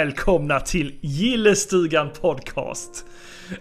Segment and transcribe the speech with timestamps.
[0.00, 3.04] Välkomna till Gillestugan Podcast.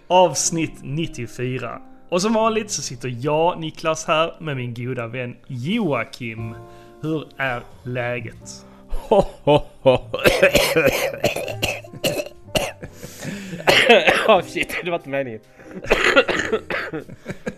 [0.07, 1.81] Avsnitt 94.
[2.09, 6.55] Och som vanligt så sitter jag, Niklas, här med min goda vän Joakim.
[7.02, 8.66] Hur är läget?
[8.88, 9.91] Ho, ho, ho.
[14.27, 15.39] oh shit, det var inte meningen.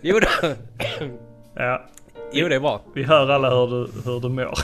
[0.00, 0.28] jo, då.
[1.54, 1.86] Ja,
[2.32, 2.82] jo, det är bra.
[2.94, 4.58] vi hör alla hur du, hur du mår.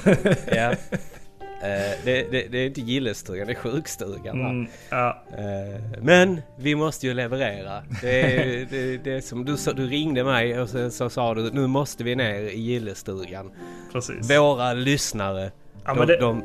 [0.56, 0.75] Ja.
[1.62, 4.41] Eh, det, det, det är inte gillestugan, det är sjukstugan.
[4.41, 7.83] Mm, ja, Eh, men vi måste ju leverera.
[8.03, 11.34] Det är, det, det är som du, sa- du ringde mig och sen så sa
[11.34, 13.50] du nu måste vi ner i gillestugan.
[13.92, 14.31] precis.
[14.31, 15.50] Våra lyssnare,
[15.84, 16.42] Ja, de, det- de,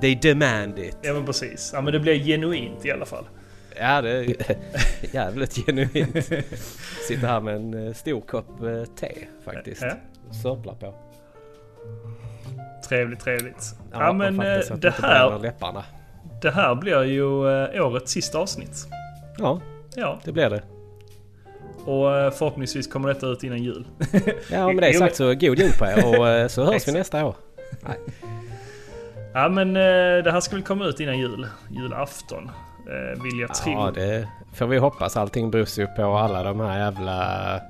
[0.00, 0.96] they demand it.
[1.02, 1.70] Ja men precis.
[1.74, 3.24] Ja men det blir genuint i alla fall.
[3.78, 4.36] Ja, det är
[5.12, 6.24] jävligt genuint.
[7.08, 8.46] Sitter här med en eh, stor kopp
[9.00, 9.12] te
[9.44, 9.82] faktiskt.
[9.82, 9.92] Ja.
[10.42, 10.94] Sörplar på.
[12.88, 13.74] Trevligt, trevligt.
[13.92, 15.52] Ja, och men eh, det här,
[16.42, 18.86] det här blir ju eh, årets sista avsnitt.
[19.38, 19.60] Ja,
[19.96, 20.62] Ja, det blir det.
[21.84, 23.86] och eh, förhoppningsvis kommer detta ut innan jul.
[24.50, 27.24] Ja, med det Jo, sagt så god jul på er och så hörs vi nästa
[27.26, 27.34] år.
[29.34, 29.74] Ja men
[30.24, 31.46] det här ska väl komma ut innan jul.
[31.70, 32.50] Julafton.
[33.22, 33.72] Vill jag tro.
[33.72, 35.16] Ja, det får vi hoppas.
[35.16, 37.60] Allting beror ju på alla de här jävla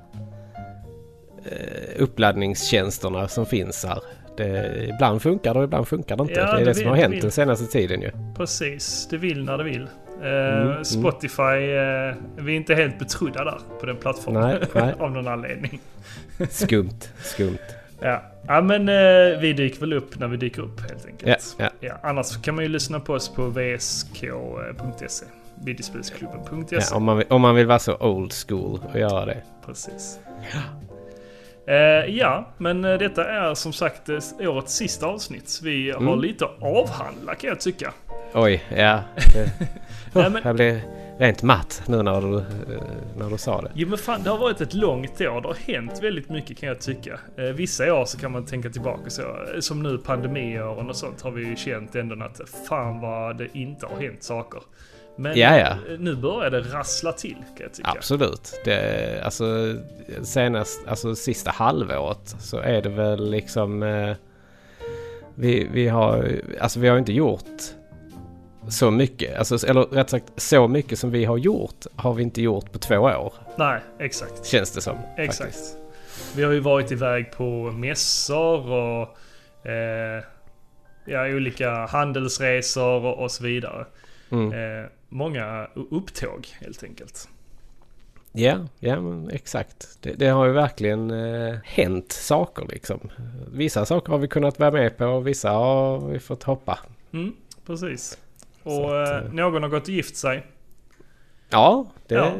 [1.97, 3.99] uppladdningstjänsterna som finns här.
[4.37, 6.33] Det, ibland funkar det och ibland funkar det inte.
[6.33, 7.21] Ja, det är det det, som har vill- hänt vill.
[7.21, 8.11] den senaste tiden ju.
[8.37, 9.87] Precis, det vill när det vill.
[10.23, 10.83] Eh, mm.
[10.85, 14.41] Spotify, eh, vi är inte helt betrodda där på den plattformen.
[14.41, 14.93] Nej, nej.
[14.99, 15.79] Av någon anledning.
[16.49, 17.57] Skumt, skumt.
[18.01, 21.55] Ja, ja men eh, vi dyker väl upp när vi dyker upp helt Ja, enkelt.
[21.59, 21.69] ja.
[21.79, 25.25] Ja, annars kan man ju lyssna på oss på vsk.se.
[25.65, 26.75] Videospelsklubben.se.
[26.75, 29.37] Ja, om, man vill, om man vill vara så old school och göra det.
[29.65, 30.19] Precis.
[31.67, 31.75] Eh,
[32.15, 35.59] ja, men eh, detta är som sagt eh, årets sista avsnitt.
[35.63, 36.19] Vi har Mm.
[36.19, 37.93] lite att avhandla kan jag tycka.
[38.33, 38.99] Oj, ja.
[39.33, 39.51] Det,
[40.13, 40.79] Nej, men- Jag blev
[41.17, 42.43] rent matt nu när du,
[43.17, 43.71] när du sa det.
[43.73, 45.41] Jo men fan, det har varit ett långt år.
[45.41, 47.19] Det har hänt väldigt mycket kan jag tycka.
[47.55, 49.21] Vissa år så kan man tänka tillbaka så.
[49.59, 53.85] Som nu pandemiåren och sånt har vi ju känt ändå att fan vad det inte
[53.85, 54.61] har hänt saker.
[55.15, 55.67] Men Ja, ja.
[55.67, 57.89] eh, nu börjar det rassla till kan jag tycka.
[57.89, 58.61] Absolut.
[58.65, 59.75] Det, alltså
[60.23, 63.83] senast, alltså sista halvåret så är det väl liksom...
[63.83, 64.15] Eh,
[65.35, 67.61] vi, vi har, alltså vi har inte gjort
[68.69, 69.37] så mycket.
[69.37, 72.79] Alltså, eller rätt sagt så mycket som vi har gjort har vi inte gjort på
[72.79, 73.33] två år.
[73.55, 74.45] Nej, exakt.
[74.45, 74.97] Känns det som.
[75.17, 75.37] Exakt.
[75.37, 75.77] faktiskt.
[76.35, 79.17] Vi har ju varit iväg på mässor och
[79.69, 80.23] eh,
[81.05, 83.85] ja, olika handelsresor och, och så vidare.
[84.31, 84.51] Mm.
[84.51, 87.29] Eh, många upptåg helt enkelt.
[88.31, 89.97] Ja, ja men exakt.
[90.01, 92.99] Det, det har ju verkligen eh, hänt saker liksom.
[93.51, 96.79] Vissa saker har vi kunnat vara med på och vissa har vi fått hoppa.
[97.11, 97.35] Mm,
[97.65, 98.17] precis.
[98.63, 100.45] Och att, eh, eh, någon har gått och gift sig.
[101.49, 102.33] Ja, det, Ja.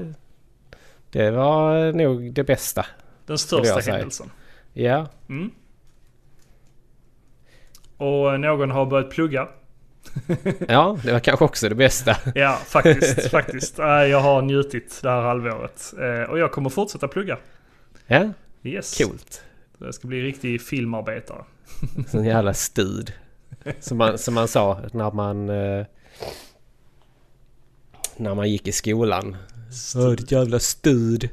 [1.09, 2.85] det var nog det bästa.
[3.25, 4.29] Den största händelsen.
[4.73, 5.51] Ja, Mm.
[7.97, 9.47] Och eh, någon har börjat plugga.
[10.67, 12.17] Ja det var kanske också det bästa.
[12.35, 13.29] Ja, faktiskt.
[13.31, 13.79] faktiskt.
[13.79, 15.93] Eh, Jag har njutit det här halvåret.
[15.99, 17.37] Eh, Och jag kommer fortsätta plugga.
[18.07, 18.29] Ja,
[18.63, 18.97] Yes.
[18.97, 19.41] coolt.
[19.77, 21.43] Jag ska bli riktig filmarbetare.
[22.07, 23.13] Sån jävla stud.
[23.79, 25.49] Som man, som man sa när man...
[25.49, 25.85] Eh,
[28.17, 29.37] när man gick i skolan.
[29.95, 31.29] Åh, ditt jävla stud.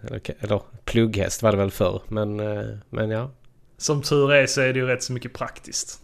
[0.00, 2.02] Eller, eller plugghäst var det väl förr.
[2.08, 3.30] Men, eh, men ja.
[3.76, 6.00] Som tur är så är det ju rätt så mycket praktiskt.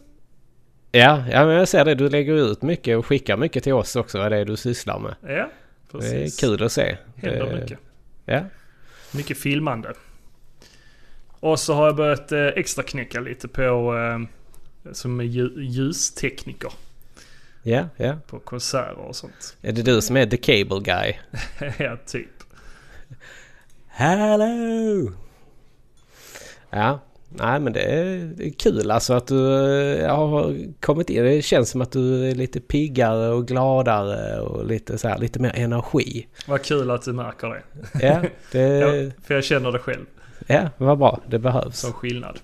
[0.95, 1.95] Ja, ja, men jag ser det.
[1.95, 4.19] Du lägger ut mycket och skickar mycket till oss också.
[4.19, 5.15] Vad det är du sysslar med.
[5.37, 5.51] Ja,
[5.93, 6.11] precis.
[6.39, 6.97] Det är kul att se.
[7.17, 7.79] Händer Det- mycket.
[8.25, 8.45] Ja.
[9.13, 9.93] Mycket filmande.
[11.41, 13.97] Och så har jag börjat eh, extra knäcka lite på
[14.85, 15.21] eh, som
[15.57, 16.73] ljustekniker
[17.63, 18.17] Ja, ja.
[18.27, 19.57] på konserter och sånt.
[19.63, 21.15] Är det du som är the cable guy?
[21.79, 22.29] ja, typ.
[23.89, 25.13] Hello!
[26.71, 27.01] Ja,
[27.35, 29.55] nej men det är, det är kul alltså att du
[30.01, 31.25] eh, har kommit in.
[31.25, 35.39] Det känns som att du är lite piggare och gladare och lite så här, lite
[35.41, 36.27] mer energi.
[36.49, 37.63] Vad kul att du märker det.
[38.07, 38.23] Ja,
[38.53, 40.05] det, Ja, för jag känner det själv
[40.47, 41.21] ja vad bra.
[41.27, 41.81] Det behövs.
[41.81, 42.39] som skillnad.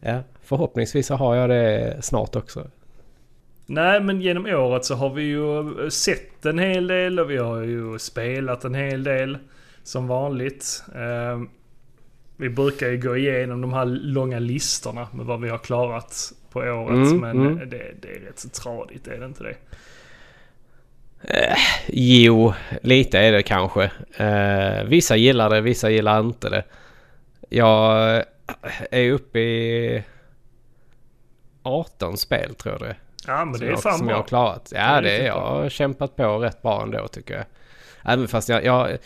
[0.00, 2.66] Ja, förhoppningsvis så har jag det snart också.
[3.66, 7.62] Nej, men genom året så har vi ju sett en hel del och vi har
[7.62, 9.38] ju spelat en hel del.
[9.82, 10.84] Som vanligt.
[12.38, 16.32] Eh, vi brukar ju gå igenom de här långa listorna med vad vi har klarat
[16.50, 17.12] på året.
[17.12, 17.58] Mm, men mm.
[17.58, 19.56] Det, det är rätt så tradigt, är det inte det?
[21.86, 23.90] Jo, lite är det kanske.
[24.16, 26.64] Eh, vissa gillar det, vissa gillar inte det.
[27.48, 28.22] Jag
[28.90, 30.02] är uppe i
[31.62, 32.96] 18 spel tror jag det.
[33.26, 34.14] Ja men det är jag, fan som bra.
[34.14, 34.70] jag har klarat.
[34.70, 37.44] Det Ja, är det är jag har kämpat på rätt bra ändå tycker jag.
[38.04, 38.98] Även fast jag, jag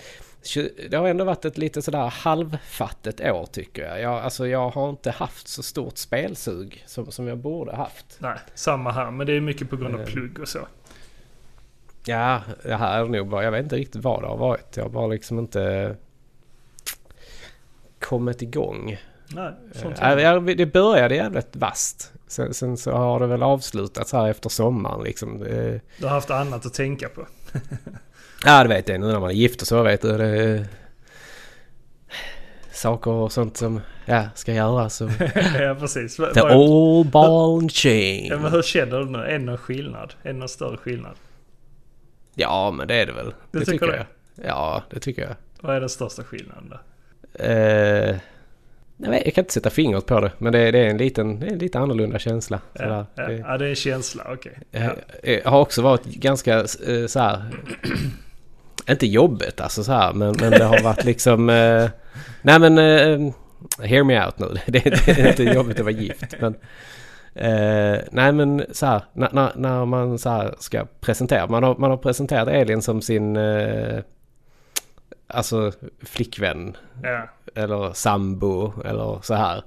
[0.90, 4.00] det har ändå varit ett lite sådär halvfattigt år tycker jag.
[4.00, 4.14] jag.
[4.14, 8.16] Alltså jag har inte haft så stort spelsug som, som jag borde haft.
[8.18, 9.10] Nej, samma här.
[9.10, 10.06] Men det är mycket på grund av Eh.
[10.06, 10.58] plugg och så.
[12.04, 14.76] Ja, det här är nog bara, jag vet inte riktigt vad det har varit.
[14.76, 15.96] Jag har bara liksom inte
[17.98, 18.96] kommit igång.
[19.34, 22.12] Nej, sånt Äh, det började jävligt vast.
[22.26, 25.38] Sen, sen så har det väl avslutats här efter sommaren liksom.
[25.38, 27.26] Det, Du har haft annat att tänka på.
[28.44, 30.18] Ja, det vet jag nu när man är gift och så vet du.
[30.18, 30.66] Det,
[32.72, 35.00] saker och sånt som ja, ska göras.
[35.00, 35.10] Och
[35.60, 36.16] ja precis.
[36.16, 38.26] the Vad- all ball and chain.
[38.26, 39.18] Ja, men hur känner du nu?
[39.18, 40.14] Är det någon skillnad?
[40.22, 41.14] Är det någon större skillnad?
[42.34, 43.34] Ja, men det är det väl.
[43.50, 44.06] Du det tycker tycker det?
[44.36, 44.46] jag.
[44.46, 45.34] Ja, det tycker jag.
[45.60, 47.44] Vad är den största skillnaden då?
[47.44, 48.16] Eh,
[48.98, 50.32] vet, jag kan inte sätta fingret på det.
[50.38, 52.60] Men det, det är en liten, det är en lite annorlunda känsla.
[52.72, 53.26] Ja, ja.
[53.26, 54.26] Det, ja, det är en känsla.
[54.32, 54.58] Okej.
[54.70, 54.80] Ja.
[55.22, 57.42] Jag, jag har också varit ganska eh, så här.
[58.90, 61.50] Inte jobbigt alltså så här men, men det har varit liksom...
[61.50, 61.88] Eh,
[62.42, 62.78] nej men...
[62.78, 63.32] Eh,
[63.82, 64.46] hear me out nu.
[64.66, 66.34] Det, det är inte jobbigt att vara gift.
[66.40, 66.54] Men,
[67.34, 69.02] eh, nej men så här.
[69.12, 71.46] När, när, när man så här ska presentera.
[71.46, 73.36] Man har, man har presenterat Elin som sin...
[75.28, 75.72] Alltså
[76.02, 76.76] flickvän.
[77.02, 77.28] Ja.
[77.54, 78.82] Eller sambo.
[78.84, 79.64] Eller så här.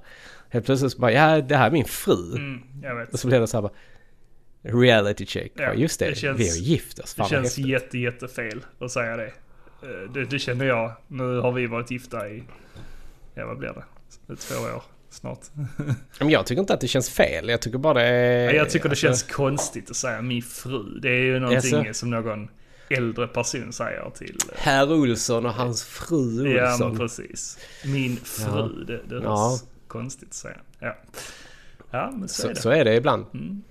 [0.48, 2.36] Helt plötsligt så bara ja det här är min fru.
[2.36, 2.62] Mm.
[3.12, 3.72] Och så blev det så här bara...
[4.62, 5.52] Reality check.
[5.54, 6.94] Ja, just det, det känns- vi oss.
[6.94, 7.66] Det Fan vad känns häftigt.
[7.66, 9.26] jätte, jättefel att säga det.
[9.82, 10.24] Eh, det.
[10.24, 10.92] Det känner jag.
[11.08, 12.44] Nu har vi varit gifta i...
[13.34, 14.36] Ja, vad blir det?
[14.36, 15.40] Två år snart.
[16.18, 17.48] Men jag tycker inte att det känns fel.
[17.48, 18.52] Jag tycker bara det är...
[18.54, 20.98] jag tycker det alltså, känns konstigt att säga min fru.
[21.02, 21.94] Det är ju någonting Jaså?
[21.94, 22.48] som någon
[22.96, 24.38] äldre person säger till...
[24.52, 26.96] eh, Herr Olsson och hans fru Ja, men Olsson.
[26.98, 27.58] precis.
[27.84, 28.84] Min fru.
[28.84, 29.58] Det, det hörs Ja.
[29.86, 30.56] konstigt att säga.
[30.78, 30.96] Ja,
[31.90, 32.60] ja men så, så, är det.
[32.60, 33.26] så är det ibland.
[33.34, 33.62] Mm.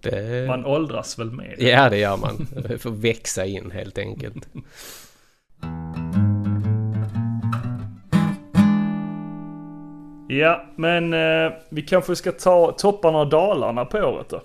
[0.00, 0.46] Det...
[0.46, 1.54] Man åldras väl med.
[1.58, 2.46] Ja, det gör man.
[2.68, 4.48] Det får växa in helt enkelt.
[10.28, 14.42] Ja, men eh, vi kanske ska ta topparna och dalarna på året då.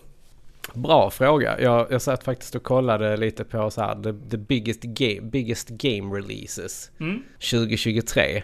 [0.74, 1.62] Bra fråga.
[1.62, 5.69] Jag, jag satt faktiskt och kollade lite på så här, the, the biggest, game, biggest
[5.69, 7.24] game releases Mm.
[7.51, 8.44] 2023.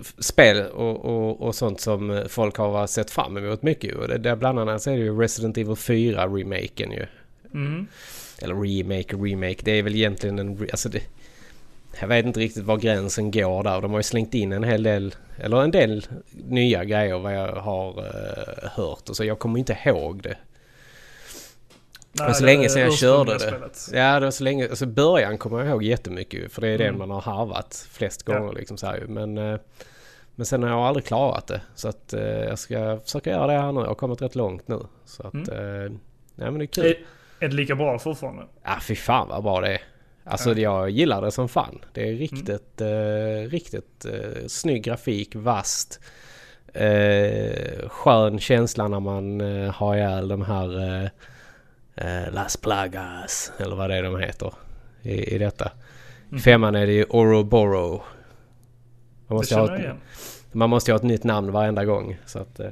[0.00, 3.94] F- Spel och, och, och sånt som folk har sett fram emot mycket.
[3.96, 7.06] Och det, där bland annat så är det ju Resident Evil 4 remaken ju.
[7.54, 7.86] Mm.
[8.42, 9.56] Eller remake remake.
[9.64, 10.68] Det är väl egentligen en...
[10.70, 11.02] Alltså det,
[12.00, 13.80] jag vet inte riktigt var gränsen går där.
[13.80, 15.14] De har ju slängt in en hel del...
[15.38, 19.08] Eller en del nya grejer vad jag har eh, hört.
[19.08, 20.36] Och så jag kommer inte ihåg det.
[22.12, 23.38] Nej, var så det länge sedan jag körde det.
[23.40, 23.88] spelet.
[23.92, 24.68] Ja, det var så länge...
[24.68, 26.98] Alltså början kommer jag ihåg jättemycket För det är det Mm.
[26.98, 28.38] man har harvat flest Ja.
[28.38, 29.04] gånger liksom så här.
[29.08, 29.60] Men, eh,
[30.34, 31.60] men sen har jag aldrig klarat det.
[31.74, 33.80] Så att eh, jag ska försöka göra det här nu.
[33.80, 34.78] Jag har kommit rätt långt nu.
[35.04, 35.34] Så att...
[35.48, 35.84] Mm.
[35.84, 35.90] Eh,
[36.34, 36.84] nej men det är kul.
[36.86, 36.94] Är,
[37.40, 38.42] är det lika bra fortfarande?
[38.64, 39.80] Ja, fy fan vad bra det är.
[40.24, 40.58] Alltså Ja.
[40.58, 41.78] jag gillar det som fan.
[41.92, 46.00] Det är riktigt, eh, riktigt eh, snygg grafik, vast.
[46.74, 51.08] Eh, skön känsla när man eh, har ihjäl de här eh,
[52.00, 54.52] eh, Las Plagas, eller vad det är de heter
[55.02, 55.72] i, i detta.
[56.30, 56.40] Mm.
[56.42, 58.02] femman är det ju Oroboro.
[59.26, 59.96] Man måste, ha ett,
[60.52, 62.18] man måste ha ett nytt namn varenda gång.
[62.26, 62.70] Så att, eh,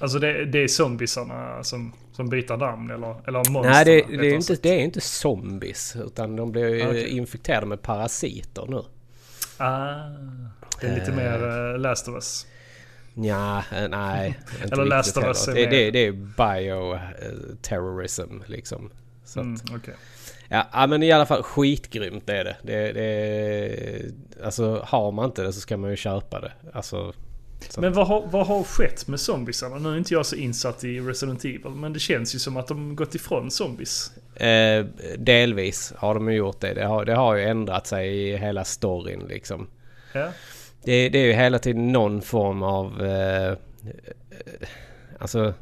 [0.00, 3.70] Alltså det, det är zombiesarna som, som byter namn eller, eller monster.
[3.70, 5.96] nej, det, det, är inte, det är inte zombies.
[6.06, 7.08] Utan de blir ju Okej.
[7.08, 8.82] infekterade med parasiter nu.
[9.56, 9.94] Ah,
[10.80, 11.16] det är lite Eh.
[11.16, 12.46] mer uh, Last of Us.
[13.22, 14.38] Ja, eh, nej.
[14.72, 18.90] Eller Last of Us det, det, det är bioterrorism liksom.
[19.24, 19.94] Så Mm, okej.
[20.48, 22.56] ja, ja, men i alla fall skitgrymt är det.
[22.62, 24.12] det, det
[24.44, 26.52] alltså har man inte det så ska man ju köpa det.
[26.72, 27.12] Alltså,
[27.68, 27.80] så.
[27.80, 29.78] Men vad har, vad har skett med zombiesarna?
[29.78, 32.68] Nu är inte jag så insatt i Resident Evil, men det känns ju som att
[32.68, 34.12] de gått ifrån zombies.
[34.34, 34.84] Eh,
[35.18, 36.74] delvis har de ju gjort det.
[36.74, 39.66] Det har, det har ju ändrat sig i hela storyn liksom.
[40.12, 40.28] Ja.
[40.84, 43.56] Det, det är ju hela tiden någon form av eh, eh,
[45.18, 45.54] alltså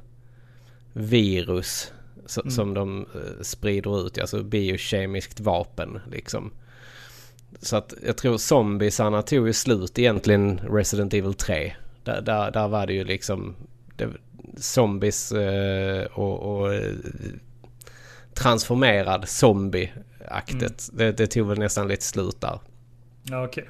[0.93, 1.93] virus
[2.27, 2.51] so- Mm.
[2.51, 4.19] som de eh, sprider ut.
[4.19, 6.53] Alltså biokemiskt vapen liksom.
[7.63, 11.73] Så att jag tror zombiesarna tog ju slut egentligen Resident Evil 3.
[12.05, 13.57] Där, där, där var det ju liksom
[13.97, 14.09] det,
[14.57, 16.93] zombies eh, och, och eh,
[18.35, 20.91] transformerad zombie-aktet.
[20.93, 22.59] Det, det tog väl nästan lite slut där.
[23.23, 23.69] Ja, okej.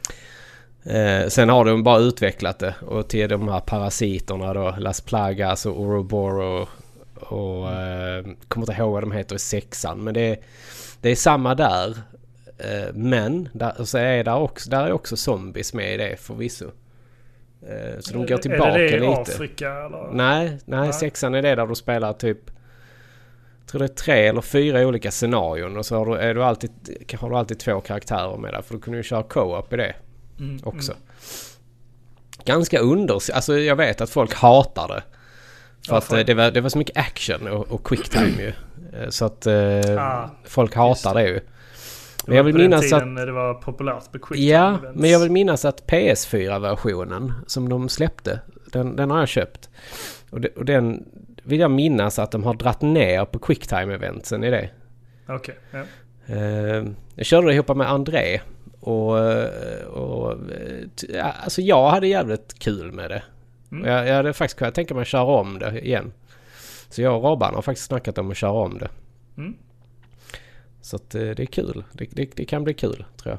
[0.86, 5.66] Eh, sen har de bara utvecklat det och till de här parasiterna då, Las Plagas
[5.66, 6.68] och Ouroboros
[7.14, 10.38] och eh, kommer inte ihåg vad de heter i sexan men det är,
[11.00, 11.98] det är samma där.
[12.58, 16.70] Eh, men där, så är där, också, där är också zombies med i det förvisso.
[17.62, 19.20] Eh, så de går tillbaka Är det det i lite.
[19.20, 20.08] Afrika eller?
[20.12, 20.92] Nej, nej, Nej.
[20.92, 22.38] sexan är det där du spelar typ
[23.60, 26.44] jag tror det är tre eller fyra olika scenarion och så har du, är du
[26.44, 26.70] alltid,
[27.18, 28.62] har du alltid två karaktärer med där.
[28.62, 29.94] För du kunde ju köra co-op i det
[30.40, 30.92] Mm, också.
[30.92, 31.02] mm.
[32.44, 33.14] Ganska under...
[33.34, 35.02] Alltså jag vet att folk hatar det.
[35.88, 36.18] För att Varför?
[36.18, 38.52] eh, det var, det var så mycket action och, och quick time ju.
[39.00, 39.54] Eh, Så att eh,
[39.98, 41.34] Ah, folk hatar det ju.
[41.34, 41.42] Det
[42.26, 43.16] Men jag vill minnas att...
[43.16, 45.00] det var populärt med quick Ja, events.
[45.00, 48.40] men jag vill minnas att PS4-versionen som de släppte,
[48.72, 49.70] den, den har jag köpt.
[50.30, 51.04] Och, de, och den
[51.42, 54.70] vill jag minnas att de har dratt ner på quicktime-eventsen i det.
[55.28, 55.82] Okej, ja.
[56.34, 58.40] Eh, jag körde det ihop med André.
[58.86, 59.18] Och,
[59.86, 60.38] och
[61.08, 63.22] ja, alltså jag hade jävligt kul med det.
[63.72, 63.88] Mm.
[63.88, 66.12] Jag, jag hade faktiskt kunnat tänka mig att köra om det igen.
[66.88, 68.88] Så jag och Robban har faktiskt snackat om att köra om det.
[69.36, 69.56] Mm.
[70.80, 71.84] Så att eh, det är kul.
[71.92, 73.38] Det, det, det kan bli kul tror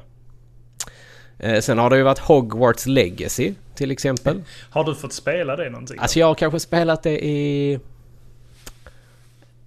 [1.50, 4.42] Eh, sen har det ju varit Hogwarts Legacy till exempel.
[4.70, 5.98] Har du fått spela det någonting?
[5.98, 7.80] Alltså jag har kanske spelat det i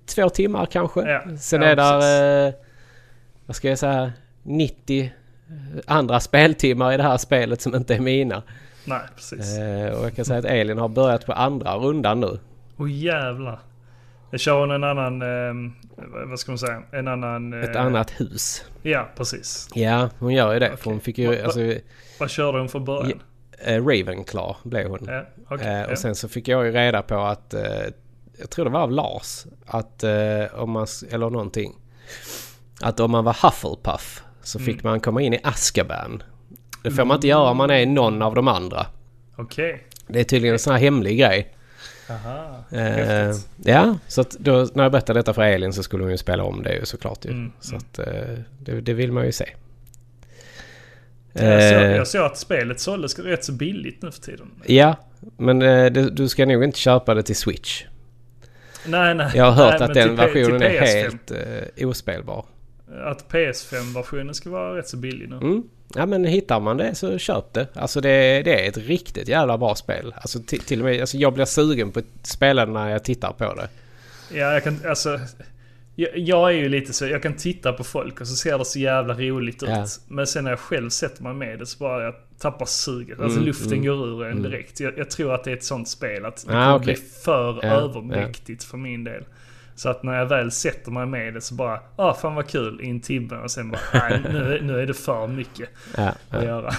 [0.05, 1.01] två timmar kanske.
[1.01, 2.53] Ja, Sen ja, är där, eh,
[3.45, 5.11] vad ska jag säga, 90
[5.87, 8.43] andra speltimmar i det här spelet som inte är mina.
[8.85, 9.57] Nej, precis.
[9.57, 12.39] Eh, och jag kan säga att Alien har börjat på andra rundan nu.
[12.77, 13.59] Åh jävlar.
[14.31, 15.71] Jag kör hon en annan, eh,
[16.29, 17.53] vad ska man säga, en annan...
[17.63, 18.63] Ett eh, annat hus.
[18.81, 19.69] Ja, precis.
[19.73, 20.67] Ja, hon gör ju det.
[20.69, 20.91] För Okej.
[20.91, 21.59] hon fick ju, Va- alltså,
[22.19, 23.21] Vad körde hon från början?
[23.65, 24.99] eh, Ravenclaw blev hon.
[25.07, 25.67] Ja, okej.
[25.67, 25.91] Eh, ja.
[25.91, 27.61] och sen så fick jag ju reda på att, eh,
[28.39, 31.73] jag tror det var av Lars, att eh, om man, eller någonting.
[32.81, 34.91] Att om man var Hufflepuff så fick Mm.
[34.91, 36.23] man komma in i Azkaban.
[36.83, 38.85] Det får man inte göra om man är någon av de andra.
[39.35, 39.83] Okej.
[40.07, 41.53] Det är tydligen en sån här hemlig grej.
[42.09, 42.63] Aha.
[42.71, 46.17] Eh, ja, så att då, när jag berättade detta för Elin så skulle hon ju
[46.17, 47.29] spela om det ju såklart ju.
[47.31, 47.83] Mm, Så mm.
[47.91, 49.49] att eh, det, det vill man ju se.
[51.33, 54.51] Jag, såg, Eh, jag såg att spelet såldes rätt så billigt nu för tiden.
[54.65, 54.95] Ja,
[55.37, 57.83] men eh, det, du ska nog inte köpa det till Switch.
[58.85, 59.31] Nej, nej.
[59.35, 60.85] Jag har hört nej, att den versionen är PS5.
[60.85, 62.45] helt eh, ospelbar.
[63.05, 65.35] Att PS5-versionen ska vara rätt så billig nu.
[65.35, 65.63] Mm.
[65.95, 67.67] Ja men hittar man det så köp det.
[67.73, 70.13] Alltså det, det är ett riktigt jävla bra spel.
[70.21, 73.53] Alltså till, och med, alltså jag blir sugen på att spela när jag tittar på
[73.53, 73.69] det.
[74.37, 75.19] Ja, jag kan, alltså...
[75.95, 78.65] Jag, jag är ju lite så, jag kan titta på folk och så ser det
[78.65, 79.69] så jävla roligt ut.
[79.69, 79.85] Ja.
[80.07, 83.19] Men sen när jag själv sätter mig med det så bara jag tappar suget.
[83.19, 84.43] Alltså Mm, luften mm, går ur en mm.
[84.43, 84.79] direkt.
[84.79, 86.85] Jag, jag tror att det är ett sånt spel att det Ah, kommer okej.
[86.85, 89.23] bli för Ja, övermäktigt för min del.
[89.75, 92.81] Så att när jag väl sätter mig med det så bara, ah fan vad kul
[92.81, 96.17] i en timme och sen bara, nej nu, nu är det för mycket Ja, att
[96.29, 96.71] ja, göra.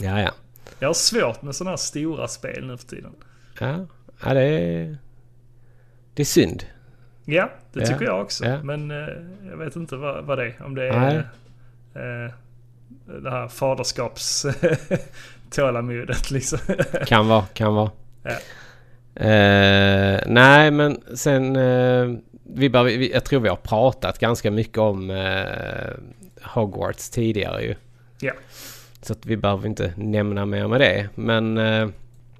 [0.00, 0.20] ja.
[0.20, 0.30] ja.
[0.78, 3.12] Jag har svårt med sådana här stora spel nu för tiden.
[3.60, 3.86] ja.
[4.24, 4.96] ja det, är,
[6.14, 6.64] det är synd.
[7.24, 8.44] Ja, det Ja, tycker jag också.
[8.44, 8.62] ja.
[8.62, 9.08] Men eh,
[9.50, 10.62] jag vet inte vad, vad det är.
[10.64, 11.16] Om det är
[11.94, 12.32] eh,
[13.22, 14.46] det här faderskaps
[15.50, 16.58] tålamodet liksom.
[17.06, 17.90] Kan vara, kan vara.
[18.22, 18.36] Ja.
[19.14, 21.56] Eh, nej men sen...
[21.56, 22.18] eh,
[22.54, 25.90] vi bör, vi, jag tror vi har pratat ganska mycket om eh,
[26.42, 27.74] Hogwarts tidigare ju.
[28.20, 28.32] Ja.
[29.02, 31.08] Så att vi behöver inte nämna mer med det.
[31.14, 31.88] Men eh,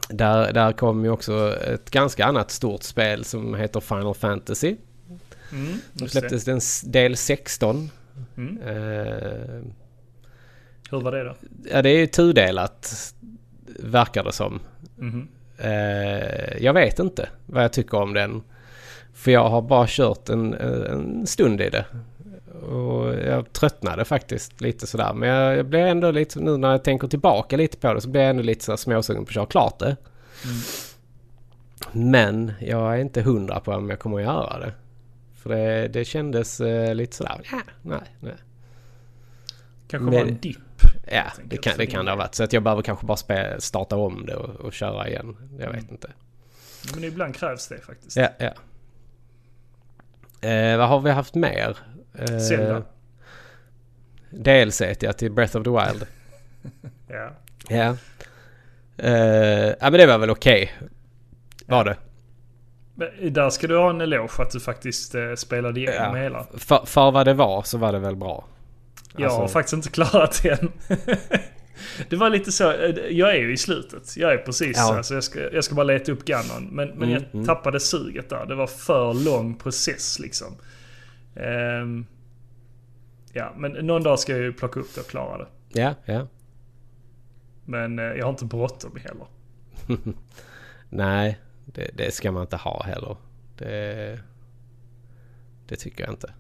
[0.09, 4.77] där, där kom ju också ett ganska annat stort spel som heter Final Fantasy.
[5.53, 6.09] Mm, det.
[6.09, 6.61] släpptes den
[6.93, 7.91] del 16.
[8.37, 8.59] Mm.
[8.63, 9.63] Eh,
[10.91, 11.35] Hur var det då?
[11.71, 12.95] ja det är ju tudelat
[13.79, 14.61] verkar det som.
[14.97, 15.29] Mhm.
[15.63, 18.43] Eh, jag vet inte vad jag tycker om den.
[19.15, 21.85] För jag har bara kört en, en stund i det.
[22.67, 25.13] Och jag tröttnade faktiskt lite sådär.
[25.15, 28.09] Men jag, jag blir ändå lite, nu när jag tänker tillbaka lite på det så
[28.09, 29.97] blir jag ändå lite småsugen på att köra klart det.
[30.45, 30.57] Mm.
[31.93, 34.73] Men jag är inte hundra på om jag kommer att göra det.
[35.35, 38.35] För det, det kändes eh, lite sådär, ja, nej, nej.
[39.89, 40.59] Kanske Men- var en dipp.
[41.13, 42.35] Ja, det kan det, kan det ha varit.
[42.35, 45.37] Så att jag behöver kanske bara spe, starta om det och, och köra igen.
[45.59, 45.91] Jag vet Mm.
[45.91, 46.11] inte.
[46.95, 48.17] Men ibland krävs det faktiskt.
[48.17, 48.51] Ja, ja.
[50.49, 51.77] Eh, vad har vi haft mer?
[52.19, 52.83] Eh, Zelda.
[54.31, 56.07] DLC ja, till Breath of the Wild.
[57.09, 57.31] Ja.
[57.69, 57.97] Ja.
[58.97, 59.13] Eh,
[59.81, 60.73] ja men det var väl okej.
[61.67, 61.97] Var det.
[62.95, 66.23] Men där ska du ha en eloge att du faktiskt eh, spelade igenom Ja.
[66.23, 66.47] hela.
[66.59, 68.45] För, för vad det var så var det väl bra.
[69.17, 70.73] Jag har Alltså- faktiskt inte klarat det än.
[72.09, 74.17] det var lite så, eh, jag är ju i slutet.
[74.17, 74.97] Jag är precis, Ja.
[74.97, 76.65] alltså jag, ska, jag ska bara leta upp Ganon.
[76.71, 77.47] Men, men Mm, jag mm.
[77.47, 78.47] tappade suget där.
[78.47, 80.57] Det var för lång process liksom.
[81.37, 82.07] Ehm,
[83.33, 85.47] ja, men någon dag ska jag ju plocka upp det och klara det.
[85.81, 86.27] Ja, ja.
[87.65, 89.27] Men eh, jag har inte bråttom heller.
[90.89, 93.17] Nej, det, det ska man inte ha heller.
[93.59, 94.21] Det,
[95.69, 96.33] det tycker jag inte.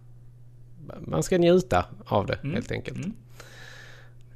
[1.00, 2.96] Man ska njuta av det Mm, helt enkelt.
[2.96, 3.12] mm.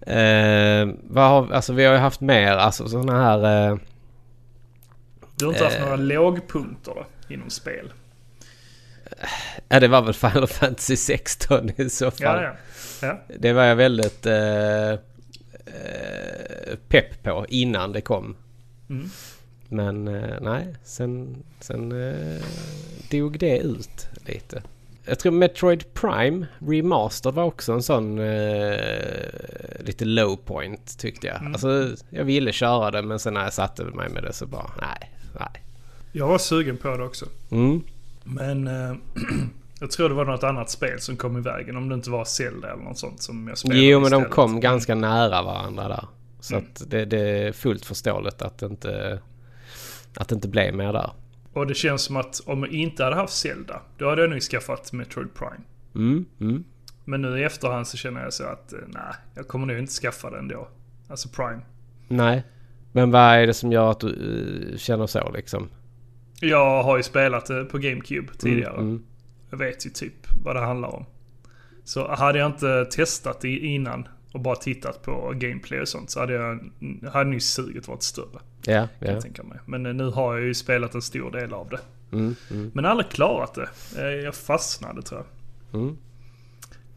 [0.00, 3.70] Eh, vad har, alltså vi har ju haft mer alltså sådana här...
[3.70, 3.78] Eh,
[5.36, 5.82] Du har inte haft Eh.
[5.84, 7.92] några lågpunkter då, inom spel?
[9.68, 12.42] Ja, det var väl Final Fantasy 16 i så fall.
[12.42, 12.56] Ja,
[13.02, 13.06] ja.
[13.28, 13.34] ja.
[13.38, 14.98] Det var jag väldigt eh, eh,
[16.88, 18.36] pepp på innan det kom.
[18.90, 19.10] Mm.
[19.68, 20.04] Men
[20.42, 21.88] nej, sen, sen
[23.10, 24.62] dog det ut lite.
[25.08, 28.76] Jag tror Metroid Prime Remastered var också en sån eh,
[29.80, 31.40] lite low point tyckte jag.
[31.40, 31.52] Mm.
[31.52, 34.70] Alltså jag ville köra det men sen när jag satte mig med det så bara
[34.80, 35.62] nej, nej.
[36.12, 37.26] Jag var sugen på det också.
[37.50, 37.82] Mm.
[38.24, 38.96] Men eh,
[39.80, 41.76] jag tror det var något annat spel som kom i vägen.
[41.76, 44.60] Om det inte var Zelda eller något sånt som jag spelade Jo men de kom
[44.60, 46.04] ganska nära varandra där.
[46.40, 46.66] Så Mm.
[46.74, 49.18] att det, det är fullt förståeligt att det inte,
[50.16, 51.10] att det inte blev mer där.
[51.56, 54.40] Och det känns som att om jag inte hade haft Zelda, då hade jag nog
[54.40, 55.60] skaffat Metroid Prime.
[55.94, 56.64] Mm, mm.
[57.04, 59.92] Men nu i efterhand så känner jag så att eh, nej, jag kommer nog inte
[59.92, 60.68] skaffa det ändå.
[61.08, 61.60] Alltså Prime.
[62.08, 62.44] Nej.
[62.92, 65.68] Men vad är det som gör att du eh, känner så liksom?
[66.40, 68.74] Jag har ju spelat det på GameCube tidigare.
[68.74, 69.02] Mm, mm.
[69.50, 71.04] Jag vet ju typ vad det handlar om.
[71.84, 76.20] Så hade jag inte testat det innan och bara tittat på gameplay och sånt så
[76.20, 76.70] hade jag
[77.12, 78.40] hade nog suget varit större.
[78.66, 79.58] Ja, Kan jag tänka mig.
[79.66, 81.78] Men eh, nu har jag ju spelat en stor del av det.
[82.12, 83.68] Mm, mm, Men aldrig klarat det.
[83.98, 85.24] Eh, Jag fastnade tror
[85.72, 85.80] jag.
[85.80, 85.96] mm.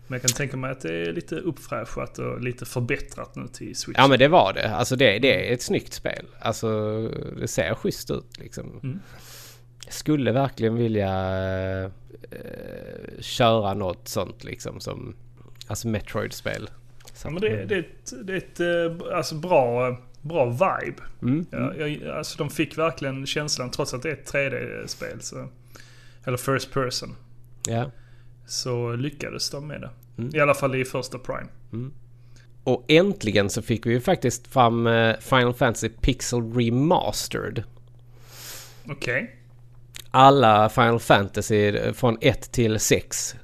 [0.08, 3.76] Men jag kan tänka mig att det är lite uppfräschat och lite förbättrat nu till
[3.76, 3.98] Switch.
[4.00, 4.76] Ja men det var det.
[4.76, 6.26] Alltså det, det är ett snyggt spel.
[6.40, 7.02] Alltså
[7.40, 8.80] det ser schysst ut liksom.
[8.84, 9.00] Mm.
[9.86, 11.12] Jag skulle verkligen vilja
[11.86, 11.90] eh,
[13.20, 15.16] köra något sånt liksom som
[15.68, 16.70] Alltså Metroid-spel.
[17.14, 21.02] Så Ja, men det, det är ett, det är ett eh, alltså bra, bra vibe.
[21.22, 25.48] Mm, Ja, jag, alltså de fick verkligen känslan, trots att det är ett 3D-spel, så,
[26.24, 27.16] eller first person,
[27.68, 27.92] ja.
[28.46, 29.90] så lyckades de med det.
[30.18, 30.36] Mm.
[30.36, 31.48] I alla fall i första Prime.
[32.64, 37.64] Och äntligen så fick vi ju faktiskt fram eh, Final Fantasy Pixel Remastered.
[38.90, 39.36] Okej.
[40.12, 43.36] Alla Final Fantasy eh, från 1 till 6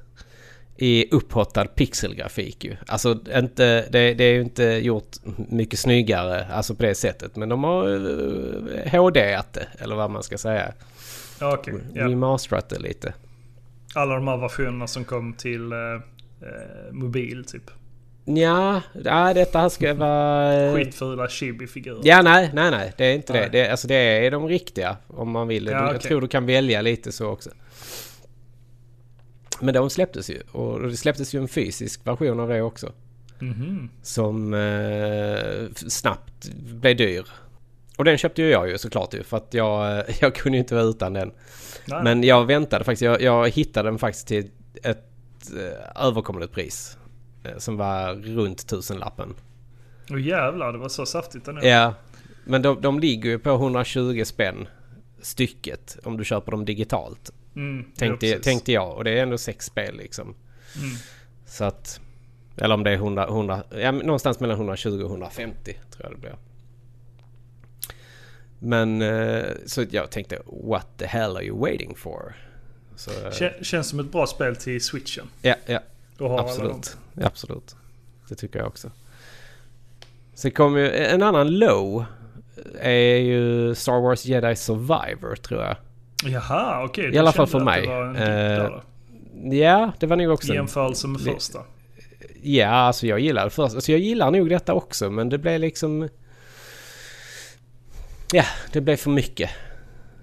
[0.78, 2.76] i upphottad pixelgrafik ju.
[2.86, 5.16] Alltså inte, det, det är ju inte gjort
[5.48, 7.36] mycket snyggare alltså på det sättet.
[7.36, 10.72] Men de har uh, HD-at det, eller vad man ska säga.
[11.40, 11.74] Ja, okej.
[11.94, 12.04] Ja.
[12.04, 13.14] Remasterat det lite.
[13.94, 17.70] Alla de här versionerna som kom till eh, eh, mobil typ.
[18.24, 18.80] Ja,
[19.34, 20.54] detta här ska vara...
[20.54, 22.00] eh, Skitfula chibi-figurer.
[22.04, 22.92] Ja, nej, nej, nej.
[22.96, 23.48] Det är inte Nej.
[23.52, 23.58] det.
[23.62, 23.70] det.
[23.70, 25.66] Alltså det är de riktiga om man vill.
[25.66, 27.50] Ja, Du- Jag tror du kan välja lite så också.
[29.60, 30.40] Men de släpptes ju.
[30.52, 32.92] Och det släpptes ju en fysisk version av det också.
[33.38, 33.90] Mhm.
[34.02, 37.24] Som eh, snabbt blev dyr.
[37.96, 39.22] Och den köpte ju jag ju såklart ju.
[39.22, 41.32] För att jag, jag kunde ju inte vara utan den.
[41.86, 42.04] Nej.
[42.04, 43.02] Men jag väntade faktiskt.
[43.02, 44.50] Jag, jag hittade den faktiskt till
[44.82, 45.04] ett
[45.56, 46.98] eh, överkomligt pris.
[47.44, 49.34] eh, Som var runt tusenlappen.
[50.10, 51.66] Åh jävlar, det var så saftigt ändå.
[51.66, 51.94] Ja,
[52.44, 54.68] men de, de ligger ju på 120 spänn
[55.20, 57.30] stycket om du köper dem digitalt.
[57.56, 58.96] Mm, Tänkte, ja, tänkte jag.
[58.96, 60.34] Och det är ändå sex spel liksom.
[60.76, 60.96] Mm.
[61.46, 62.00] Så att...
[62.56, 66.18] Eller om det är 100, 100 ja, någonstans mellan 120 och 150 tror jag det
[66.20, 66.36] blir.
[68.58, 72.34] Men eh, så jag tänkte what the hell are you waiting for?
[72.96, 75.26] Så, Kän- Känns som ett bra spel till switchen.
[75.42, 75.80] ja, ja,
[76.18, 76.96] absolut.
[77.22, 77.76] Absolut.
[78.28, 78.90] Det tycker jag också.
[80.34, 82.04] Sen kommer ju en annan low.
[82.80, 85.76] Är ju Star Wars Jedi Survivor tror jag.
[86.24, 87.08] Jaha, okej.
[87.08, 87.86] I då alla fall för mig.
[87.86, 88.70] Det Eh.
[89.44, 90.52] Ja, det var nog också...
[90.52, 91.58] I jämförelse med första.
[92.42, 93.74] Ja, alltså jag gillar det först.
[93.74, 96.08] Alltså jag gillar nog detta också men det blev liksom...
[98.32, 99.50] Ja, det blev för mycket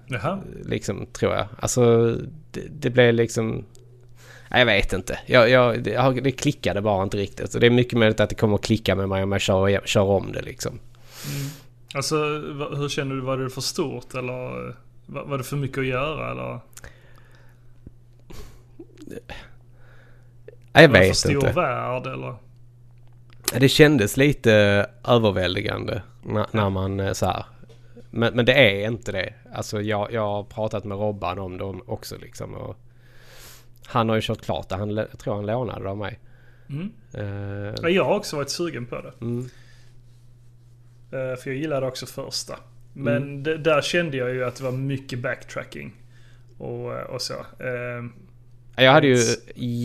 [0.06, 0.38] Jaha.
[0.64, 1.46] liksom tror jag.
[1.58, 2.14] Alltså
[2.50, 3.64] det, det blev liksom...
[4.50, 5.18] Nej, jag vet inte.
[5.26, 7.52] Jag, jag, det, det klickade bara inte riktigt.
[7.52, 9.80] Så det är mycket möjligt att det kommer att klicka med mig om jag kör,
[9.86, 10.72] kör om det liksom.
[10.72, 11.50] Mm.
[11.94, 12.16] Alltså,
[12.76, 13.20] hur känner du?
[13.20, 14.74] Var det för stort eller
[15.06, 16.60] var var det för mycket att göra eller?
[20.72, 21.52] Jag var det för vet stor inte.
[21.52, 22.34] värld eller?
[23.60, 24.52] Det kändes lite
[25.04, 27.44] överväldigande när, när man eh, så här.
[28.10, 28.52] Men, men det
[28.84, 29.34] är inte det.
[29.54, 32.54] Alltså jag, jag har pratat med Robban om dem också liksom.
[32.54, 32.76] Och
[33.86, 34.76] han har ju kört klart det.
[34.76, 36.18] Han, jag tror han lånade det av mig.
[36.68, 36.92] Mm.
[37.82, 39.12] Ja, Jag har också varit sugen på det.
[39.20, 39.48] mm,
[41.10, 42.54] Eh, För jag gillade också första.
[42.96, 43.42] Men Mm.
[43.42, 45.92] det, där kände jag ju att det var mycket backtracking.
[46.58, 47.34] Och, och så.
[47.58, 48.04] Eh,
[48.84, 49.18] jag hade ju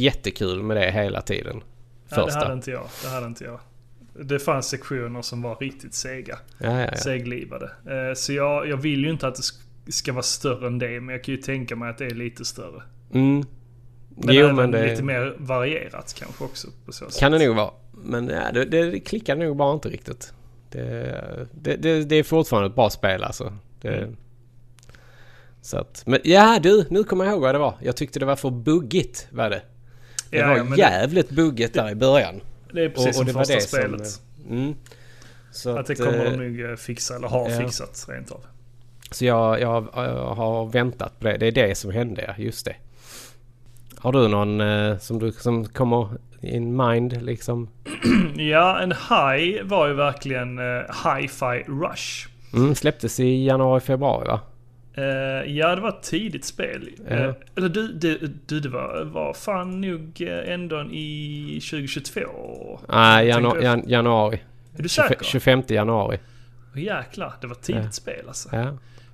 [0.02, 1.56] jättekul med det hela tiden.
[1.56, 1.64] Nej,
[2.10, 2.54] det hade Första.
[2.54, 2.86] inte jag.
[3.04, 3.60] Det hade inte jag.
[4.26, 6.40] Det fanns sektioner som var riktigt sega.
[6.58, 6.96] Ja, ja, ja.
[6.98, 7.66] Seglivade.
[7.86, 11.02] Eh, Så jag, jag vill ju inte att det sk- ska vara större än det.
[11.02, 12.82] Men jag kan ju tänka mig att det är lite större.
[13.14, 13.44] Mm.
[14.10, 16.68] Men jo även men det lite mer varierat kanske också.
[16.86, 17.20] På så sätt.
[17.20, 17.72] kan det nog vara.
[18.04, 20.34] Men ja, det, det klickade nog bara inte riktigt.
[20.70, 23.54] Det, det, det, det är fortfarande ett bra spel alltså.
[23.84, 24.16] Mm.
[25.62, 27.74] Så att, men ja du, nu kommer jag ihåg vad det var.
[27.82, 29.62] Jag tyckte det var för buggigt var det.
[30.30, 32.42] Det Ja, var ja, men det- jävligt buggigt där i början.
[32.74, 34.22] Det är precis som det var första det som- spelet.
[34.50, 34.76] Mm.
[35.52, 37.58] Så att det kommer eh, de nog eh, fixa, eller har ja.
[37.60, 38.42] fixat rent av.
[39.12, 41.38] Så jag, jag, jag har väntat på det.
[41.38, 42.44] Det är det som hände, ja.
[42.44, 42.76] Just det.
[43.98, 46.10] Har du någon eh, som, du, som kommer
[46.42, 47.68] in mind liksom?
[48.36, 52.28] Ja, en high var ju verkligen uh, Hi-Fi Rush.
[52.54, 54.40] Mm, släpptes i januari, februari va?
[55.00, 56.90] Eh, ja, det var ett tidigt spel.
[57.10, 57.16] Ja.
[57.16, 62.80] Eh, eller du, du, du, det var, var fan nog ändå i 2022.
[62.90, 64.42] Nej, janu, jan, januari.
[64.78, 65.26] Är du 25, säker?
[65.26, 66.20] 25 januari.
[66.76, 68.50] Åh, jäklar, det var ett tidigt spel alltså.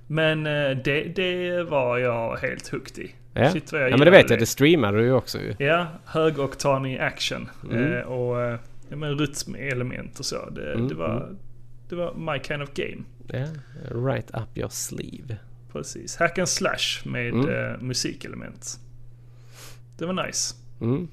[0.06, 0.44] Men
[0.84, 3.14] det, det var jag helt hooked i.
[3.36, 3.52] Ja.
[3.52, 4.38] Shit jag ja, men det vet jag.
[4.38, 5.54] Det streamade du ju också ju.
[5.58, 7.50] Ja, högoktanig action.
[7.70, 7.92] Mm.
[7.92, 10.50] Eh, och eh, ja, men rytmelement och så.
[10.50, 11.36] Det, Mm, det, var, mm.
[11.88, 13.02] det var my kind of game.
[13.26, 13.46] Ja.
[14.10, 15.36] Right up your sleeve.
[15.72, 16.16] Precis.
[16.16, 17.48] Hack and slash med Mm.
[17.72, 18.78] eh, musikelement.
[19.98, 20.54] Det var nice.
[20.80, 21.08] Mm.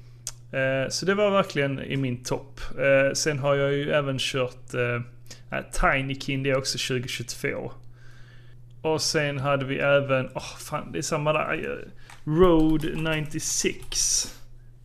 [0.52, 2.60] Eh, så det var verkligen i min topp.
[2.78, 7.72] Eh, sen har jag ju även kört eh, Tinykin, det är också 2022.
[8.82, 11.78] Och sen hade vi även, åh fan det är samma där.
[12.24, 14.34] Road 96.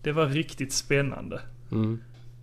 [0.01, 1.41] Det var riktigt spännande.
[1.71, 1.99] Mm.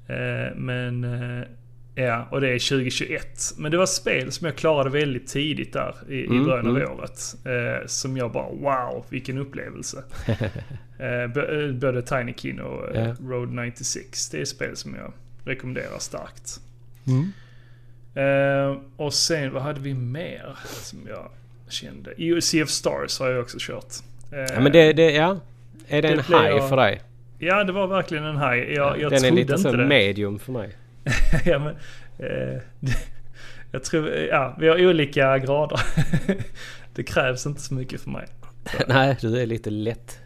[0.09, 1.47] Eh, men, eh,
[1.95, 3.55] ja och det är 2021.
[3.57, 6.77] Men det var spel som jag klarade väldigt tidigt där i, i Mm, början av
[6.77, 6.91] mm.
[6.93, 7.37] året.
[7.45, 10.05] Eh, som jag bara wow, vilken upplevelse.
[10.99, 13.17] eh, eh, både Tinykin och Ja.
[13.21, 14.29] Road 96.
[14.29, 15.13] Det är spel som jag
[15.45, 16.61] rekommenderar starkt.
[18.15, 21.31] Eh, och sen, vad hade vi mer som jag
[21.69, 22.41] kände?
[22.41, 23.95] Sea of Stars har jag också kört.
[24.31, 25.41] Ja, men det, det, ja.
[25.89, 27.01] Är det, Det en high jag- för dig?
[27.39, 28.73] Ja, det var verkligen en high.
[28.73, 30.77] Jag, jag Den är lite så medium för mig.
[31.45, 31.77] ja, men,
[32.19, 32.61] eh,
[33.73, 35.81] jag tror, ja, vi har olika grader.
[36.95, 38.27] det krävs inte så mycket för mig.
[38.87, 40.19] Nej, du är lite lätt,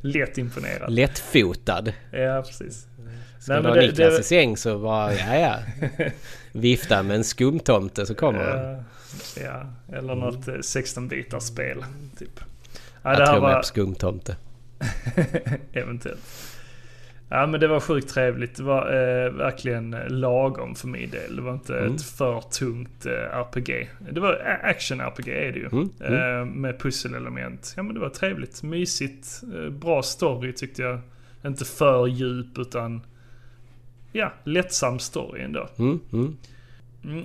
[0.00, 0.92] Lätt imponerad.
[0.92, 1.84] lättfotad.
[2.10, 2.86] Ja, precis.
[3.40, 5.56] Ska Nej, du men ha det- Niklas det- i säng så bara, ja ja.
[6.52, 8.74] Vifta med en skumtomte så kommer han.
[8.74, 8.80] Eh,
[9.44, 11.84] ja, eller något eh, 16-bitars spel.
[12.18, 12.40] Typ.
[13.02, 14.36] Ja, Jag tror var på skumtomte.
[15.72, 16.48] eventuellt.
[17.28, 18.56] Ja men det var sjukt trevligt.
[18.56, 21.36] Det var eh, verkligen eh, lagom för min del.
[21.36, 21.94] Det var inte Mm.
[21.94, 23.90] ett för tungt eh, RPG.
[24.12, 25.68] Det var a- action-RPG är det ju.
[25.72, 26.38] Mm, mm.
[26.40, 27.74] Eh, med pusselelement.
[27.76, 28.62] Ja men det var trevligt.
[28.62, 29.42] Mysigt.
[29.54, 31.00] Eh, bra story tyckte jag.
[31.46, 33.00] Inte för djup utan
[34.12, 35.68] ja, lättsam story ändå.
[35.78, 36.36] Mm, Mm,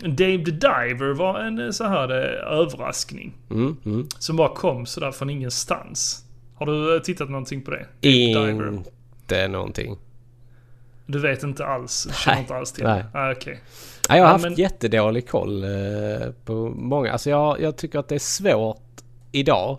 [0.03, 3.33] Dave the Diver var en eh, så här eh, överraskning.
[3.49, 4.07] mm, mm.
[4.19, 6.25] Som bara kom sådär från ingenstans.
[6.55, 7.77] Har du eh, tittat någonting på det?
[8.01, 8.67] Dave the Diver.
[8.67, 9.97] Inte någonting.
[11.05, 12.07] Du vet inte alls?
[12.09, 13.03] Du känner Nej, inte alls till nej.
[13.13, 13.19] det?
[13.19, 13.59] Ah, okej.
[14.09, 15.65] Ja, jag har Ja, haft men- jättedålig koll
[16.45, 17.11] på många.
[17.11, 18.81] Alltså jag, jag tycker att det är svårt
[19.31, 19.77] idag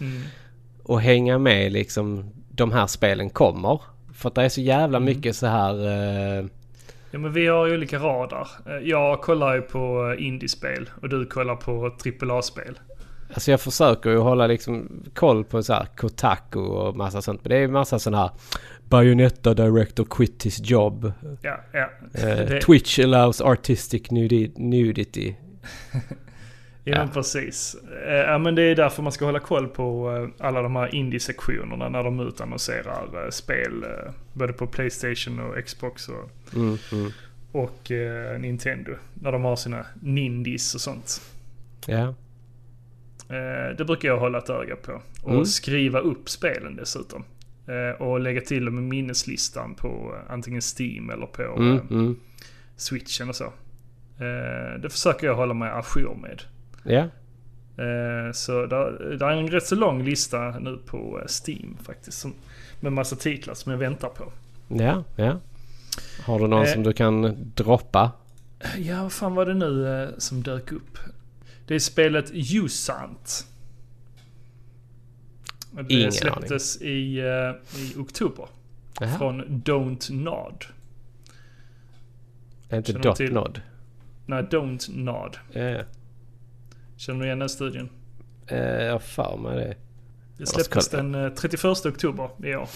[0.00, 0.22] Mm.
[0.88, 3.80] att hänga med liksom de här spelen kommer.
[4.14, 5.04] För att det är så jävla Mm.
[5.16, 5.74] mycket så här...
[7.10, 8.48] Ja men vi har ju olika radar.
[8.66, 11.96] Eh, Jag kollar ju på eh, indiespel och du kollar på
[12.30, 12.78] AAA-spel.
[13.34, 17.40] Alltså jag försöker ju hålla liksom koll på så här Kotaku och massa sånt.
[17.44, 18.30] Men det är massa sån här
[18.88, 21.12] Bayonetta director quit his job.
[21.42, 21.90] Ja, ja.
[22.14, 24.52] Eh, Twitch allows artistic nudi-
[26.88, 26.98] nudity.
[26.98, 27.76] Ja, men precis.
[28.06, 30.94] Eh, Ja men det är därför man ska hålla koll på eh, alla de här
[30.94, 33.84] indie-sektionerna när de utannonserar eh, spel.
[34.32, 37.10] Både på Playstation och Xbox och, Mm, mm.
[37.52, 38.92] och eh, Nintendo.
[39.14, 41.20] När de har sina Nindies och sånt.
[41.86, 42.14] Ja.
[43.28, 45.02] Eh, Det brukar jag hålla ett öga på.
[45.22, 45.44] Och Mm.
[45.44, 47.24] skriva upp spelen dessutom.
[47.66, 52.16] Eh, Och lägga till dem i minneslistan på antingen Steam eller på Mm, mm.
[52.76, 53.52] Switchen och så.
[54.82, 56.42] Det försöker jag hålla mig ajour med.
[56.88, 57.08] Ja.
[57.84, 62.18] Eh, Så där är en rätt så lång lista nu på eh, Steam faktiskt.
[62.18, 62.34] Som,
[62.80, 64.32] med massa titlar som jag väntar på.
[64.68, 65.40] Ja, ja.
[66.24, 66.72] Har du någon Eh.
[66.72, 68.12] som du kan droppa?
[68.78, 70.98] Ja, vad fan var det nu eh, som dök upp?
[71.66, 73.46] Det är spelet Usant.
[75.70, 78.46] Det Ingen släpptes i, eh, i oktober.
[79.00, 79.18] Jaha.
[79.18, 80.64] Från Don't Nod.
[82.68, 83.20] Är inte Dot?
[83.20, 83.60] Nod?
[84.26, 85.36] Nej, Don't Nod.
[85.52, 85.82] Ja, ja.
[86.98, 87.88] Känner du igen den studien?
[88.46, 89.74] Eh, Jag har för mig det.
[90.38, 92.68] Det släpptes den eh, 31 oktober i år.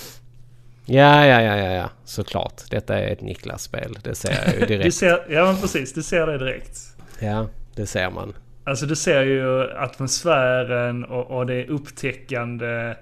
[0.86, 1.90] Ja, ja, ja, ja, ja.
[2.04, 2.62] Såklart.
[2.70, 3.98] Detta är ett Niklas-spel.
[4.02, 4.94] Det ser jag ju Du direkt.
[4.96, 6.96] ser, ja men precis, du ser det direkt.
[7.20, 8.34] Ja, det ser man.
[8.64, 12.94] Alltså du ser ju atmosfären och, och det upptäckande,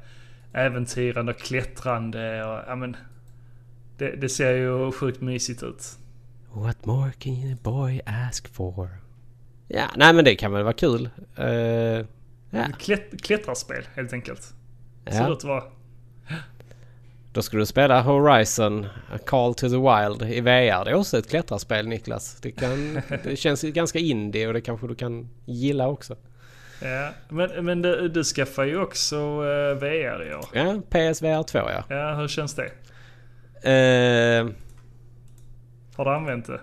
[0.53, 2.97] äventyrande och klättrande och ja men.
[3.99, 5.85] Det, det ser ju sjukt mysigt ut.
[6.53, 8.89] What more can a boy ask for?
[9.73, 11.09] Ja, nej men det kan väl vara kul.
[11.37, 12.07] Eh,
[12.53, 12.65] Ja.
[12.79, 14.43] Klätt, klättrarspel helt enkelt.
[15.11, 15.29] Ser Ja.
[15.33, 15.63] ut att vara.
[17.33, 20.85] Då skulle du spela Horizon A Call to the Wild i VR.
[20.85, 22.39] Det är också ett klättrarspel Niklas.
[22.41, 26.17] Det, kan, det känns ganska indie och det kanske du kan gilla också.
[26.83, 27.11] Ja.
[27.29, 30.45] Men, men du, du skaffar ju också eh, VR i år.
[30.53, 31.85] Ja, PSVR 2 ja.
[31.89, 32.65] Ja, hur känns det?
[33.63, 34.49] Eh,
[35.97, 36.61] Har du använt det?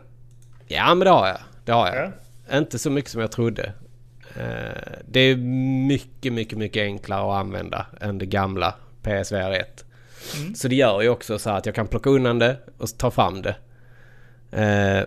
[0.67, 1.37] ja men det har jag.
[1.65, 1.95] Det har jag.
[2.05, 2.11] Ja.
[2.53, 3.73] Inte så mycket som jag trodde.
[4.35, 5.35] Eh, det är
[5.87, 9.85] mycket, mycket, mycket enklare att använda än det gamla PSVR 1.
[10.37, 10.55] Mm.
[10.55, 13.41] Så det gör ju också så att jag kan plocka undan det och ta fram
[13.41, 13.55] det.
[14.51, 15.03] Eh,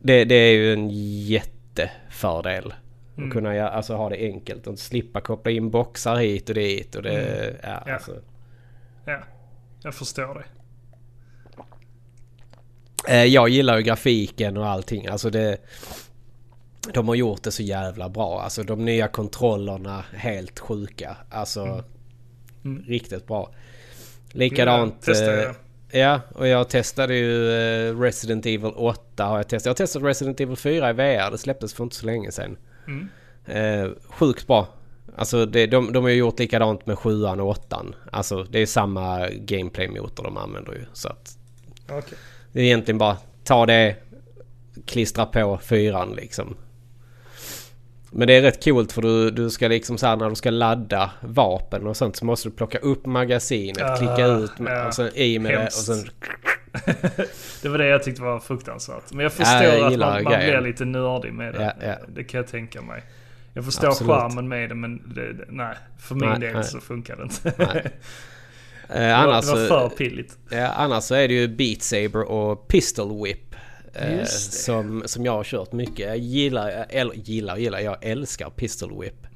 [0.00, 0.88] det, det är ju en
[1.26, 2.74] jättefördel.
[3.16, 3.28] Mm.
[3.28, 6.94] Att kunna alltså, ha det enkelt och slippa koppla in boxar hit och dit.
[6.94, 7.94] Och det, ja, Ja.
[7.94, 8.12] Alltså.
[9.04, 9.18] Ja,
[9.82, 10.44] jag förstår det.
[13.08, 15.06] Eh, jag gillar ju grafiken och allting.
[15.06, 15.58] Alltså det...
[16.94, 18.40] De har gjort det så jävla bra.
[18.40, 21.16] Alltså de nya kontrollerna helt sjuka.
[21.30, 21.84] Alltså
[22.64, 22.84] Mm.
[22.86, 23.50] riktigt bra.
[24.32, 25.04] Likadant...
[25.06, 25.50] Ja, eh.
[25.90, 29.66] Ja, och jag testade ju eh, Resident Evil 8 har jag testat.
[29.66, 31.30] Jag har testat Resident Evil 4 i VR.
[31.30, 32.56] Det släpptes för inte så länge sedan.
[32.86, 33.08] Mm.
[33.44, 34.68] Eh, sjukt bra.
[35.16, 38.66] Alltså det, de, de har ju gjort likadant med 7 och 8 Alltså det är
[38.66, 40.84] samma gameplay-motor de använder ju.
[40.92, 41.38] Så att
[41.90, 42.18] Okej.
[42.52, 43.96] det är egentligen bara ta det,
[44.86, 46.56] klistra på fyran liksom.
[48.10, 51.10] Men det är rätt coolt för du, du ska liksom såhär när du ska ladda
[51.20, 54.86] vapen och sånt så måste du plocka upp magasinet, Ah, klicka ut med, ja.
[54.86, 55.86] och sen i med Hemskt.
[55.86, 56.10] det och sen...
[57.62, 59.12] det var det jag tyckte var fruktansvärt.
[59.12, 61.74] Men jag Ja, förstår jag att man, man blir lite nördig med det.
[61.80, 61.94] Ja, ja.
[62.08, 63.02] Det kan jag tänka mig.
[63.54, 64.12] Jag förstår Absolut.
[64.12, 66.64] charmen med det men det, det, nej, för min Nej, del nej.
[66.64, 67.90] så funkar det inte.
[68.94, 70.36] Eh, annars, det var så- för pilligt.
[70.50, 73.47] ja, annars så är det ju Beat Saber och Pistol Whip.
[73.94, 74.26] Eh, det.
[74.26, 76.06] som, som jag har kört mycket.
[76.06, 79.26] Jag gillar, eller gillar, gillar, jag älskar Pistol Whip.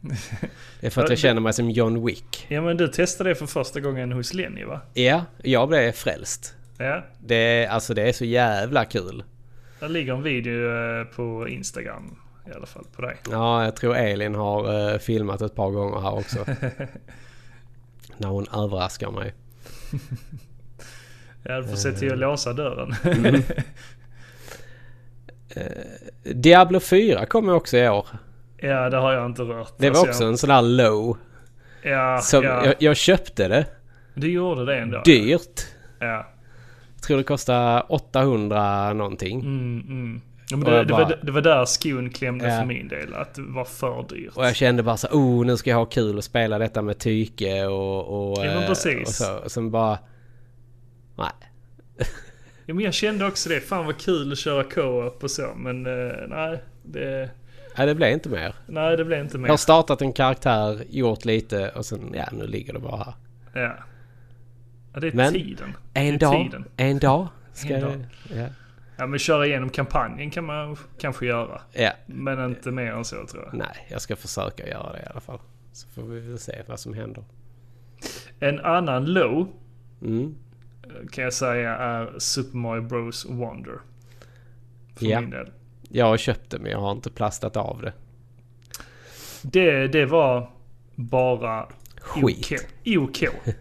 [0.80, 2.46] Det är för att jag känner mig som John Wick.
[2.48, 4.80] Ja men du testade det för första gången hos Lenny va?
[4.94, 6.54] Ja, jag blev frälst.
[6.78, 7.04] Ja.
[7.18, 9.24] Det, alltså det är så jävla kul.
[9.80, 13.16] Där ligger en video eh, på Instagram i alla fall på dig.
[13.30, 16.38] Ja, jag tror Elin har eh, filmat ett par gånger här också.
[18.16, 19.34] När hon överraskar mig.
[21.42, 22.94] Ja, du får se till att låsa dörren.
[23.04, 23.42] Mm.
[26.22, 28.06] Diablo 4 kommer också i år.
[28.56, 29.72] ja, det har jag inte rört.
[29.78, 31.16] Det var Alltså, också en sån där low.
[31.82, 32.64] Jag, ja, Som ja.
[32.66, 33.66] jag, jag köpte det.
[34.14, 35.02] Du gjorde det ändå?
[35.04, 35.60] Dyrt.
[35.98, 36.26] Ja.
[36.94, 39.40] Jag tror det kostade 800 någonting.
[39.40, 40.20] Mm, mm.
[40.50, 42.58] Ja, men det, jag det, var, bara- det var där skon klämde Ja.
[42.60, 43.14] för min del.
[43.14, 44.36] Att det var för dyrt.
[44.36, 46.98] Och jag kände bara så oh nu ska jag ha kul och spela detta med
[46.98, 48.30] Tyke och...
[48.32, 49.08] och Ja, men eh, precis.
[49.08, 49.36] Och så.
[49.38, 49.98] Och sen bara...
[51.16, 51.28] Nej.
[52.72, 53.60] Ja, men jag kände också det.
[53.60, 55.52] Fan vad kul att köra co-op och så.
[55.56, 57.30] Men eh, nej, det,
[57.78, 58.54] Nej, det blev inte mer.
[58.66, 59.46] nej, det blev inte mer.
[59.48, 63.14] Jag har startat en karaktär, gjort lite och sen, ja nu ligger det bara här.
[63.62, 63.74] Ja.
[64.94, 65.76] ja, det är Men- tiden.
[65.94, 66.64] En är dag, tiden.
[66.76, 67.90] en dag ska En jag...
[67.90, 68.04] dag.
[68.36, 68.46] Ja.
[68.96, 71.60] Ja, men köra igenom kampanjen kan man kanske göra.
[71.72, 71.90] ja.
[72.06, 73.54] Men inte mer än så tror jag.
[73.54, 75.38] Nej, jag ska försöka göra det i alla fall.
[75.72, 77.24] Så får vi väl se vad som händer.
[78.40, 79.48] En annan low
[80.02, 80.34] Mm.
[81.12, 83.78] Kan jag säga är Super Mario Bros Wonder.
[84.96, 85.20] För Ja.
[85.20, 85.50] min del.
[85.88, 87.92] Jag har köpt det men jag har inte plastat av det.
[89.42, 90.50] Det, det var
[90.94, 91.68] bara
[92.00, 92.52] Skit.
[92.84, 92.98] OK.
[92.98, 93.24] OK.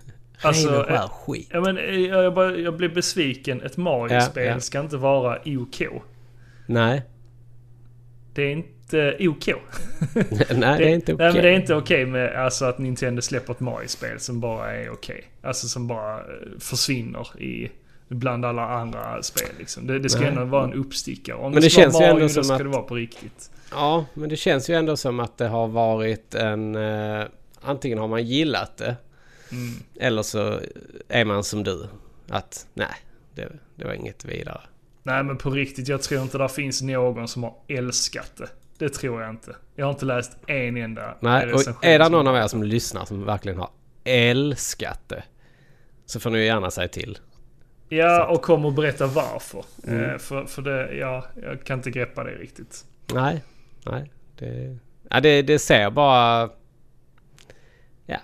[0.44, 1.50] Alltså, skär eh, skit.
[1.52, 3.62] Ja, men, eh, jag, bara, jag blev besviken.
[3.62, 4.60] Ett Mario-spel Ja, ja.
[4.60, 5.82] ska inte vara OK.
[6.66, 7.02] Nej.
[8.34, 8.70] Det är inte
[9.20, 9.48] OK.
[10.52, 11.26] Nej, det är inte okej.
[11.26, 14.74] Nej, men det är inte okej med alltså, att Nintendo släpper ett Mario-spel som bara
[14.76, 15.24] är okej.
[15.42, 16.24] Alltså som bara eh,
[16.60, 17.72] försvinner i
[18.08, 19.88] bland alla andra spel liksom.
[19.88, 20.30] Det, det ska Nej.
[20.30, 21.36] ändå vara en uppstickare.
[21.38, 22.68] Om Men det, det ska känns ju vara ändå Mario, som då ska att- det
[22.68, 23.52] vara på riktigt.
[23.72, 26.76] Ja, men det känns ju ändå som att det har varit en...
[26.76, 27.24] Eh,
[27.62, 28.96] antingen har man gillat det
[29.52, 29.74] Mm.
[30.00, 30.60] eller så
[31.08, 31.88] är man som du.
[32.30, 32.88] Att nej,
[33.36, 34.62] det, det var inget vidare.
[35.04, 38.48] Nej men på riktigt, jag tror inte det finns någon som har älskat det.
[38.82, 39.56] Det tror jag inte.
[39.76, 43.06] Jag har inte läst en enda Nej, och är det någon av er som lyssnar
[43.06, 43.70] som verkligen har
[44.04, 45.24] älskat det
[46.06, 47.18] så får ni gärna säga till.
[47.90, 49.66] Ja, och kom och berätta varför.
[49.88, 50.04] Mm.
[50.04, 52.86] Eh, för, för det, ja, jag kan inte greppa det riktigt.
[53.14, 53.44] Nej,
[53.86, 54.12] nej.
[54.38, 54.78] Det,
[55.10, 56.50] ja, det, det ser bara...
[58.06, 58.20] Ja.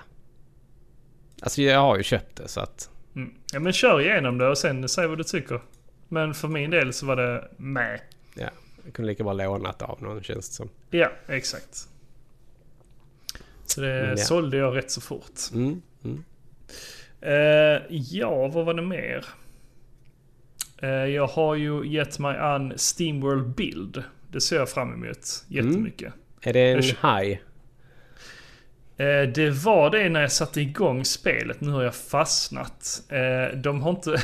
[1.41, 2.89] Alltså jag har ju köpt det så att...
[3.15, 3.33] Mm.
[3.53, 5.61] Ja men kör igenom det och sen säg vad du tycker.
[6.07, 8.01] Men för min del så var det med.
[8.33, 8.49] Ja,
[8.87, 10.69] jag kunde lika bra lånat av någon känns det som.
[10.89, 11.87] Ja, exakt.
[13.65, 14.17] Så det Men ja.
[14.17, 15.39] sålde jag rätt så fort.
[15.53, 16.23] Mm, mm.
[17.21, 19.25] Eh, ja, vad var det mer?
[20.81, 24.03] Eh, jag har ju gett mig an Steamworld Build.
[24.31, 26.13] Det ser jag fram emot jättemycket.
[26.41, 27.41] Är det en haj?
[28.97, 31.61] Eh, det var det när jag satte igång spelet.
[31.61, 33.03] Nu har jag fastnat.
[33.55, 34.15] De har inte...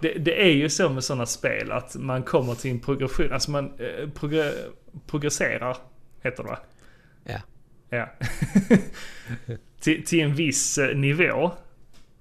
[0.00, 3.32] Det, det är ju så med sådana spel att man kommer till en progression.
[3.32, 4.52] Alltså man eh, progr
[5.06, 5.76] progresserar,
[6.22, 6.58] heter det va?
[7.24, 7.38] Ja.
[7.90, 8.08] Ja.
[9.80, 11.50] till, till en viss eh, nivå.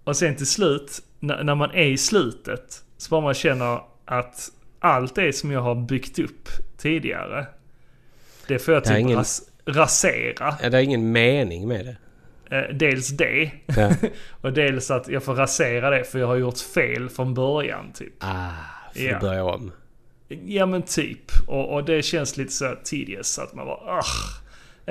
[0.04, 4.52] Och sen till slut, när, när man är i slutet, så bara man känner att
[4.80, 7.46] allt det som jag har byggt upp tidigare,
[8.48, 10.56] det får jag typ ingen- ras rasera.
[10.62, 11.98] Ja, Det är ingen mening med det.
[12.52, 13.92] Eh, dels det, Ja.
[14.42, 18.14] och dels att jag får rasera det för jag har gjort fel från början typ.
[18.20, 18.50] Ah,
[18.94, 19.20] får Ja.
[19.20, 19.72] börja om.
[20.46, 21.32] Ja men typ.
[21.48, 24.04] Och, och det känns lite så tedious att man bara ah,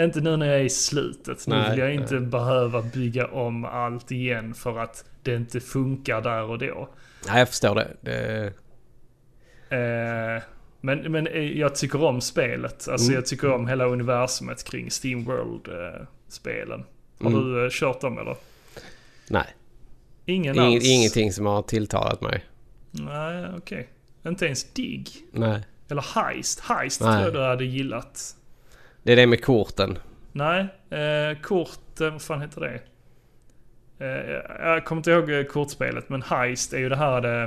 [0.05, 1.47] Inte nu när jag är i slutet.
[1.47, 1.97] Nu Nej, vill jag nej.
[1.97, 6.89] inte behöva bygga om allt igen för att det inte funkar där och då.
[7.27, 7.89] Nej, jag förstår det.
[8.01, 8.53] det
[9.71, 10.43] Eh,
[10.81, 12.89] men, men eh, jag tycker om spelet.
[12.89, 13.15] Alltså Mm.
[13.15, 16.85] jag tycker om hela universumet kring Steamworld-spelen.
[17.21, 17.45] Har Mm.
[17.53, 18.37] du eh, kört dem eller?
[19.29, 19.47] nej,
[20.25, 20.85] Ingen Ing, alls?
[20.85, 22.45] ingenting som har tilltalat mig.
[22.91, 23.89] Nej, okej.
[24.27, 25.05] Inte ens Dig?
[25.33, 25.63] Nej.
[25.91, 26.61] Eller Heist?
[26.61, 27.13] Heist Nej.
[27.13, 28.37] tror jag du hade gillat.
[29.03, 29.99] Det är det med korten.
[30.33, 32.81] Nej, eh, kort, eh, vad fan heter det?
[34.07, 37.43] Eh, jag kommer inte ihåg eh, kortspelet, men Heist är ju det här det,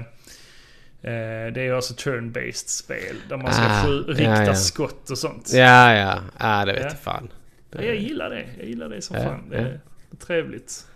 [1.01, 3.15] eh, det är ju alltså turn-based spel.
[3.29, 4.55] Där man ska Ah, skju- ja, rikta ja.
[4.55, 5.51] skott och sånt.
[5.53, 6.19] Ja, ja.
[6.39, 6.87] Ja, det vet Ja.
[6.89, 7.29] jag fan.
[7.71, 8.45] Ja, jag gillar det.
[8.57, 9.49] Jag gillar det som Ja, fan.
[9.49, 9.67] Det ja.
[9.67, 9.79] är
[10.25, 10.87] trevligt.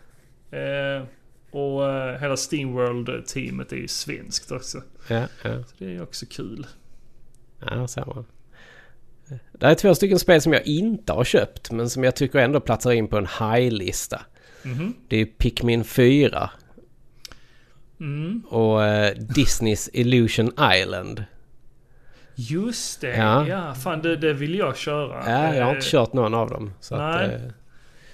[0.51, 1.03] Eh,
[1.51, 4.81] och eh, hela Steamworld-teamet är ju svenskt också.
[5.09, 5.63] Ja, ja.
[5.63, 6.67] Så det är ju också kul.
[7.59, 8.25] Ja, ser man.
[9.51, 12.59] Det är två stycken spel som jag inte har köpt men som jag tycker ändå
[12.59, 14.21] platsar in på en high-lista.
[14.63, 14.93] Mhm.
[15.07, 16.49] Det är Pikmin 4
[17.99, 18.43] Mm.
[18.49, 21.23] och eh, Disneys Illusion Island.
[22.35, 23.47] Just det, ja.
[23.47, 23.73] Ja.
[23.73, 25.23] fan det, det vill jag köra.
[25.31, 26.73] Ja, jag har Eh, inte kört någon av dem.
[26.79, 27.35] Så att, nej.
[27.35, 27.41] eh,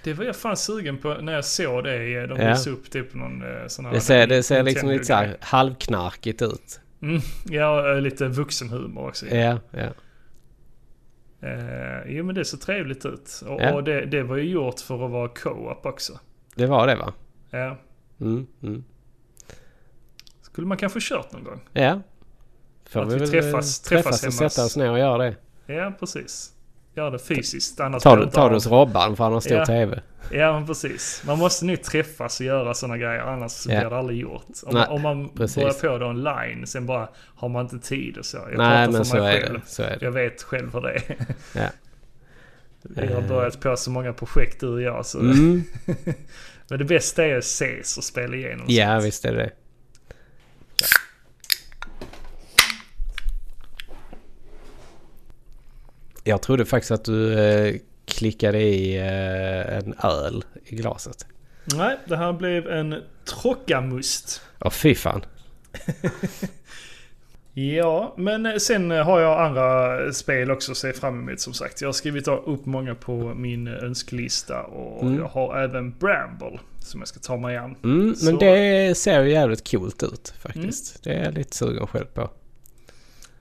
[0.03, 2.27] Det var jag fan sugen på när jag såg det.
[2.27, 2.49] De Ja.
[2.49, 3.93] visade upp typ någon eh, sån här...
[3.93, 5.37] det ser, det ser liksom lite så här grej.
[5.41, 6.79] halvknarkigt ut.
[7.01, 9.25] Mm, ja, eh, lite vuxenhumor också.
[9.27, 9.87] Ja, ja.
[11.47, 13.41] Eh, jo men det ser trevligt ut.
[13.47, 13.73] Och, Ja.
[13.73, 16.19] och det, det var ju gjort för att vara co-op också.
[16.55, 17.13] Det var det va?
[17.49, 17.77] Ja.
[18.21, 18.83] Mm, mm.
[20.41, 21.61] Skulle man kanske kört någon gång?
[21.73, 22.01] Ja.
[22.91, 25.17] Får Att vi vi väl träffas- träffas, träffas och hemma sätta oss ner och göra
[25.17, 25.35] det.
[25.73, 26.51] Ja, precis.
[26.95, 27.79] Gör det fysiskt.
[27.79, 29.65] Annars Ta, det ta du hos Robban för han har stor Ja.
[29.65, 29.99] TV.
[30.31, 31.23] Ja, men precis.
[31.25, 33.19] Man måste nu träffas och göra sådana grejer.
[33.21, 33.79] Annars Ja.
[33.79, 34.45] blir det aldrig gjort.
[34.65, 35.55] Om, Nej, man, om man precis.
[35.55, 38.37] börjar på det online, sen bara har man inte tid och så.
[38.37, 39.53] Jag Nej pratar men så mig är själv.
[39.53, 39.61] det.
[39.65, 40.05] Så är det.
[40.05, 41.03] Jag vet själv hur det är.
[41.55, 41.67] Ja.
[42.81, 45.05] Vi har börjat på så många projekt du och jag.
[45.05, 45.19] Så.
[45.19, 45.63] Mm.
[46.69, 49.05] Men det bästa är att ses och spela igenom Ja sånt.
[49.05, 49.51] visst är det
[56.23, 61.25] Jag trodde faktiskt att du eh, klickade i eh, en öl i glaset.
[61.75, 62.95] Nej, det här blev en
[63.41, 64.41] Trockamust.
[64.59, 65.21] Åh fy fan.
[67.53, 71.81] Ja, men sen har jag andra spel också att se fram emot som sagt.
[71.81, 75.17] Jag har skrivit upp många på min önskelista och Mm.
[75.17, 77.75] jag har även Bramble som jag ska ta mig an.
[77.83, 81.03] Mm, Så- men det ser ju jävligt coolt ut faktiskt.
[81.03, 82.29] Det är jag lite sugen själv på.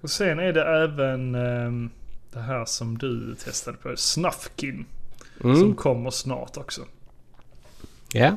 [0.00, 1.90] Och sen är det även ehm,
[2.32, 4.84] det här som du testade på, Snufkin.
[5.40, 5.74] Som Mm.
[5.74, 6.81] kommer snart också.
[8.12, 8.37] Ja,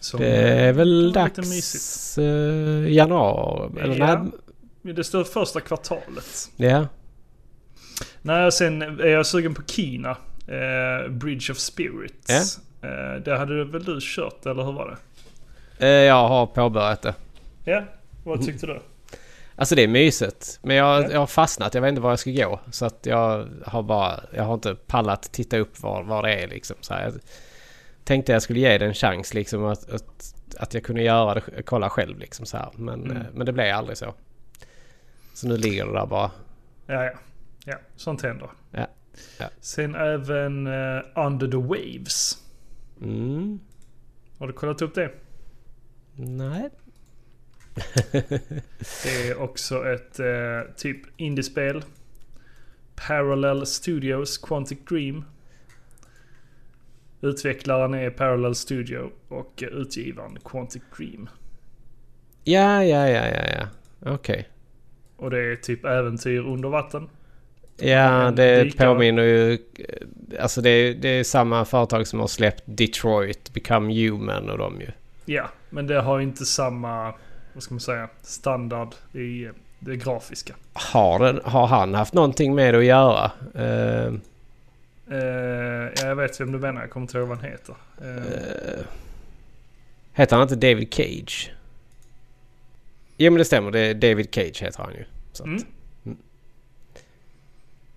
[0.00, 3.80] Som, det är väl dags uh, januari.
[3.80, 4.26] Eller Ja.
[4.82, 6.50] nej, Det står första kvartalet.
[6.56, 6.86] ja.
[8.22, 10.10] Nej, sen är jag sugen på Kina.
[10.48, 12.58] Eh, Bridge of Spirits.
[12.82, 14.88] Eh, det hade väl du kört, eller hur var
[15.78, 15.86] det?
[15.86, 17.14] Eh, jag har påbörjat det.
[17.64, 17.84] Ja,
[18.24, 18.80] vad tyckte du?
[19.56, 20.58] Alltså det är mysigt.
[20.62, 21.08] Men jag, Ja.
[21.10, 21.74] jag har fastnat.
[21.74, 22.60] Jag vet inte var jag ska gå.
[22.70, 24.20] Så att jag har bara...
[24.34, 26.76] Jag har inte pallat titta upp var, var det är liksom.
[26.80, 27.02] Så här.
[27.04, 27.14] Jag
[28.04, 31.62] tänkte jag skulle ge det en chans liksom att, att, att jag kunde göra det,
[31.62, 32.68] kolla själv liksom så här.
[32.76, 33.16] Men, Mm.
[33.16, 34.14] eh, men det blev aldrig så.
[35.34, 36.30] Så nu ligger det där bara.
[36.86, 37.12] Ja, ja.
[37.64, 38.50] Ja, sånt händer.
[38.70, 38.86] Ja.
[39.38, 39.46] Ja.
[39.60, 42.38] Sen även eh, Under the Waves.
[43.02, 43.60] Mm.
[44.38, 45.10] Har du kollat upp det?
[46.14, 46.70] Nej.
[49.04, 51.84] Det är också ett eh, typ indiespel.
[53.08, 55.24] Parallel Studios Quantic Dream.
[57.20, 61.28] Utvecklaren är Parallel Studio och eh, utgivaren Quantic Dream.
[62.44, 63.68] Ja, ja, ja, ja, ja.
[64.14, 64.48] Okej.
[65.16, 67.08] Och det är typ äventyr under vatten.
[67.78, 68.86] Ja, det dykare.
[68.88, 69.58] påminner ju...
[70.40, 74.80] Alltså det, är- det är samma företag som har släppt Detroit, Become Human och de
[74.80, 74.88] ju.
[75.24, 77.14] Ja, men det har inte samma,
[77.56, 80.54] vad ska man säga, standard i eh, det grafiska.
[80.72, 83.30] Har, den, har han haft någonting med det att göra?
[83.54, 84.12] Eh,
[85.10, 85.18] Eh,
[85.96, 86.80] ja, jag vet vem du menar.
[86.80, 87.74] Jag kommer inte ihåg vad han heter.
[88.04, 88.84] Uh,
[90.12, 91.52] heter han inte David Cage?
[93.16, 93.70] Jo men det stämmer.
[93.70, 95.04] Det är David Cage heter han ju.
[95.32, 95.62] Att, Mm.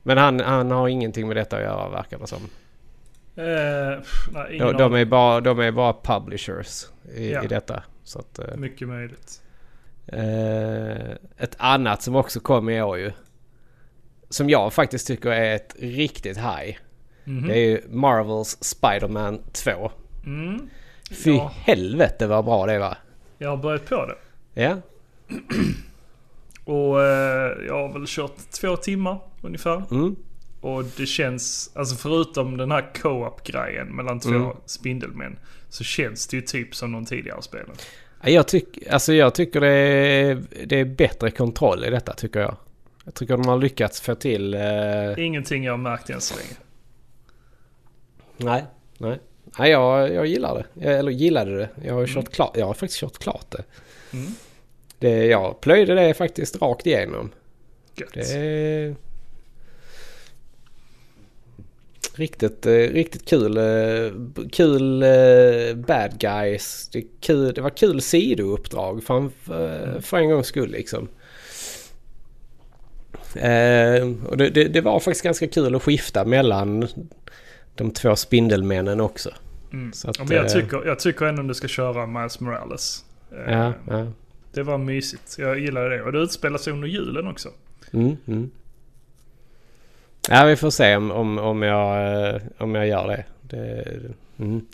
[0.03, 2.41] Men han, han har ingenting med detta att göra verkar det som.
[3.36, 3.99] eh,
[4.34, 6.86] nej, De, de, är bara, de är bara publishers
[7.16, 7.43] i, Ja.
[7.43, 7.84] i detta.
[8.03, 9.41] Så att, eh, Mycket möjligt.
[10.14, 13.12] Eh, ett annat som också kom i år ju.
[14.30, 16.78] Som jag faktiskt tycker är ett riktigt high.
[17.24, 17.47] Mhm.
[17.47, 19.91] Det är ju Marvels Spider-Man 2.
[20.26, 20.70] Mm.
[21.12, 21.51] Fy Ja.
[21.55, 22.97] helvete vad bra det var.
[23.38, 24.16] Jag har börjat på det.
[24.62, 24.78] Ja.
[26.66, 29.84] Och eh, jag har väl kört två timmar ungefär.
[29.91, 30.16] Mm.
[30.62, 34.55] Och det känns, alltså förutom den här co-op grejen mellan två Mm.
[34.66, 35.39] spindelmän.
[35.70, 37.76] Så känns det ju typ som de tidigare spelen.
[38.22, 42.40] Ja, Jag, tyck, alltså jag tycker det är, det är bättre kontroll i detta tycker
[42.40, 42.56] jag.
[43.06, 44.54] Jag tycker de har lyckats få till...
[44.54, 44.62] Eh,
[45.18, 46.54] Ingenting jag har märkt än så länge.
[48.38, 48.64] nej,
[48.98, 49.20] nej.
[49.60, 50.66] Nej, jag, jag gillar det.
[50.86, 51.70] Jag, eller gillade det.
[51.84, 52.24] Jag har, ju Mm.
[52.24, 53.64] kört klart, jag har faktiskt kört klart det.
[54.18, 54.32] Mm.
[55.00, 55.26] det.
[55.26, 57.32] Jag plöjde det faktiskt rakt igenom.
[57.96, 58.14] Gött.
[58.14, 58.96] Det är
[62.16, 63.57] riktigt, eh, riktigt kul.
[63.57, 64.12] eh,
[64.51, 66.89] Kul eh, bad guys.
[66.93, 71.07] Det, kul, det var kul sidouppdrag för, en- för, en gångs skull liksom.
[74.28, 76.88] Och det, det, det var faktiskt ganska kul att skifta mellan
[77.76, 79.30] de två spindelmännen också.
[79.74, 79.93] Mm.
[79.93, 83.05] Så att, jag, tycker, jag tycker ändå du ska köra Miles Morales.
[83.47, 84.07] Ja, ja.
[84.53, 85.36] Det var mysigt.
[85.39, 86.01] Jag gillar det.
[86.03, 87.49] Och det utspelar sig under julen också.
[87.93, 88.49] Mm, mm.
[90.30, 93.26] Ja, vi får se om, om, om, jag, eh, om jag gör det.
[93.42, 93.86] det
[94.40, 94.66] mm.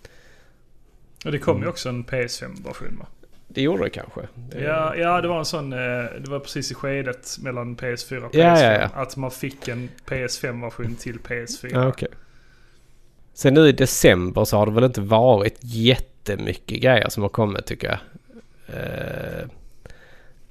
[1.26, 1.70] Och det kom ju Mm.
[1.70, 3.06] också en PS5-version va?
[3.48, 4.22] Det gjorde det kanske.
[4.36, 5.74] Det, Ja, ja, det var en sån...
[5.74, 5.78] eh,
[6.20, 8.40] Det var precis i skedet mellan PS4 och PS5.
[8.40, 8.90] Ja, ja, ja.
[9.02, 11.70] Att man fick en PS5-version till PS4.
[11.74, 12.08] Ja, okej.
[13.34, 17.66] Sen nu i december så har det väl inte varit jättemycket grejer som har kommit
[17.66, 17.98] tycker jag.
[18.68, 19.48] Eh,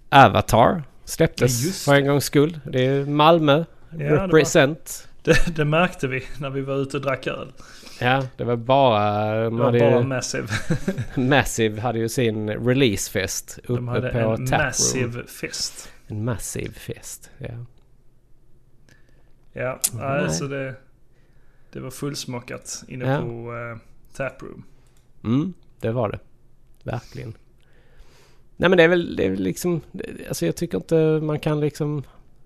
[0.08, 2.60] Avatar släpptes för en gångs skull.
[2.64, 3.64] Det är Malmö.
[3.98, 5.08] Det var- represent.
[5.24, 7.52] Det, det märkte vi när vi var ute och drack öl.
[8.00, 9.34] Ja, det var bara...
[9.34, 10.48] Det De var bara ju, Massive.
[11.16, 14.64] Massive hade ju sin releasefest uppe De hade på en Taproom.
[14.66, 15.92] massive fest.
[16.06, 17.30] En massiv fest.
[17.38, 17.48] Ja.
[19.52, 20.22] Ja, Nej.
[20.22, 20.74] nej, så det,
[21.72, 23.20] det var fullsmockat inne Ja.
[23.20, 23.76] på uh,
[24.16, 24.64] Taproom.
[25.24, 26.18] Mm, det var det.
[26.82, 27.34] Verkligen.
[28.56, 29.80] Nej men det är väl, det är väl liksom...
[30.28, 32.02] Alltså jag tycker inte man kan liksom...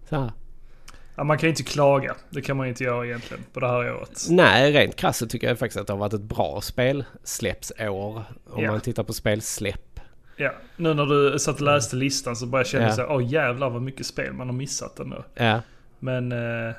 [0.08, 0.32] Så här.
[1.18, 2.14] Ja, man kan ju inte klaga.
[2.30, 4.26] Det kan man ju inte göra egentligen på det här året.
[4.30, 8.24] Nej, rent krasst så tycker jag faktiskt att det har varit ett bra spelsläppsår.
[8.50, 8.70] Om Ja.
[8.72, 10.00] man tittar på spelsläpp.
[10.36, 12.92] Ja, nu när du satt och läste listan så kände jag Ja.
[12.96, 15.24] så här, åh jävlar vad mycket spel man har missat ändå.
[15.34, 15.60] Ja,
[15.98, 16.74] Men eh,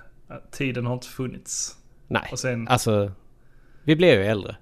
[0.51, 1.75] tiden har inte funnits.
[2.07, 2.29] nej.
[2.31, 3.11] Och sen, Alltså,
[3.83, 4.55] vi blir ju äldre.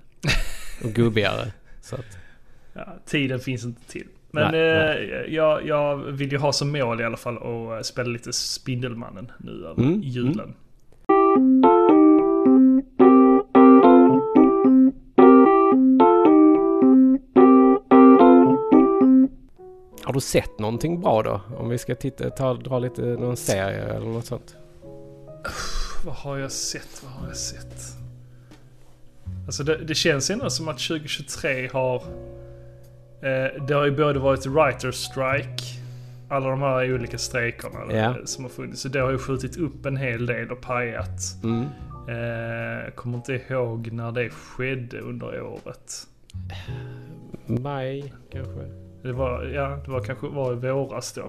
[0.84, 1.52] Och gubbigare.
[1.82, 2.18] Så att,
[2.74, 4.08] ja, tiden finns inte till.
[4.32, 7.82] Men Nej, eh, jag, jag vill ju ha som mål i alla fall att eh,
[7.82, 10.54] spela lite Spindelmannen nu över Mm, julen.
[20.04, 21.42] har du sett någonting bra då?
[21.58, 24.56] Om vi ska titta, ta, dra lite någon serie eller något sånt.
[26.06, 27.04] Vad har jag sett?
[27.04, 27.76] Vad har jag sett?
[29.46, 32.04] Alltså det, det känns ändå som att 2023 har...
[33.22, 35.64] Eh, det har ju både varit writer strike,
[36.30, 38.82] alla de här olika strejkerna eh, som har funnits.
[38.82, 41.20] Så det har ju skjutit upp en hel del och pajat.
[41.44, 41.62] Mm.
[42.08, 46.08] Eh, kommer inte ihåg när det skedde under året.
[47.46, 48.62] Maj kanske.
[49.02, 51.22] Det var, ja, det var kanske var i våras då.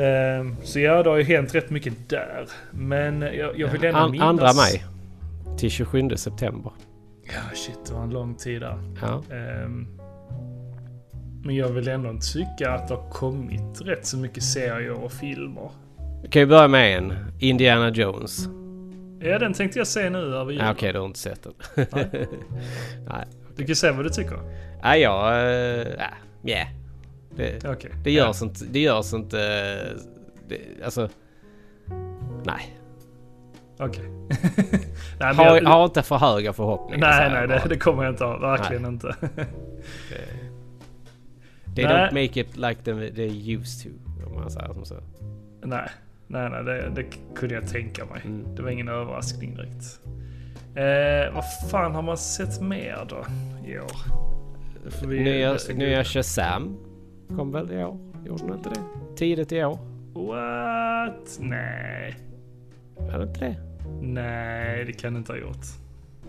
[0.00, 2.48] Eh, så ja, det har ju hänt rätt mycket där.
[2.70, 4.28] Men jag, jag vill ändå An, minnas...
[4.28, 4.84] andra maj.
[5.58, 6.72] Till 27 september.
[7.34, 8.78] Ja, shit, det var en lång tid där.
[9.00, 9.22] Ja.
[9.34, 9.86] Ehm,
[11.44, 15.70] men jag vill ändå tycka att det har kommit rätt så mycket serier och filmer.
[16.22, 17.12] Vi kan ju börja med en.
[17.38, 18.48] Indiana Jones.
[19.20, 20.70] Ja, den tänkte jag se nu över Ja, julen.
[20.72, 21.52] Okej, du har inte sett den.
[21.92, 22.08] Nej.
[23.08, 23.26] Nej.
[23.56, 24.38] Du kan säga vad du tycker.
[24.82, 25.32] Nej, jag...
[25.32, 26.10] äh, ja,
[26.44, 26.68] yeah.
[27.36, 27.90] Det, Okej.
[28.04, 28.64] det görs inte...
[28.64, 29.38] Det görs inte...
[29.40, 30.00] eh,
[30.48, 31.08] Det, alltså...
[32.44, 32.78] Nej.
[33.78, 34.04] Okej.
[34.08, 37.08] nej, men Ha, jag, ha inte för höga förhoppningar.
[37.08, 38.38] nej, nej det, det kommer jag inte ha.
[38.38, 39.16] Verkligen inte.
[41.76, 41.94] They Nej.
[41.94, 43.88] don't make it like they, they used to.
[44.26, 44.94] Om man säger som så.
[45.64, 45.88] nej,
[46.26, 47.04] nej, nej det, det
[47.34, 48.22] kunde jag tänka mig.
[48.24, 48.54] Mm.
[48.54, 50.00] Det var ingen överraskning direkt.
[50.74, 53.24] Eh, vad fan har man sett mer då
[53.68, 53.90] i år?
[55.06, 56.04] Vi Nya, nya.
[56.04, 56.76] Shazam
[57.36, 57.98] kom väl i år?
[58.26, 58.80] Gjorde den inte det?
[59.16, 59.78] Tidigt i år?
[60.14, 61.36] What?
[61.40, 62.16] Nej.
[63.12, 63.56] Är det inte det?
[64.00, 65.66] Nej, det kan det inte ha gjort.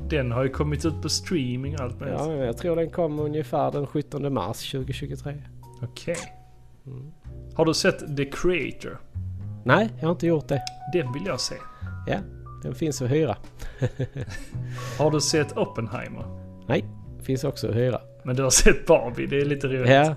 [0.09, 2.19] Den har ju kommit ut på streaming och allt möjligt.
[2.19, 5.33] Ja, jag tror den kom ungefär den 17 mars 2023.
[5.81, 6.17] Okej.
[7.55, 8.99] Har du sett The Creator?
[9.65, 10.61] Nej, jag har inte gjort det.
[10.93, 11.55] Den vill jag se.
[12.07, 12.19] Ja,
[12.63, 13.37] den finns att hyra.
[14.97, 16.25] Har du sett Oppenheimer?
[16.67, 16.85] Nej,
[17.21, 18.01] finns också att hyra.
[18.23, 19.89] Men du har sett Barbie, det är lite roligt.
[19.89, 20.15] Ja.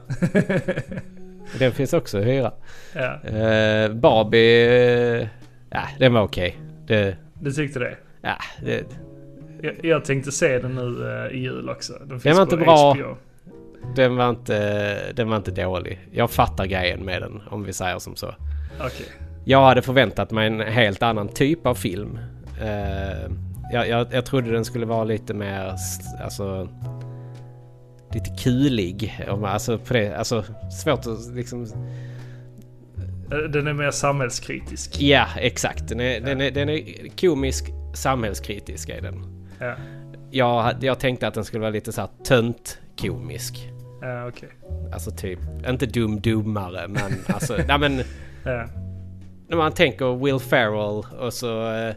[1.59, 2.53] den finns också att hyra.
[2.93, 3.21] ja.
[3.25, 4.69] Uh, Barbie...
[5.21, 5.27] Uh,
[5.71, 6.57] ja, den var okej.
[6.87, 7.17] Det...
[7.43, 7.97] Du tyckte det?
[8.21, 8.85] Ja, det...
[9.63, 11.93] Jag, jag tänkte se den nu eh, i jul också.
[11.93, 12.95] Den finns Den var på inte bra.
[12.95, 13.17] HBO.
[13.97, 16.01] Den var inte, den var inte dålig.
[16.13, 18.35] Jag fattar grejen med den om vi säger som så.
[18.81, 19.07] Okej.
[19.45, 22.19] Jag hade förväntat mig en helt annan typ av film.
[22.61, 23.31] Eh,
[23.73, 25.75] jag, jag, jag trodde den skulle vara lite mer,
[26.23, 26.69] alltså...
[28.15, 29.25] Lite kulig.
[29.45, 30.45] Alltså, det, alltså
[30.83, 31.67] svårt att liksom...
[33.33, 35.01] Eh, Den är mer samhällskritisk.
[35.01, 35.89] Ja, exakt.
[35.89, 37.65] Den är, den är, den är komisk,
[37.95, 39.47] samhällskritisk är den.
[39.61, 39.75] Ja,
[40.31, 43.69] Jag, jag tänkte att den skulle vara lite så här tönt komisk.
[44.01, 44.49] ja okej.
[44.93, 48.03] Alltså typ, inte dum-dummare men alltså, nej men...
[48.45, 48.67] Ja.
[49.49, 51.95] När man tänker Will Ferrell och så eh,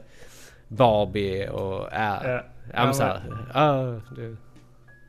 [0.67, 1.89] Barbie och...
[1.91, 2.43] Ja, Ja.
[2.73, 3.21] ja, men så här,
[3.53, 4.01] ah,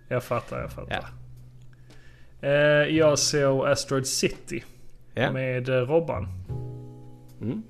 [0.09, 1.01] Jag fattar, jag fattar.
[2.41, 2.49] ja.
[2.49, 4.64] Eh, jag såg Asteroid City
[5.17, 5.33] Ja.
[5.33, 6.29] med eh, Robban.
[7.43, 7.62] Mm.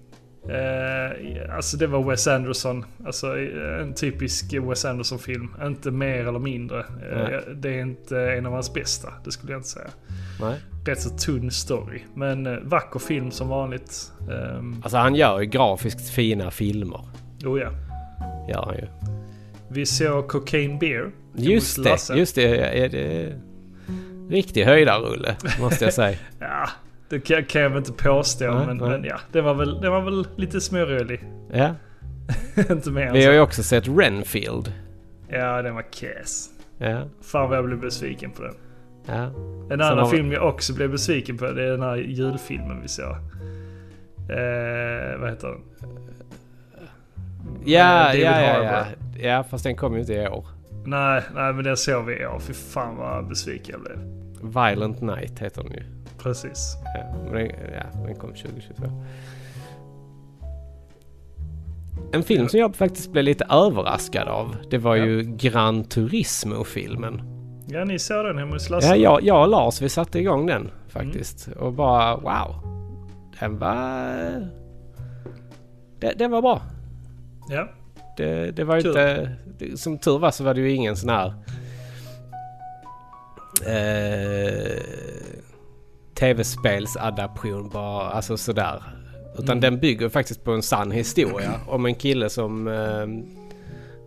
[0.49, 2.85] Eh, alltså det var Wes Anderson.
[3.07, 5.55] Alltså eh, en typisk Wes Anderson-film.
[5.63, 6.79] Inte mer eller mindre.
[6.81, 9.89] Eh, det är inte en av hans bästa, det skulle jag inte säga.
[10.41, 10.57] Nej.
[10.87, 12.01] Rätt så tunn story.
[12.15, 14.13] Men eh, vacker film som vanligt.
[14.29, 17.01] Um, Alltså han gör ju grafiskt fina filmer.
[17.45, 17.71] oh ja.
[18.49, 18.87] Gör han ju.
[19.69, 21.11] Vi såg Cocaine Beer.
[21.35, 22.57] Just det, just det.
[22.85, 23.33] Är det
[24.31, 26.19] riktig höjdarrulle måste jag säga.
[26.39, 26.69] Ja,
[27.09, 28.45] det kan, kan jag väl inte påstå.
[28.55, 28.89] Nej, men, nej.
[28.89, 31.25] men ja, det var väl, det var väl lite smårolig.
[31.53, 31.75] Ja.
[32.71, 34.73] inte mer Vi har ju också sett Renfield.
[35.29, 36.49] Ja, den var kass.
[36.79, 37.03] Ja.
[37.23, 38.55] Fan vad jag blev besviken på den.
[39.07, 39.25] Ja.
[39.71, 42.89] En annan har- film jag också blev besviken på det är den här julfilmen vi
[42.89, 43.17] såg.
[44.31, 45.61] Eh, vad heter den?
[47.65, 48.85] Ja, David ja, ja, ja.
[49.29, 50.47] Ja, fast den kom ju inte i år.
[50.85, 52.39] Nej, nej men den såg vi i år.
[52.39, 53.99] Fy fan vad besviken jag blev.
[54.55, 55.83] Violent Night heter den ju.
[56.27, 56.77] Precis.
[56.95, 58.85] Ja, den, ja, den kom 2022.
[62.13, 64.57] En film som jag faktiskt blev lite överraskad av.
[64.71, 65.05] Det var Ja.
[65.05, 67.23] ju Gran Turismo-filmen.
[67.69, 68.89] Ja, ni såg den hemma hos Lasse?
[68.89, 71.49] Ja, jag, jag och Lars vi satte igång den faktiskt.
[71.49, 72.55] Och bara wow.
[73.41, 74.49] Den var...
[76.01, 76.63] Den, den var bra.
[77.49, 77.69] Ja.
[78.17, 78.89] Det, det var Kul.
[78.89, 79.37] inte...
[79.59, 81.35] det- Som tur var så var det ju ingen sån här...
[83.67, 84.83] Eh,
[86.19, 88.83] Tv-spelsadaption bara, alltså sådär.
[89.35, 89.61] Utan Mm.
[89.61, 93.07] den bygger faktiskt på en sann historia om en kille som eh,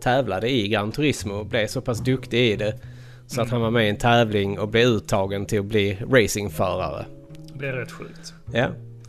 [0.01, 2.73] tävlade i Gran Turismo och blev så pass duktig i det.
[3.27, 3.51] Så att Mm.
[3.53, 7.05] han var med i en tävling och blev uttagen till att bli racingförare.
[7.53, 8.33] Det är rätt sjukt.
[8.53, 8.67] Ja.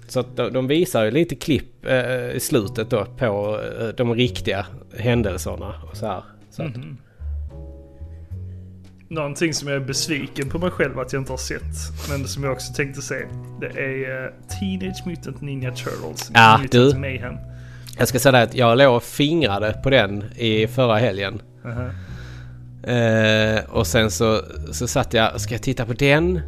[0.09, 4.15] Så att de, de visar ju lite klipp eh, i slutet då på eh, de
[4.15, 4.67] riktiga
[4.99, 6.23] händelserna och så här.
[6.51, 6.97] Så att, Mhm.
[9.11, 11.63] Någonting som jag är besviken på mig själv att jag inte har sett,
[12.11, 13.15] men som jag också tänkte se.
[13.61, 16.31] Det är eh, Teenage Mutant Ninja Turtles.
[16.35, 16.99] Ja, Mutant du.
[16.99, 17.35] Mayhem.
[17.99, 21.43] Jag ska säga det att jag låg och fingrade på den i förra helgen.
[21.65, 21.91] Aha.
[22.95, 24.41] Eh, och sen så,
[24.73, 26.41] så satt jag, ska jag titta på den?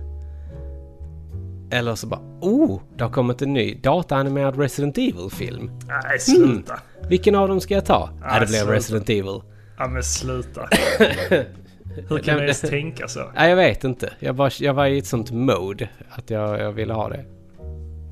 [1.71, 5.71] Eller så bara, oh, det har kommit en ny dataanimerad Resident Evil-film.
[5.87, 6.79] Nej, sluta.
[7.09, 8.11] Vilken av dem ska jag ta?
[8.23, 8.73] Ah, Ja, det blev sluta.
[8.73, 9.41] Resident Evil.
[9.79, 10.69] Ja, men sluta.
[12.09, 13.21] Hur kan du ens tänka så?
[13.35, 14.13] Nej, jag vet inte.
[14.19, 17.25] Jag, bara, jag var i ett sånt mode att jag, jag ville ha det.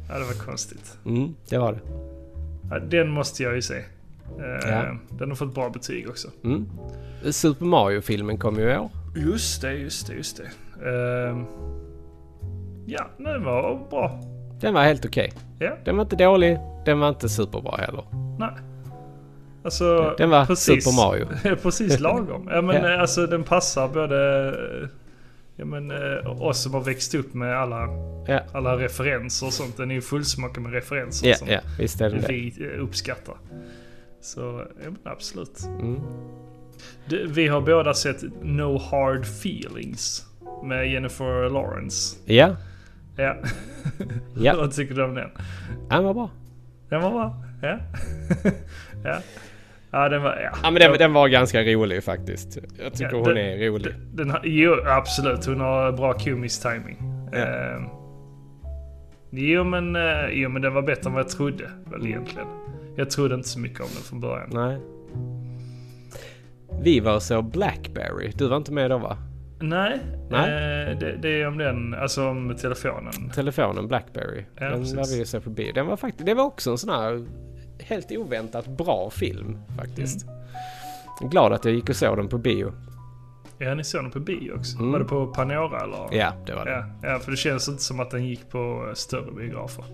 [0.08, 0.98] Ja, det var konstigt.
[1.06, 1.78] Mm, det var det.
[2.70, 3.74] Ja, den måste jag ju se.
[3.74, 4.96] Eh, Ja.
[5.18, 6.28] Den har fått bra betyg också.
[6.44, 6.68] Mm.
[7.30, 8.90] Super Mario-filmen kom ju i år.
[9.16, 10.44] Just det, just det, just det.
[10.90, 11.44] Ehm,
[12.86, 14.20] ja, den var bra.
[14.60, 15.32] Den var helt okej.
[15.58, 18.04] Ja, Den var inte dålig, den var inte superbra heller.
[18.38, 18.50] nej.
[19.64, 21.56] Alltså, Den var precis, Super Mario.
[21.62, 22.48] precis lagom.
[22.50, 23.00] Ja, men Ja.
[23.00, 24.54] alltså den passar både
[25.56, 27.86] ja, men, eh, oss som har växt upp med alla,
[28.26, 29.76] Ja, alla referenser och sånt.
[29.76, 32.26] Den är ju fullsmakad med referenser ja, som ja visst är den det.
[32.28, 33.34] vi eh, uppskattar.
[34.20, 35.60] Så, ja, absolut.
[35.80, 36.00] Mm.
[37.06, 40.26] Du, Vi har båda sett No Hard Feelings
[40.64, 42.16] med Jennifer Lawrence.
[42.24, 42.56] Ja,
[43.16, 43.36] Ja.
[44.36, 44.54] Ja.
[44.56, 45.30] Vad tycker du om den?
[45.90, 46.30] den var bra.
[46.88, 47.42] Den var bra.
[47.62, 47.78] Ja.
[49.04, 49.18] ja.
[49.92, 50.36] Ja, den var...
[50.36, 52.58] Ja, Ja men den, den var ganska rolig faktiskt.
[52.82, 53.92] Jag tycker Ja, hon den- är rolig.
[54.12, 55.46] Den, den jo, absolut.
[55.46, 56.96] Hon har bra komisk timing.
[57.32, 57.38] Ja.
[57.38, 57.80] Eh,
[59.30, 62.46] jo, men, eh, jo, men den var bättre än vad jag trodde väl egentligen.
[62.96, 64.48] Jag trodde inte så mycket om den från början.
[64.52, 64.78] Nej.
[66.82, 68.32] Vi var såg Blackberry.
[68.34, 69.16] Du var inte med då va?
[69.62, 69.98] Nej,
[70.30, 70.50] Nej.
[70.90, 73.30] Eh, det, det är om den, alltså om telefonen.
[73.34, 74.44] Telefonen Blackberry.
[74.60, 74.96] Ja, den precis.
[74.96, 75.72] var vi såg på bio.
[75.72, 77.26] Den var faktiskt, det var också en sån här
[77.90, 80.26] helt oväntat bra film faktiskt.
[80.26, 81.30] Mm.
[81.30, 82.72] Glad att jag gick och såg den på bio.
[83.58, 84.78] Ja, ni såg den på bio också.
[84.78, 84.92] Mm.
[84.92, 86.18] Var det på Panora eller?
[86.18, 86.70] Ja, det var det.
[86.70, 89.84] Ja, ja, för det känns inte som att den gick på eh, större biografer.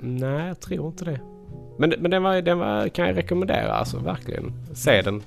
[0.00, 1.20] Nej, jag tror inte det.
[1.78, 4.52] Men, men den, var, den var, kan jag rekommendera alltså, verkligen.
[4.74, 5.22] Se den.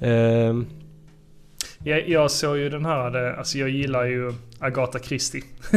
[0.00, 0.66] Ehm,
[1.86, 5.42] Jag, jag såg ju den här, det- alltså jag gillar ju Agatha Christie.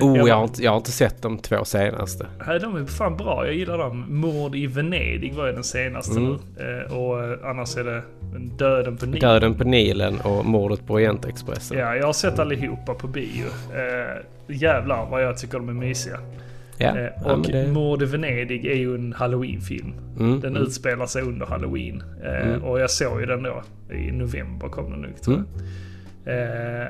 [0.00, 2.26] oh, Jag jag, har inte, jag har inte sett de två senaste.
[2.46, 3.46] Nej, de är fan bra.
[3.46, 4.04] Jag gillar dem.
[4.08, 6.38] Mord i Venedig var ju den senaste Mm.
[6.58, 6.82] nu.
[6.86, 8.02] Eh, och eh, annars är det
[8.58, 9.20] Döden på Nilen.
[9.20, 11.78] Döden på Nilen och mordet på Orientexpressen.
[11.78, 13.46] Ja, jag har sett allihopa på bio.
[13.74, 16.18] Eh, jävlar vad jag tycker de är mysiga.
[16.78, 19.92] Ja, Eh, och det- Mord i Venedig är ju en halloween-film.
[20.18, 20.62] mm, Den mm.
[20.62, 22.02] utspelar sig under halloween.
[22.24, 22.62] Eh, Mm.
[22.62, 23.62] Och jag såg ju den då.
[23.94, 25.44] I november kom den nog tror jag.
[26.34, 26.82] Mm.
[26.82, 26.86] Eh,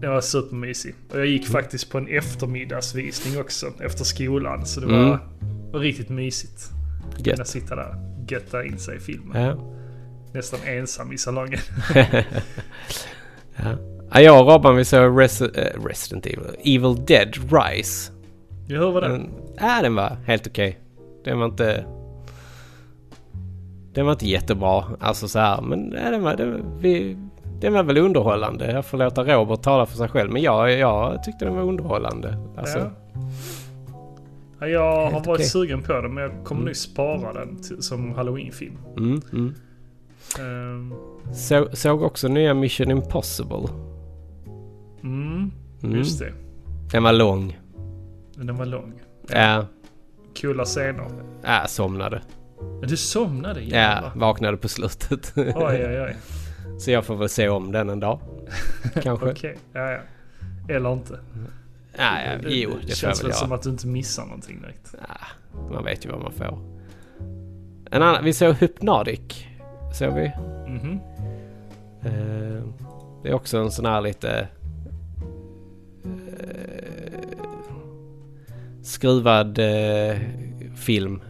[0.00, 0.94] den var supermysig.
[1.12, 4.66] Och jag gick faktiskt på en eftermiddagsvisning också efter skolan.
[4.66, 5.18] Så det var, Mm.
[5.72, 6.70] var riktigt mysigt.
[7.16, 7.48] Kunna Gött.
[7.48, 7.94] sitta där
[8.28, 9.42] götta in sig i filmen.
[9.42, 9.56] Ja.
[10.34, 11.58] Nästan ensam i salongen.
[13.56, 13.74] ja.
[14.12, 16.54] Ja, jag och Robban vi såg Resi- eh, Resident Evil.
[16.64, 18.12] Evil Dead Rise.
[18.68, 19.10] Ja, hur var den?
[19.12, 20.78] Den, ja, den var helt okej.
[21.24, 21.84] Den var inte...
[23.94, 24.84] Den var inte jättebra.
[25.00, 25.62] Alltså så här.
[25.62, 27.16] Men ja, den, var, den, vi,
[27.60, 28.72] den var väl underhållande.
[28.72, 30.32] Jag får låta Robert tala för sig själv.
[30.32, 32.38] Men jag, jag tyckte den var underhållande.
[32.56, 32.90] Alltså, ja.
[34.60, 35.44] Ja, jag har varit okej.
[35.44, 38.76] sugen på den men jag kommer nu spara den till, som halloween-film.
[38.96, 39.54] mm, mm.
[40.38, 40.94] Ehm,
[41.34, 43.68] Så, såg också nya Mission Impossible.
[45.02, 45.50] mm,
[45.82, 45.96] Mm.
[45.96, 46.32] just det.
[46.92, 47.58] Den var lång.
[48.38, 48.92] Men Den var lång.
[49.28, 49.66] Ja,
[50.40, 51.06] Coola scener.
[51.42, 52.22] ja somnade.
[52.80, 54.12] Men Du somnade Ja, jävlar.
[54.14, 55.32] vaknade på slutet.
[55.36, 56.16] Oj, oj, oj.
[56.80, 58.20] Så jag får väl se om den en dag.
[59.02, 59.26] Kanske.
[59.30, 59.98] Okej, ja, ja.
[60.68, 61.18] Eller inte.
[61.96, 63.56] Ja, ja, jo, det jag känns väl väl som göra.
[63.56, 64.94] att du inte missar någonting direkt.
[65.08, 65.26] Ja,
[65.72, 66.58] man vet ju vad man får.
[67.90, 69.44] En annan, vi såg Hypnotic.
[69.94, 70.32] Såg vi.
[70.68, 71.00] Mhm.
[72.02, 72.62] Eh,
[73.22, 74.48] det är också en sån här lite...
[76.04, 76.87] eh,
[78.88, 80.16] skruvad eh,
[80.76, 81.22] film.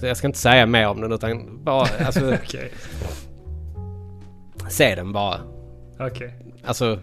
[0.00, 1.86] Så jag ska inte säga mer om den utan bara...
[2.06, 2.72] Alltså, Okej,
[4.68, 5.40] se den bara.
[5.98, 6.34] okej.
[6.64, 6.98] Alltså,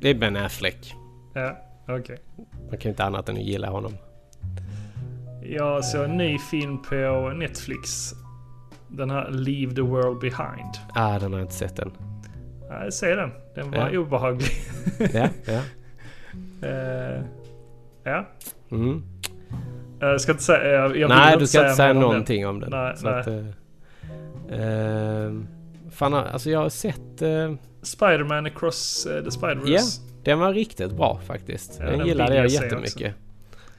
[0.00, 0.94] det är Ben Affleck.
[1.34, 1.58] Ja,
[1.88, 2.18] okej.
[2.68, 3.92] Man kan ju inte annat än att gilla honom.
[5.42, 8.12] Jag såg en ny film på Netflix.
[8.88, 10.74] Den här Leave the World Behind.
[10.94, 11.92] Ah, den har jag inte sett än.
[12.68, 13.30] Ja, se den.
[13.54, 13.98] Den var Ja.
[13.98, 14.48] obehaglig.
[15.12, 15.60] Ja, ja.
[16.68, 17.22] Eh,
[18.04, 18.26] ja.
[18.72, 19.02] Mm.
[20.00, 20.72] Jag ska inte säga...
[20.72, 22.70] Jag, jag nej, du ska inte säga någonting om den.
[22.70, 23.12] Nej, nej.
[23.20, 23.36] Att, eh,
[24.60, 25.32] eh,
[25.90, 27.22] fan, alltså jag har sett...
[27.22, 27.52] eh,
[27.82, 29.68] Spider-Man Across eh, the Spider-Verse.
[29.70, 29.80] Ja.
[30.24, 31.76] den var riktigt bra faktiskt.
[31.80, 33.14] Ja, den den gillade jag jättemycket.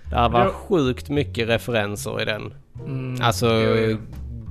[0.10, 2.54] Det var Jag- sjukt mycket referenser i den.
[2.86, 3.98] Mm, Alltså jo.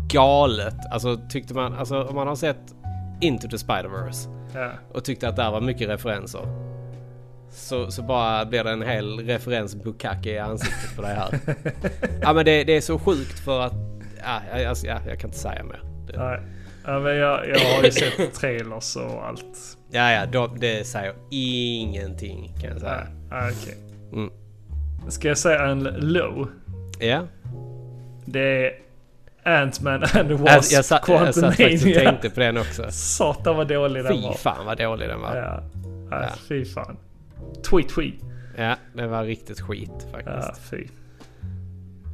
[0.08, 0.76] galet.
[0.92, 1.72] Alltså tyckte man...
[1.74, 2.74] Alltså om man har sett
[3.20, 4.70] Into the Spider-Verse Ja.
[4.92, 6.40] och tyckte att där var mycket referenser.
[7.52, 11.38] Så, så bara blir det en hel referens bukake i ansiktet på det här.
[12.22, 13.72] ja men det, det är så sjukt för att...
[14.24, 15.82] Ja, jag, alltså, ja, jag kan inte säga mer.
[16.06, 16.40] Det, Nej.
[16.86, 19.76] Ja, men jag, jag har ju sett trailers och allt.
[19.90, 23.06] ja, ja, de, det säger ingenting kan jag Ja, säga.
[23.30, 23.76] ja, okej.
[24.12, 24.30] Mm.
[25.08, 26.48] Ska jag säga en low?
[27.00, 27.26] Ja,
[28.26, 28.72] Det är
[29.44, 32.84] Ant-Man and the Wasp jag, satt, jag satt faktiskt och tänkte på den också.
[32.90, 34.34] Satan vad dålig den Fy var.
[34.34, 35.36] fan vad dålig den var.
[35.36, 35.62] Ja.
[36.10, 36.28] Ja, Ja.
[36.48, 36.96] fy fan.
[37.70, 38.14] Tweet tweet.
[38.56, 40.70] Ja, den var riktigt skit Ja, faktiskt.
[40.70, 40.86] fy.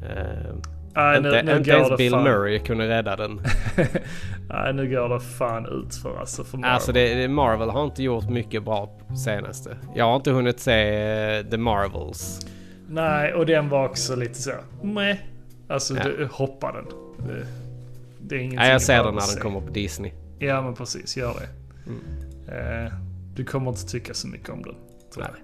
[0.07, 0.63] Ehm,
[0.95, 2.25] Nej, nu, inte nu inte ens det Bill fan.
[2.25, 3.41] Murray kunde rädda den.
[4.49, 6.75] Nej, nu går det fan ut för alltså för Marvel.
[6.75, 9.77] Alltså det, det, Marvel har inte gjort mycket bra senaste.
[9.95, 11.01] Jag har inte hunnit se
[11.39, 12.41] eh, The Marvels.
[12.89, 14.53] Nej, och den var också lite så.
[14.83, 15.17] Meh.
[15.69, 16.03] Alltså, Ja.
[16.05, 16.85] du, hoppa den.
[17.29, 17.47] Det,
[18.21, 20.13] det är ingenting Nej, jag ser den när den kommer på Disney.
[20.39, 21.17] Ja, men precis.
[21.17, 21.49] Gör det.
[21.91, 22.87] Mm.
[22.87, 22.93] Eh,
[23.35, 24.75] du kommer inte tycka så mycket om den.
[25.15, 25.35] Tror jag.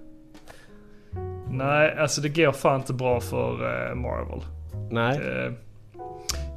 [1.51, 3.53] Nej, alltså det går fan inte bra för
[3.91, 4.41] eh, Marvel.
[4.91, 5.17] Nej.
[5.19, 5.53] Eh,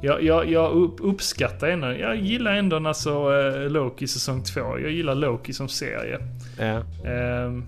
[0.02, 4.60] jag, jag, jag upp, uppskattar ändå, jag gillar ändå alltså eh, Loki säsong 2.
[4.60, 6.18] Jag gillar Loki som serie.
[6.58, 6.82] Ja.
[7.10, 7.64] Ehm,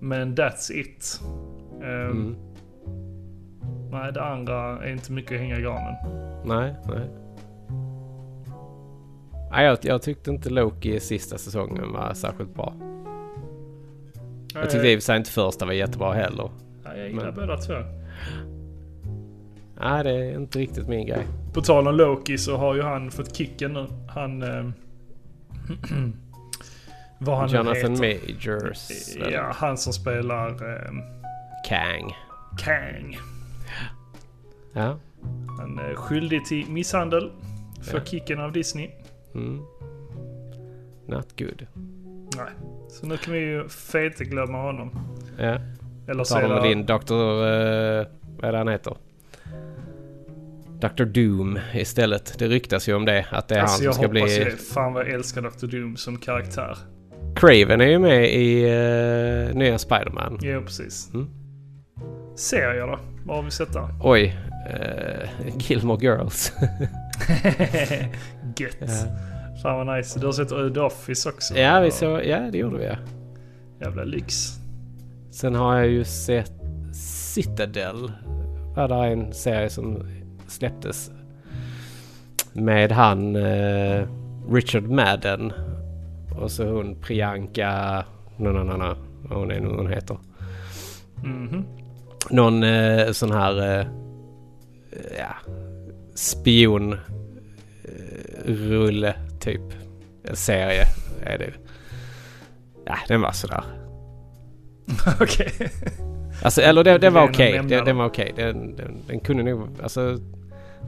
[0.00, 1.20] men that's it.
[1.82, 2.36] Ehm, Mm.
[3.90, 5.94] Nej, det andra är inte mycket att hänga i granen.
[6.44, 7.10] Nej, nej.
[9.50, 12.74] Nej, jag, jag tyckte inte Loki i sista säsongen var särskilt bra.
[14.54, 16.50] Jag tyckte i och för sig inte första var jättebra heller.
[16.84, 17.74] Ja, jag gillar men- båda två.
[19.82, 21.26] Nej, det är inte riktigt min grej.
[21.52, 23.86] På tal om Loki så har ju han fått kicken nu.
[24.08, 24.42] Han...
[24.42, 24.70] Eh,
[27.18, 28.26] vad han Jonathan heter.
[28.60, 29.16] Majors.
[29.32, 30.90] Ja, han som spelar eh,
[31.68, 32.14] Kang.
[32.58, 33.18] Kang.
[34.72, 34.98] Ja.
[35.58, 37.30] Han är skyldig till misshandel.
[37.82, 38.04] För Ja.
[38.04, 38.90] kicken av Disney.
[39.34, 39.58] Mm.
[41.06, 41.66] Not good.
[42.36, 42.50] Nej.
[42.90, 44.90] Så nu kan vi ju fete glömma honom.
[45.38, 45.58] Ja.
[46.08, 46.68] Eller så Tar är de det...
[46.68, 47.12] din Dr...
[47.12, 48.96] Uh, vad är det han heter?
[50.80, 51.04] Dr.
[51.04, 52.38] Doom istället.
[52.38, 53.26] Det ryktas ju om det.
[53.30, 54.44] Att det är Alltså han jag som ska hoppas bli...
[54.44, 54.56] ju...
[54.56, 55.66] Fan vad jag älskar Dr.
[55.66, 56.78] Doom som karaktär.
[57.36, 60.38] Craven är ju med i uh, nya Spiderman.
[60.42, 61.10] Ja, precis.
[61.14, 61.30] Mm.
[62.36, 62.98] Serier då?
[63.24, 63.88] Vad har vi sett där?
[64.02, 64.36] Oj.
[64.70, 66.52] Uh, Gilmore Girls.
[68.56, 68.76] Gött.
[68.80, 69.29] ja.
[69.62, 70.20] Fan vad nice.
[70.20, 71.54] Du har sett The Office också?
[71.54, 72.24] ja, vi såg...
[72.24, 72.96] Ja, det gjorde vi ja.
[73.80, 74.58] Jävla lyx.
[75.30, 76.52] Sen har jag ju sett
[77.34, 78.12] Citadel.
[78.76, 80.06] Var där en serie som
[80.46, 81.10] släpptes.
[82.52, 84.06] Med han eh,
[84.50, 85.52] Richard Madden.
[86.40, 88.04] Och så hon Priyanka...
[88.36, 88.96] No, no, no, no.
[89.34, 90.18] Hon är nu hon heter.
[91.24, 91.64] Mhm.
[92.30, 93.80] Någon eh, sån här...
[93.80, 93.86] Eh,
[95.18, 95.34] ja,
[96.14, 96.96] spion...
[99.40, 99.62] Typ.
[100.24, 100.86] En serie
[101.22, 101.52] är det.
[102.86, 103.64] Ja, den var sådär.
[105.20, 105.52] Okej.
[106.42, 107.60] Alltså, eller det, det var okej.
[107.68, 107.84] Det, då.
[107.84, 108.32] den var okej.
[108.36, 109.68] Den, den, den kunde nog...
[109.82, 110.18] Alltså,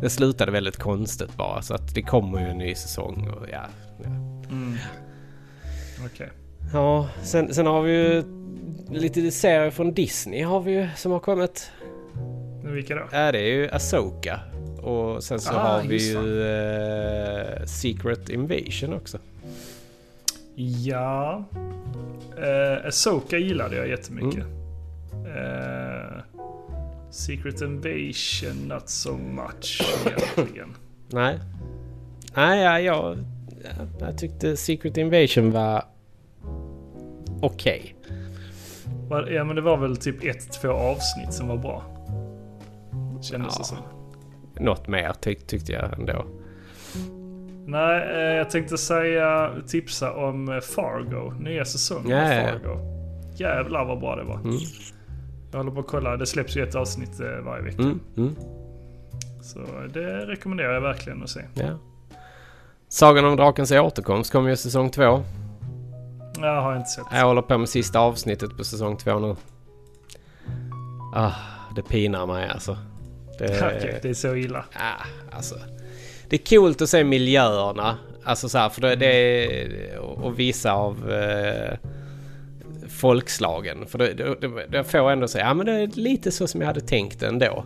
[0.00, 1.62] det slutade väldigt konstigt bara.
[1.62, 3.64] Så att det kommer ju en ny säsong och ja.
[4.02, 4.10] ja.
[4.50, 4.76] Mm.
[6.06, 6.30] Okej.
[6.72, 8.24] Ja, sen, sen har vi ju
[8.90, 11.70] lite serier från Disney har vi ju som har kommit.
[12.64, 13.02] Vilka då?
[13.12, 14.40] Ja, det är ju Asoka.
[14.82, 19.18] Och sen så Ah, har vi ju eh, Secret Invasion också.
[20.84, 21.44] Ja.
[22.38, 24.44] Uh, Asoka gillade jag jättemycket.
[25.14, 25.26] Mm.
[25.36, 26.22] Eh,
[27.10, 30.74] Secret Invasion not so much egentligen.
[31.10, 31.38] Nej.
[32.34, 33.18] Nej, ja, jag,
[33.64, 33.70] ja,
[34.06, 35.84] jag tyckte Secret Invasion var
[37.40, 37.94] okej.
[39.08, 41.82] Var- Ja men det var väl typ ett, två avsnitt som var bra.
[43.22, 43.58] Kändes Ja.
[43.58, 43.78] det som.
[44.62, 46.24] Något mer tyck, tyckte jag ändå.
[47.66, 51.32] Nej, eh, jag tänkte säga, tipsa om eh, Fargo.
[51.40, 52.26] Nya säsongen av.
[52.28, 52.78] Fargo.
[53.36, 54.34] Jävlar vad bra det var.
[54.38, 54.56] Mm.
[55.50, 56.16] Jag håller på att kolla.
[56.16, 57.82] Det släpps ju ett avsnitt eh, varje vecka.
[57.82, 58.34] Mm, mm,
[59.42, 59.58] Så
[59.94, 61.40] det rekommenderar jag verkligen att se.
[61.54, 61.78] ja.
[62.88, 65.22] Sagan om drakens återkomst kommer ju säsong två.
[66.40, 67.04] Jag har inte sett.
[67.12, 69.36] Jag håller på med sista avsnittet på säsong två nu.
[71.14, 71.32] Ah,
[71.76, 72.76] det pinar mig alltså.
[73.42, 74.64] Det, Okej, det är så illa.
[74.74, 75.54] ah, alltså.
[76.28, 77.98] det är coolt att se miljöerna.
[78.24, 81.78] Alltså så här, för det, det och vissa av eh,
[82.88, 83.86] folkslagen.
[83.86, 86.68] För det, det, det, får ändå säga, ja men det är lite så som jag
[86.68, 87.64] hade tänkt ändå.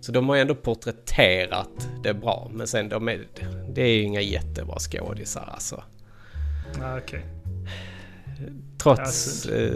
[0.00, 2.50] Så de har ändå porträtterat det bra.
[2.54, 3.20] Men sen de är,
[3.74, 5.82] det är ju inga jättebra skådisar alltså.
[6.82, 7.22] Ah, Okej.
[8.78, 9.46] Trots...
[9.46, 9.72] Ja, eh,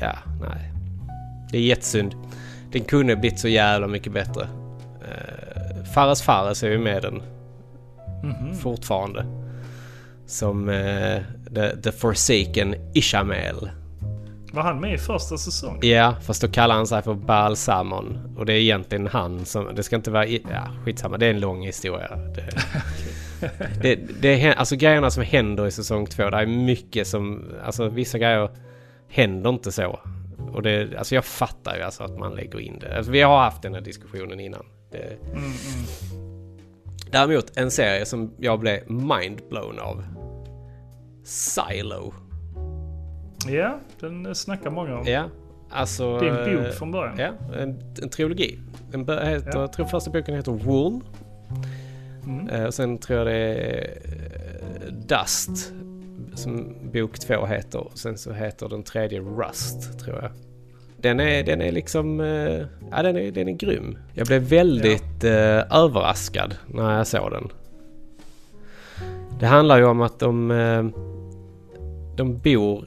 [0.00, 0.72] ja, nej.
[1.52, 2.14] Det är jättesynd.
[2.72, 4.48] Den kunde blivit så jävla mycket bättre.
[5.06, 7.22] Uh, Fares Fares är ju med den
[8.22, 8.54] Mhm.
[8.54, 9.26] fortfarande.
[10.26, 11.18] Som eh,
[11.54, 13.70] the, the Forsaken Ishamel.
[14.52, 15.78] Var han med i första säsongen?
[15.82, 18.34] Ja, fast då kallar han sig för Balsamon.
[18.38, 19.74] Och det är egentligen han som...
[19.74, 20.26] Det ska inte vara...
[20.26, 21.18] Ja, skitsamma.
[21.18, 22.16] Det är en lång historia.
[22.16, 22.50] Det,
[23.82, 26.30] det, det, är- alltså grejerna som händer i säsong två.
[26.30, 27.44] Det är mycket som...
[27.64, 28.50] Alltså vissa grejer
[29.08, 30.00] händer inte så.
[30.52, 30.96] Och det...
[30.98, 32.96] Alltså jag fattar ju alltså att man lägger in det.
[32.96, 34.62] Alltså, vi har haft den här diskussionen innan.
[34.96, 35.54] Det, Mm, mm.
[37.10, 40.04] däremot en serie som jag blev mindblown av.
[41.24, 42.14] Silo.
[43.48, 45.04] Ja, den snackar många om.
[45.06, 45.24] Ja,
[45.70, 46.18] alltså...
[46.18, 47.14] Det är en bok eh, från början.
[47.18, 48.58] Ja, en, en trilogi.
[48.90, 49.60] Den bör- heter, Ja.
[49.60, 51.00] Jag tror första boken heter Wool.
[52.26, 52.66] Mm.
[52.66, 53.98] Och sen tror jag det är
[54.86, 55.72] eh, Dust.
[56.34, 57.78] Som bok två heter.
[57.80, 60.30] Och sen så heter den tredje Rust, tror jag.
[60.98, 62.20] Den är, den är liksom...
[62.20, 63.98] eh, ja, den är, den är grym.
[64.14, 67.48] Jag blev väldigt eh, överraskad när jag såg den.
[69.40, 70.50] Det handlar ju om att de...
[70.50, 70.84] eh,
[72.16, 72.84] de bor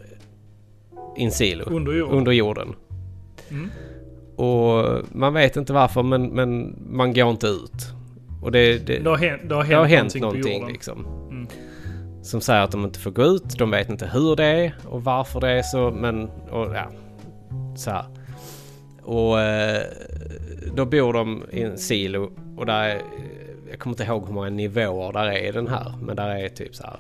[1.18, 1.64] i en silo.
[1.68, 2.18] Under jorden.
[2.18, 2.76] Under jorden.
[3.50, 3.70] Mm.
[4.36, 7.88] Och man vet inte varför men, men man går inte ut.
[8.42, 11.06] Och det, det, Det har hänt, det har hänt, det har hänt någonting, någonting, liksom.
[11.30, 11.48] Mm.
[12.22, 13.58] Som säger att de inte får gå ut.
[13.58, 15.92] De vet inte hur det är och varför det är så.
[15.92, 16.92] Men och, ja,
[17.76, 18.06] så här.
[19.02, 19.84] Och eh,
[20.76, 23.02] då bor de i en silo och där är,
[23.70, 25.94] jag kommer inte ihåg hur många nivåer där är i den här.
[26.02, 27.00] Men där är typ så här.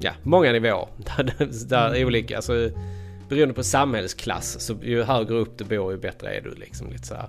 [0.00, 0.88] Ja, många nivåer.
[1.16, 2.36] Där, där är olika.
[2.36, 2.70] Alltså,
[3.28, 6.90] beroende på samhällsklass så ju högre upp du bor ju bättre är du liksom.
[6.90, 7.28] Lite så här.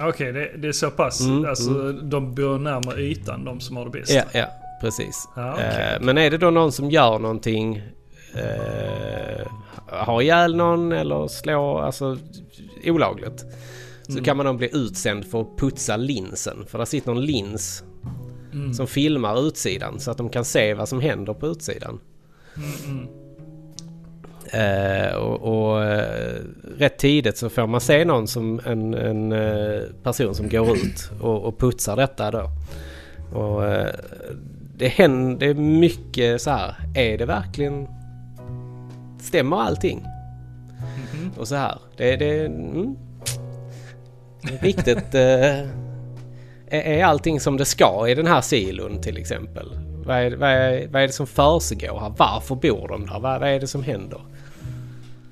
[0.00, 1.20] Okej, det, det är så pass.
[1.20, 4.14] Mm, alltså de bor närmare ytan, de som har det bästa.
[4.14, 4.46] Ja, ja
[4.80, 5.28] precis.
[5.36, 6.00] Ja, okej, Eh.
[6.00, 7.82] Men är det då någon som gör någonting,
[8.34, 9.46] eh,
[9.90, 12.16] har ihjäl någon eller slår, alltså
[12.84, 13.44] olagligt.
[14.02, 14.24] Så Mm.
[14.24, 16.64] kan man då bli utsänd för att putsa linsen.
[16.66, 17.84] För där sitter någon lins
[18.52, 18.74] Mm.
[18.74, 22.00] som filmar utsidan så att de kan se vad som händer på utsidan.
[22.86, 23.08] Mm.
[24.52, 26.40] Eh, och och eh,
[26.78, 31.10] rätt tidigt så får man se någon som en, en eh, person som går ut
[31.20, 32.50] och, och putsar detta då.
[33.38, 33.94] Och eh,
[34.76, 36.74] det händer mycket så här.
[36.94, 37.86] Är det verkligen...
[39.20, 39.98] Stämmer allting?
[39.98, 41.32] Mhm.
[41.36, 41.78] Och så här.
[41.96, 42.96] Det, det mm,
[44.60, 45.14] riktigt...
[45.14, 45.66] Eh,
[46.70, 49.68] är, allting som det ska i den här silon till exempel?
[50.06, 52.14] Vad är, vad är, vad är det som försiggår här?
[52.16, 53.20] Varför bor de där?
[53.20, 54.20] Vad, vad är det som händer?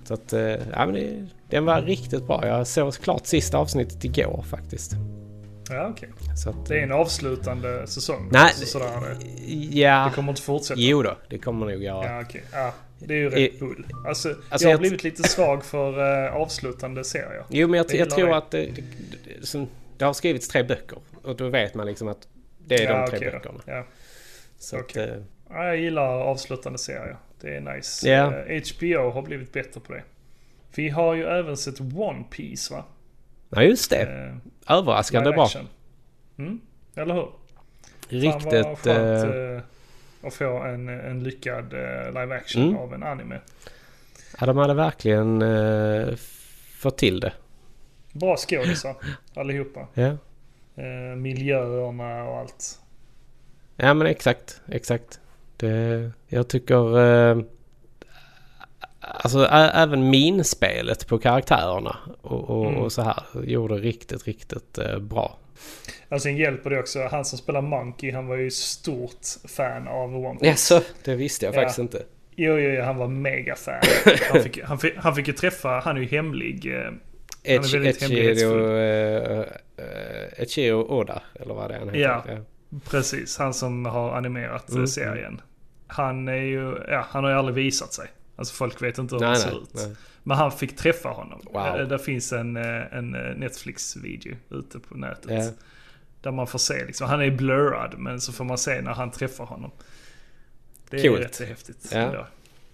[0.05, 2.47] Så att, eh, ja men det, den var riktigt bra.
[2.47, 4.93] Jag såg klart sista avsnittet igår faktiskt.
[5.70, 6.09] Ja, okej.
[6.37, 8.28] Så att, Det är en avslutande säsong?
[8.32, 10.80] Nej, alltså, sådär, det, ja, det kommer inte fortsätta?
[10.80, 12.05] jo då, det kommer nog göra.
[12.05, 12.45] Ja, okej.
[12.53, 13.86] Ja, det är ju Red Bull.
[14.07, 17.44] Alltså, Alltså, jag har jag- blivit lite svag för uh, avslutande serier.
[17.51, 18.36] Jo men jag, Jag tror det.
[18.36, 19.66] att det, det,
[19.99, 20.99] det, har skrivits tre böcker.
[21.22, 22.28] Och då vet man liksom att
[22.59, 23.36] det är ja, de tre då.
[23.36, 23.61] böckerna.
[23.66, 23.84] Ja.
[24.59, 25.11] Så Okej.
[25.11, 27.16] att, eh, Ja, jag gillar avslutande serier.
[27.40, 28.11] Det är nice.
[28.11, 28.34] Ja.
[28.34, 30.03] Eh, HBO har blivit bättre på det.
[30.74, 32.84] Vi har ju även sett One Piece va?
[33.51, 34.03] ja just det.
[34.66, 35.49] Eh, Överraskande bra.
[36.38, 36.61] Mm,
[36.94, 37.22] eller hur?
[37.22, 37.32] Fan
[38.11, 38.78] vad Riktigt...
[38.84, 39.64] skönt
[40.27, 42.77] Att få en, en lyckad eh, live action Mm.
[42.77, 43.41] av en anime.
[44.41, 46.14] ja, de hade verkligen eh,
[46.79, 47.33] fått till det.
[48.12, 48.97] Bra skådisar
[49.35, 49.89] allihopa.
[49.95, 50.16] Ja.
[50.77, 52.81] Eh, miljöerna och allt.
[53.77, 55.20] ja men exakt, exakt.
[55.57, 56.99] Det, jag tycker...
[57.01, 57.39] Eh,
[59.01, 62.81] alltså även minspelet på karaktärerna och, och, Mm.
[62.83, 65.39] och så här gjorde riktigt, riktigt eh, bra.
[66.09, 67.09] Alltså sen hjälper det också.
[67.11, 70.46] Han som spelar Monkey, han var ju stort fan av One Piece.
[70.74, 70.82] Jaså?
[71.04, 71.59] Det visste jag Ja.
[71.61, 72.02] faktiskt inte.
[72.36, 73.80] Jo, jo, jo, han var mega fan.
[74.32, 76.66] Han fick, han, fick, han fick ju träffa, han är ju hemlig.
[76.66, 76.90] eh,
[77.44, 78.62] Ech- väldigt Echiro, hemlighetsfull.
[78.64, 79.38] eh,
[79.86, 82.44] eh, Echiro Oda, eller vad det är han heter.
[82.70, 82.78] Ja.
[82.90, 85.40] Precis, han som har animerat eh, Mm, serien.
[85.86, 88.07] Han är ju, ja, han har ju aldrig visat sig.
[88.36, 89.74] Alltså folk vet inte hur han Nej, ser nej, ut.
[89.74, 89.96] nej.
[90.29, 91.41] Men han fick träffa honom.
[91.45, 91.66] Wow.
[91.66, 95.31] Eh, Där finns en, eh, en eh, Netflix-video ute på nätet.
[95.31, 95.51] Ja.
[96.20, 99.11] Där man får se liksom, han är blurrad men så får man se när han
[99.11, 99.70] träffar honom.
[100.91, 101.20] Det är Coolt.
[101.24, 101.89] rätt så häftigt.
[101.93, 102.27] Ja.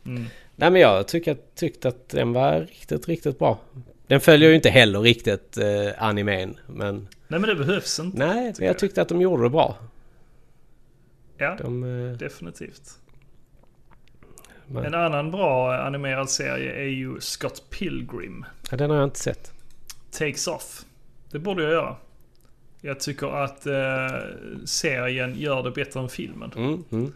[0.07, 0.25] Mm.
[0.57, 3.59] Nej men jag tycker, tyckte att den var riktigt, riktigt bra.
[4.07, 6.59] Den följer ju inte heller riktigt eh, animen.
[6.67, 8.19] Men Nej men det behövs inte.
[8.19, 8.79] nej, men jag jag.
[8.79, 9.77] tyckte att de gjorde det bra.
[11.39, 12.99] Ja, De, definitivt.
[14.67, 18.45] Man, En annan bra animerad serie är ju Scott Pilgrim.
[18.71, 19.53] ja, den har jag inte sett.
[20.11, 20.85] Takes Off.
[21.31, 21.97] Det borde jag göra.
[22.81, 24.19] Jag tycker att eh,
[24.65, 26.53] serien gör det bättre än filmen.
[26.57, 27.13] Mm, mm,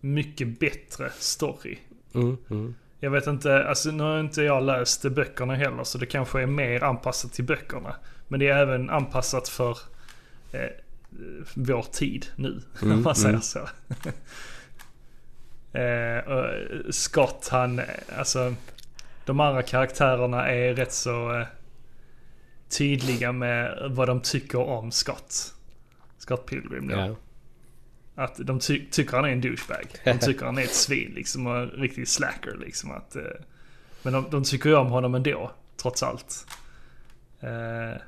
[0.00, 1.78] Mycket bättre story.
[2.14, 2.74] mm, mm.
[3.00, 6.46] Jag vet inte, alltså nu har inte jag läst böckerna heller så det kanske är
[6.46, 7.94] mer anpassat till böckerna.
[8.28, 9.78] Men det är även anpassat för
[10.52, 10.68] eh,
[11.54, 13.42] vår tid nu, om Mm, man säger mm.
[13.42, 13.68] så.
[15.72, 16.18] Eh,
[16.90, 17.80] Scott han,
[18.18, 18.54] alltså
[19.24, 21.46] de andra karaktärerna är rätt så eh,
[22.78, 25.54] tydliga med vad de tycker om Scott.
[26.18, 26.96] Scott Pilgrim då.
[26.96, 27.16] Ja.
[28.14, 29.86] Att de ty- tycker han är en douchebag.
[30.04, 32.90] De tycker han är ett svin liksom och en riktig slacker liksom.
[32.90, 33.22] Att, eh,
[34.02, 35.50] men de, de tycker ju om honom ändå,
[35.82, 36.46] trots allt.
[37.40, 38.00] Eh,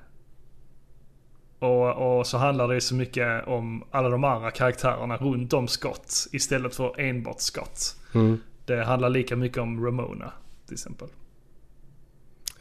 [1.59, 6.27] och, och så handlar det så mycket om alla de andra karaktärerna runt om Scott
[6.33, 7.97] istället för enbart Scott.
[8.15, 8.41] Mm.
[8.65, 10.33] Det handlar lika mycket om Ramona
[10.67, 11.09] till exempel.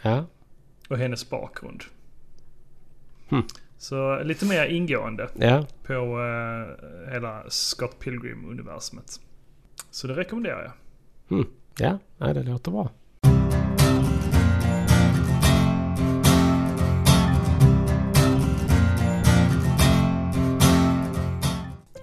[0.01, 0.25] ja.
[0.89, 1.83] Och hennes bakgrund.
[3.29, 3.43] Hmm.
[3.77, 5.65] Så lite mer ingående Ja.
[5.83, 9.19] på eh, hela Scott Pilgrim-universumet.
[9.91, 11.37] Så det rekommenderar jag.
[11.37, 11.49] Mm.
[11.77, 12.89] Ja, nej, det låter bra.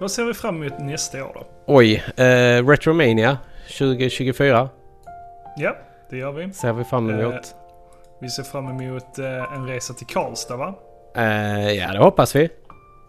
[0.01, 1.45] Vad ser vi fram emot nästa år då?
[1.65, 3.37] Oj, eh, Retromania
[3.77, 4.69] 2024
[5.57, 5.75] Ja,
[6.09, 6.53] det gör vi.
[6.53, 7.55] ser vi fram emot.
[8.21, 10.73] Vi ser fram emot eh, en resa till Karlstad va?
[11.15, 12.49] Eh, ja, det hoppas vi.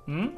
[0.09, 0.29] Mm.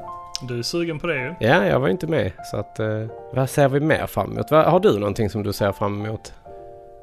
[0.49, 1.35] Du är sugen på det ju.
[1.41, 2.33] Ja, jag var inte med.
[2.51, 4.51] Så att, eh, vad ser vi mer fram emot?
[4.51, 6.33] Har du någonting som du ser fram emot?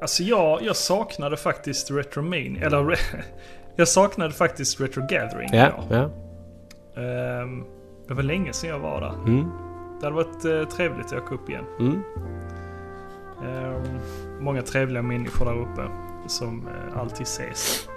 [0.00, 2.98] Alltså jag, jag saknade faktiskt Retromania, eller
[3.76, 5.84] jag saknade faktiskt Retro Gathering Ja, idag.
[6.94, 7.02] ja.
[7.02, 7.64] Ehm,
[8.08, 9.14] det var länge sedan jag var där.
[9.32, 9.50] Mm,
[10.00, 11.64] Det hade varit eh, trevligt att åka upp igen.
[11.80, 12.02] mm.
[13.46, 13.98] Ehm,
[14.40, 15.82] många trevliga människor där uppe
[16.26, 17.88] som eh, alltid ses.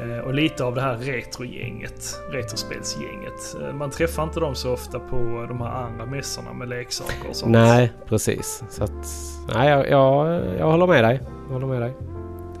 [0.00, 3.56] Eh, och lite av det här retrogänget, retrospelsgänget.
[3.62, 5.16] Eh, man träffar inte dem så ofta på
[5.48, 7.52] de här andra mässorna med leksaker och sånt.
[7.52, 8.64] Nej, precis.
[8.68, 9.06] Så att,
[9.54, 11.20] nej, jag, jag, jag håller med dig.
[11.46, 11.94] Jag håller med dig.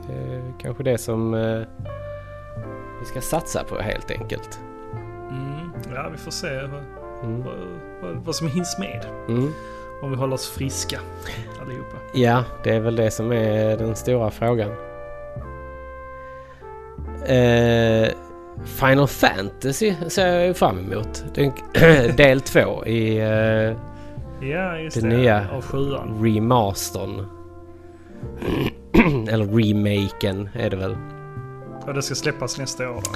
[0.06, 1.62] Det är kanske det som eh,
[3.00, 4.60] vi ska satsa på helt enkelt.
[5.94, 6.82] Ja, vi får se vad,
[7.24, 7.42] Mm.
[7.42, 7.54] vad,
[8.02, 9.06] vad, vad som hinns med.
[9.28, 9.52] Mm.
[10.02, 10.98] Om vi håller oss friska
[11.62, 11.96] allihopa.
[12.14, 14.70] Ja, det är väl det som är den stora frågan.
[17.26, 18.08] Eh,
[18.64, 21.24] Final Fantasy ser jag ju fram emot.
[21.34, 21.52] Den,
[22.16, 23.76] del två i eh,
[24.48, 25.16] Ja, just Det det.
[25.16, 25.46] nya.
[25.52, 26.24] Av sjuan.
[26.24, 27.26] remastern.
[29.28, 30.96] Eller remaken är det väl.
[31.86, 33.10] Och det ska släppas nästa år då?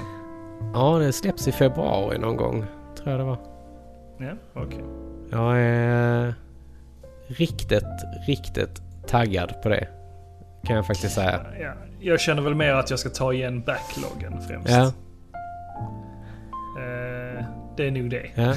[0.74, 2.64] Ja, det släpps i februari någon gång.
[2.96, 3.38] Tror jag det var.
[4.18, 4.84] Ja, okej.
[5.30, 6.34] Jag är
[7.26, 7.84] riktigt,
[8.26, 9.88] riktigt taggad på det.
[10.64, 11.40] Kan jag faktiskt säga.
[11.60, 14.70] Ja, jag känner väl mer att jag ska ta igen backloggen främst.
[14.70, 14.92] Ja,
[16.78, 17.44] Eh,
[17.76, 18.26] det är nog det.
[18.34, 18.54] ja.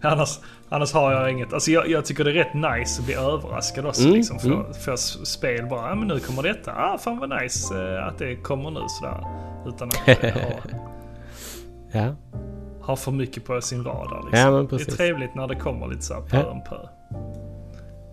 [0.10, 1.52] annars, annars har jag inget.
[1.52, 4.02] Alltså jag, jag tycker det är rätt nice att bli överraskad också.
[4.02, 4.74] Mm, liksom, få, mm.
[4.74, 6.72] få spel bara, ja men nu kommer detta.
[6.72, 9.24] Ah, fan vad nice eh, att det kommer nu sådär.
[9.66, 10.40] Utan att eh, ha,
[11.92, 12.14] ja.
[12.80, 14.22] ha för mycket på sin radar.
[14.30, 14.54] Liksom.
[14.54, 16.46] Ja, det är trevligt när det kommer lite såhär pö Ja.
[16.50, 16.76] om pö.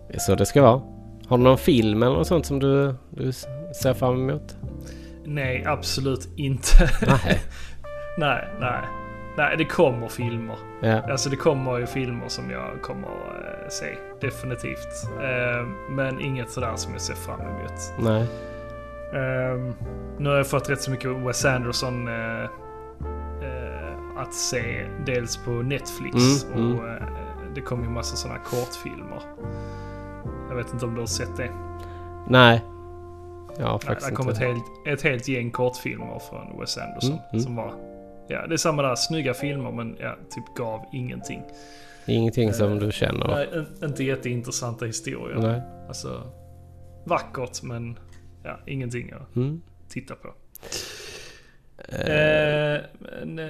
[0.08, 0.80] Det är så det ska vara.
[1.28, 3.32] Har du någon film eller något sånt som du, du
[3.82, 4.56] ser fram emot?
[5.24, 6.90] Nej, absolut inte.
[7.06, 7.40] Nej.
[8.18, 8.80] nej, nej.
[9.36, 10.56] Nej, det kommer filmer.
[10.80, 11.10] Ja.
[11.10, 13.86] Alltså det kommer ju filmer som jag kommer eh, se.
[14.20, 15.08] Definitivt.
[15.20, 17.92] Eh, men inget sådär som jag ser fram emot.
[17.98, 18.26] Nej.
[19.14, 19.74] Ehm,
[20.18, 22.50] nu har jag fått rätt så mycket Wes Anderson eh, eh,
[24.18, 24.86] att se.
[25.06, 27.02] Dels på Netflix Mm, och eh,
[27.54, 29.22] det kommer ju massa sådana kortfilmer.
[30.48, 31.50] Jag vet inte om du har sett det?
[32.28, 32.64] Nej.
[33.58, 34.46] Jag har Nej, faktiskt det kom ett inte.
[34.46, 37.10] helt, ett helt gäng kortfilmer från Wes Anderson.
[37.10, 37.40] Mm, mm.
[37.40, 37.72] Som var,
[38.28, 41.42] ja det är samma där, snygga filmer men ja, typ gav ingenting.
[42.06, 43.26] Ingenting som du känner?
[43.26, 45.38] Nej, in- inte jätteintressanta historier.
[45.38, 45.62] Nej.
[45.88, 46.22] Alltså,
[47.04, 47.98] vackert men
[48.44, 49.60] ja, ingenting att Mm.
[49.88, 50.28] titta på.
[51.88, 52.80] Eh,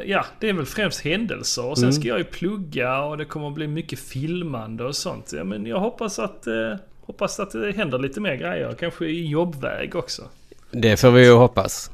[0.07, 1.65] ja, det är väl främst händelser.
[1.65, 1.93] Och sen Mm.
[1.93, 5.33] ska jag ju plugga och det kommer att bli mycket filmande och sånt.
[5.37, 8.73] Ja, men jag hoppas att, eh, hoppas att det händer lite mer grejer.
[8.81, 10.23] Kanske i jobbväg också.
[10.71, 11.91] det får vi ju hoppas.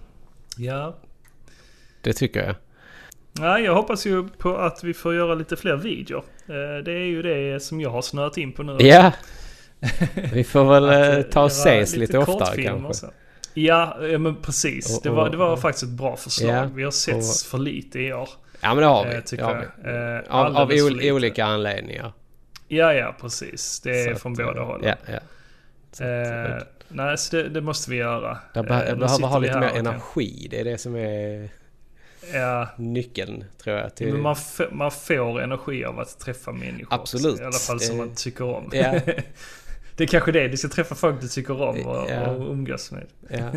[0.57, 0.97] Ja.
[2.01, 2.55] Det tycker jag.
[3.39, 6.25] ja, jag hoppas ju på att vi får göra lite fler videor.
[6.47, 8.77] Eh, det är ju det som jag har snöat in på nu.
[8.81, 9.13] Ja.
[10.33, 12.87] Vi får väl ta och ses lite oftare kortfilmer kanske.
[12.89, 13.07] och så.
[13.55, 14.97] Ja, men precis.
[14.97, 16.51] Och- Det var, det var och- faktiskt ett bra förslag.
[16.55, 18.29] Ja, vi har sett och- för lite i år.
[18.61, 19.11] Ja men det har vi.
[19.11, 19.91] eh, Det tycker har jag.
[19.91, 20.25] vi.
[20.29, 22.13] Eh, Av, av ol- olika anledningar.
[22.69, 23.81] Ja, ja, precis.
[23.81, 24.89] Det är Så från att, båda eh, hållen.
[25.07, 25.19] Ja, ja.
[25.93, 28.39] Så att, Eh, nej, så det, det måste vi göra.
[28.53, 30.49] Jag, Eh, be- jag behöver ha vi lite mer energi.
[30.51, 31.49] Det är det som är
[32.33, 33.95] Ja, nyckeln tror jag.
[33.95, 34.13] Till...
[34.13, 34.37] men man,
[34.73, 36.95] man får energi av att träffa människor.
[36.95, 37.33] Absolut.
[37.33, 38.71] Också, I alla fall som man tycker om.
[38.73, 39.01] Ja.
[39.97, 40.49] det är kanske det.
[40.49, 42.27] Du ska träffa folk du tycker om och, Ja.
[42.31, 43.07] och umgås med.
[43.29, 43.51] Ja.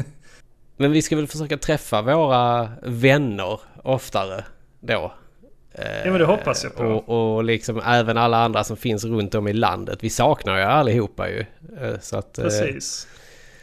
[0.77, 4.43] Men vi ska väl försöka träffa våra vänner oftare
[4.79, 5.13] då.
[6.03, 6.83] Ja, men det hoppas jag på.
[6.83, 9.99] Och, och liksom även alla andra som finns runt om i landet.
[10.01, 11.39] Vi saknar ju allihopa ju.
[11.81, 13.07] Eh, Så att, eh, Precis.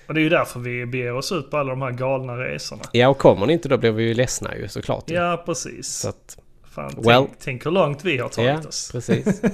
[0.08, 2.82] Och det är ju därför vi beger oss ut på alla de här galna resorna.
[2.92, 5.10] Ja, och kommer ni inte då blir vi ju ledsna ju såklart.
[5.10, 5.14] ju.
[5.14, 5.86] Ja, precis.
[5.88, 6.38] Så att,
[6.74, 7.04] Fan, Well.
[7.24, 8.92] tänk, tänk hur långt vi har tagit ja, oss.
[8.92, 9.40] precis.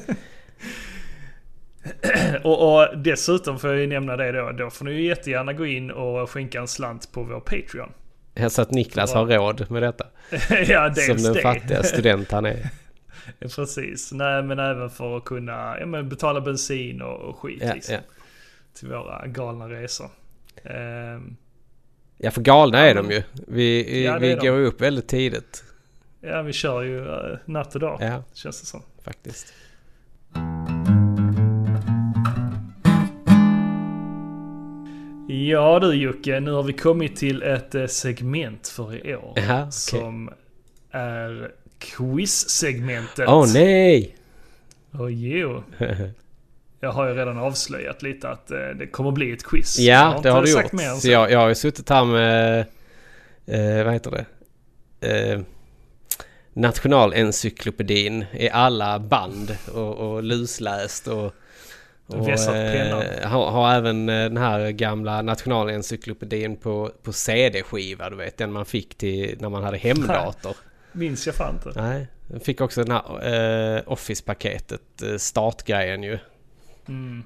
[2.44, 4.52] Och, och dessutom får jag ju nämna det då.
[4.52, 7.92] Då får ni ju jättegärna gå in och skänka en slant på vår Patreon.
[8.50, 10.06] Så att Niklas har råd med detta.
[10.66, 11.40] ja, dels Som den det.
[11.40, 12.70] fattiga student han är.
[13.56, 14.12] Precis.
[14.12, 17.94] Nej, men även för att kunna ja, men betala bensin och, och skit Ja, liksom,
[17.94, 18.00] ja.
[18.74, 20.10] till våra galna resor.
[20.64, 21.36] Ehm,
[22.18, 23.22] ja, för galna är de ju.
[23.32, 24.46] Vi, vi, Ja, det vi är de.
[24.48, 25.64] går upp väldigt tidigt.
[26.20, 28.82] ja, vi kör ju uh, natt och dag, känns det som.
[29.04, 29.54] faktiskt.
[35.30, 39.32] Ja du Jocke, nu har vi kommit till ett eh, segment för i år.
[39.36, 39.72] Jaha, okej.
[39.72, 40.30] Som
[40.90, 43.28] är quiz-segmentet.
[43.28, 44.16] Åh nej!
[44.90, 45.62] Och jo.
[46.80, 49.78] Jag har ju redan avslöjat lite att eh, det kommer bli ett quiz.
[49.78, 50.72] Ja, det har du gjort.
[50.72, 51.08] mer så.
[51.08, 52.58] jag, jag har ju suttit här med,
[53.46, 54.26] eh, vad heter det?
[55.08, 55.40] Eh,
[56.52, 61.34] Nationalencyklopedin i alla band och, och lusläst och,
[62.12, 63.04] och Vässat pennan.
[63.24, 68.66] har, har även eh, den här gamla Nationalencyklopedin på, på CD-skiva, du vet den man
[68.66, 70.56] fick till när man hade hemdator.
[70.92, 71.82] Minns jag fan inte.
[71.82, 72.06] Nej,
[72.40, 76.18] fick också den här eh, Office-paketet, eh, startgrejen ju.
[76.88, 77.22] Mm.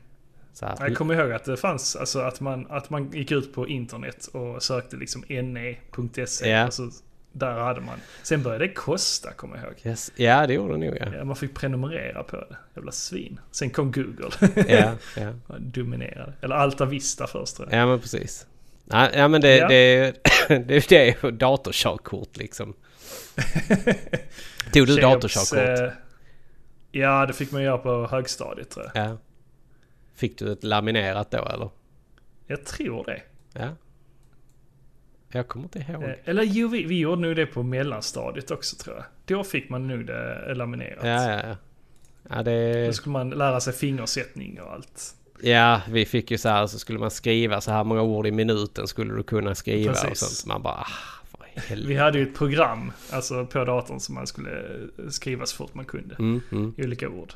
[0.61, 4.27] Jag kommer ihåg att det fanns, alltså att man, att man gick ut på internet
[4.27, 6.49] och sökte liksom ne.se.
[6.49, 6.67] Ja.
[6.67, 6.91] Och så,
[7.37, 7.99] där hade man.
[8.23, 9.75] Sen började det kosta, kommer jag ihåg.
[9.85, 10.13] yes.
[10.17, 11.07] Ja, det gjorde det nog ja.
[11.19, 12.57] Ja, man fick prenumerera på det.
[12.77, 13.41] Jävla svin.
[13.51, 14.31] Sen kom Google.
[14.69, 15.33] Ja, ja.
[15.47, 16.33] och Dominerade.
[16.41, 17.81] Eller Alta Vista först tror jag.
[17.81, 18.47] ja men precis.
[19.15, 19.69] Ja, men det, Ja.
[19.69, 20.13] det,
[20.49, 20.93] det, det
[21.25, 22.75] är datorkörkort liksom.
[24.73, 25.79] Tog du datorkörkort?
[25.81, 25.93] eh,
[26.93, 29.07] ja, det fick man göra på högstadiet tror jag.
[29.07, 29.17] Ja.
[30.17, 31.69] Fick du ett laminerat då eller?
[32.47, 33.23] Jag tror det.
[33.53, 33.69] Ja.
[35.35, 36.03] Jag kommer inte ihåg.
[36.03, 39.05] Eh, Eller jo, vi, vi gjorde nog det på mellanstadiet också tror jag.
[39.25, 40.99] Då fick man nog det laminerat.
[41.05, 41.57] Ja, ja, ja.
[42.31, 42.87] Ja, det...
[42.87, 45.15] Då skulle man lära sig fingersättning och allt.
[45.41, 48.31] ja, vi fick ju så här så skulle man skriva så här många ord i
[48.31, 50.19] minuten skulle du kunna skriva och Precis.
[50.19, 50.47] sånt.
[50.47, 50.87] Man bara, ah.
[51.87, 54.51] Vi hade ju ett program alltså på datorn som man skulle
[55.09, 56.15] skriva så fort man kunde.
[56.19, 56.75] Mm, mm.
[56.79, 57.33] Olika ord.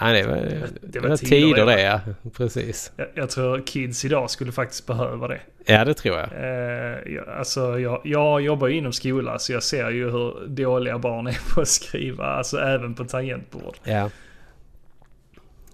[0.00, 2.00] Ja, det var, Det det var var tider tider det, ja.
[2.36, 2.92] Precis.
[2.96, 5.40] Jag, jag tror kids idag skulle faktiskt behöva det.
[5.66, 6.28] Ja, det tror jag.
[6.32, 10.98] Eh, jag, alltså, jag, jag jobbar ju inom skola så jag ser ju hur dåliga
[10.98, 12.24] barn är på att skriva.
[12.26, 13.74] Alltså även på tangentbord.
[13.84, 14.10] Ja.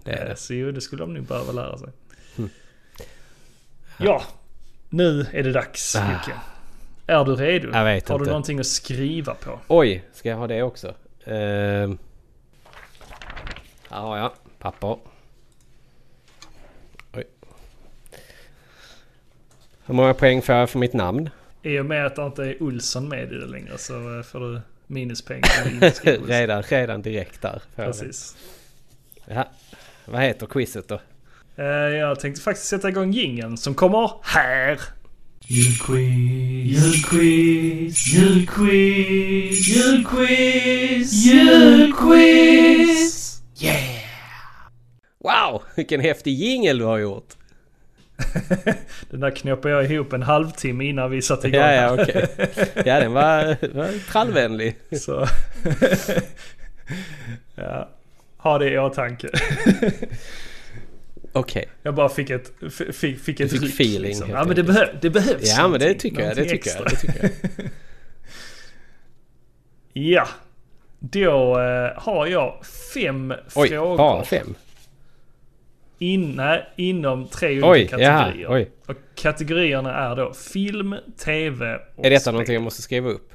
[0.05, 0.37] Det är Eh, det.
[0.37, 1.89] Så jo, det skulle de nog behöva lära sig.
[2.39, 2.51] Mm.
[3.99, 4.23] Ja,
[4.89, 6.31] nu är det dags Ah.
[7.07, 7.69] Är du redo?
[7.73, 8.25] Jag vet Har inte.
[8.25, 9.59] du någonting att skriva på?
[9.69, 10.89] Oj, ska jag ha det också?
[11.29, 11.95] Uh,
[13.91, 14.99] här har jag papper.
[17.15, 17.25] Oj.
[19.87, 21.31] Hur många poäng får jag för mitt namn?
[21.63, 24.41] I och med att det inte är Olsson med i det längre så eh, får
[24.41, 25.43] du minuspoäng.
[26.27, 27.63] redan, redan direkt där.
[27.77, 27.85] det.
[27.85, 28.37] Precis.
[29.27, 29.49] Ja.
[30.05, 31.01] Vad heter quizet då?
[31.57, 34.81] Eh, Jag tänkte faktiskt sätta igång jingeln som kommer här.
[35.41, 43.18] Julquiz, julquiz, julquiz, julquiz, julquiz.
[45.19, 47.35] Wow, vilken häftig jingel du har gjort!
[49.11, 51.61] Den där knoppade jag ihop en halvtimme innan vi satte igång.
[51.61, 52.27] Ja, ja, okej.
[52.75, 54.77] Ja, den var, var trallvänlig.
[55.01, 55.27] Så...
[57.55, 57.89] ja,
[58.37, 59.29] ha det i åtanke.
[61.33, 61.69] Okej.
[61.83, 62.53] Jag bara fick ett,
[62.93, 64.31] fick, fick ett fick ryck, feeling, Liksom.
[64.31, 66.37] Ja men det, behö, det behövs Ja, men det tycker jag.
[66.37, 66.85] Det tycker jag.
[66.85, 67.31] Det tycker jag.
[69.93, 70.29] Ja,
[70.99, 73.97] då eh, har jag fem Oj, frågor.
[73.97, 74.55] bara fem?
[75.99, 78.53] Inne, inom tre olika Oj, jaha, kategorier.
[78.53, 78.71] oj.
[78.87, 80.95] Och kategorierna är då film,
[81.25, 82.33] tv och Är detta spel.
[82.33, 83.33] någonting jag måste skriva upp?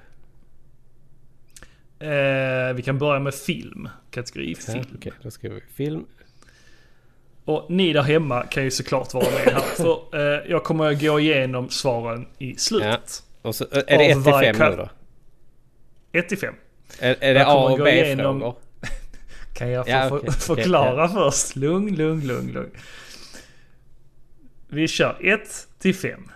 [2.00, 3.90] Eh, vi kan börja med film.
[4.12, 4.86] Kategori Ja, film.
[4.98, 6.06] Okej, då skriver vi film.
[7.46, 9.60] Och ni där hemma kan ju såklart vara med här.
[9.76, 10.00] För
[10.36, 13.24] eh, jag kommer att gå igenom svaren i slutet.
[13.42, 14.90] Och så, är det Av 1 till varje 5 ka- nu då?
[16.20, 16.54] 1 till 5.
[17.00, 18.56] Är, är det A och B-frågor?
[19.54, 21.56] Kan jag få Ja, för, okej, okej, förklara först?
[21.56, 22.72] Lugn, lugn, lugn, lugn.
[24.68, 26.32] Vi kör 1 till 5.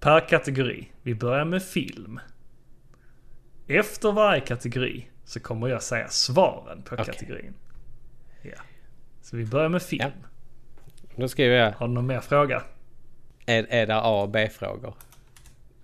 [0.00, 0.88] Per kategori.
[1.02, 2.20] Vi börjar med film.
[3.68, 7.06] Efter varje kategori så kommer jag säga svaren på Okej.
[7.06, 7.54] kategorin.
[8.42, 8.58] Ja.
[9.22, 10.12] Så vi börjar med film.
[10.22, 10.28] Ja.
[11.16, 12.62] Då skriver jag, Har du någon mer fråga?
[13.46, 14.94] är, är det A och B-frågor?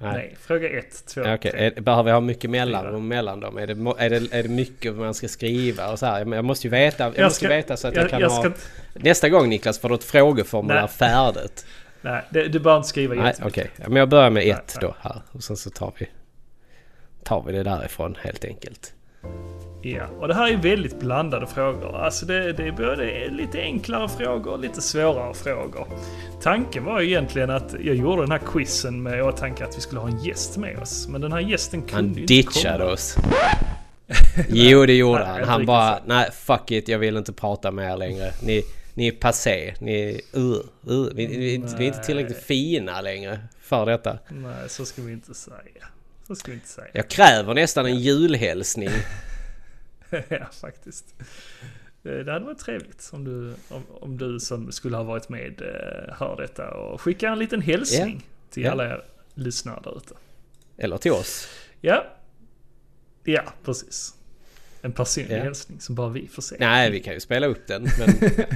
[0.03, 0.37] Nej.
[0.41, 1.67] Fråga 1, 2, Ja, Okej, 3.
[1.67, 3.59] är- behöver jag ha mycket mellanrum mellan dem?
[3.59, 3.73] Är det,
[4.05, 6.35] är, det, är det mycket man ska skriva och så här?
[6.35, 8.31] Jag måste ju veta, jag, Jag måste ska- veta så att jag, jag- kan jag
[8.31, 8.43] ha...
[8.43, 8.53] ska-
[8.95, 10.89] Nästa gång Niklas får du ett frågeformulär Nej.
[10.89, 11.67] färdigt.
[12.03, 13.71] Nej, det, du behöver inte skriva Nej, okej.
[13.77, 14.89] Ja, men jag börjar med Nej, ett nej.
[14.91, 15.23] då här.
[15.33, 16.09] Och sen så tar vi,
[17.25, 18.95] tar vi det därifrån helt enkelt.
[19.82, 21.97] Ja, och det här är väldigt blandade frågor.
[21.97, 25.86] Alltså det, det är både lite enklare frågor och lite svårare frågor.
[26.43, 30.01] Tanken var ju egentligen att jag gjorde den här quizen med åtanke att vi skulle
[30.01, 31.09] ha en gäst med oss.
[31.09, 32.93] Men den här gästen kunde Han ju inte ditchade komma.
[32.93, 33.16] oss.
[34.48, 35.44] Jo det gjorde han.
[35.44, 38.32] Han bara, nej fuck it, jag vill inte prata med er längre.
[38.43, 38.62] Ni,
[38.94, 39.74] ni är passé.
[39.81, 41.09] Ni är, uh, uh.
[41.15, 41.36] Vi, vi,
[41.78, 44.19] vi är inte tillräckligt fina längre för detta.
[44.28, 45.86] Nej, så ska vi inte säga.
[46.27, 46.89] Så ska vi inte säga.
[46.93, 48.90] Jag kräver nästan en julhälsning.
[50.28, 51.15] ja, faktiskt.
[52.05, 55.62] Eh, Det hade varit trevligt om du, om, om du som skulle ha varit med
[55.62, 58.70] eh, hör detta och skickar en liten hälsning till Ja.
[58.73, 59.05] alla er
[59.35, 60.15] lyssnare där ute.
[60.77, 61.49] Eller till oss.
[61.81, 62.05] Ja.
[63.24, 64.15] Ja, precis.
[64.82, 65.43] En personlig Ja.
[65.43, 66.57] hälsning som bara vi får se.
[66.61, 67.82] Nej, vi kan ju spela upp den.
[67.99, 68.15] Men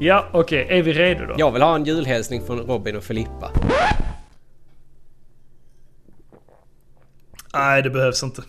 [0.00, 0.66] Ja, okej.
[0.70, 1.34] Är vi redo då?
[1.38, 3.52] jag vill ha en julhälsning från Robin och Filippa.
[7.54, 8.42] Nej, det behövs inte.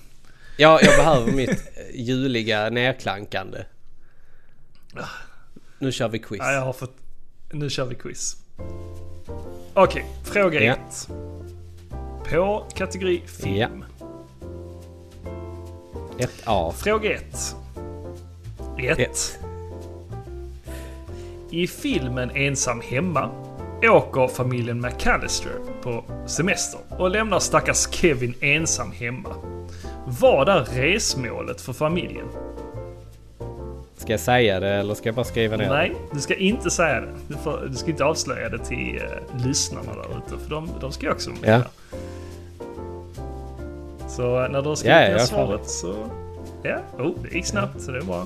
[0.58, 1.56] Ja, jag behöver mitt eh,
[2.02, 3.64] juliga nerklankande.
[5.80, 6.40] Nu kör vi quiz.
[6.42, 6.96] Nej, jag har fått...
[7.52, 8.38] Nu kör vi quiz.
[9.74, 10.74] Okej, fråga Ja.
[10.74, 11.10] ett.
[12.30, 13.86] På kategori film.
[16.20, 16.74] Ett A.
[16.78, 17.56] Fråga ett.
[18.80, 19.00] Ett.
[19.00, 19.40] Ett.
[21.52, 23.45] I filmen Ensam hemma
[23.90, 25.52] åker familjen McAllister
[25.82, 29.30] på semester och lämnar stackars Kevin ensam hemma.
[30.06, 32.28] Vad är resmålet för familjen?
[33.98, 35.74] Ska jag säga det eller ska jag bara skriva ner det?
[35.74, 37.14] Nej, du ska inte säga det.
[37.28, 40.92] Du, får, du ska inte avslöja det till uh, lyssnarna där ute, för de, de
[40.92, 41.40] ska ju också med.
[41.44, 41.62] Ja.
[44.10, 45.96] Så uh, när du har skrivit Ja, ja, ner svaret så...
[46.64, 48.26] Ja, oh, det gick snabbt så det är bra.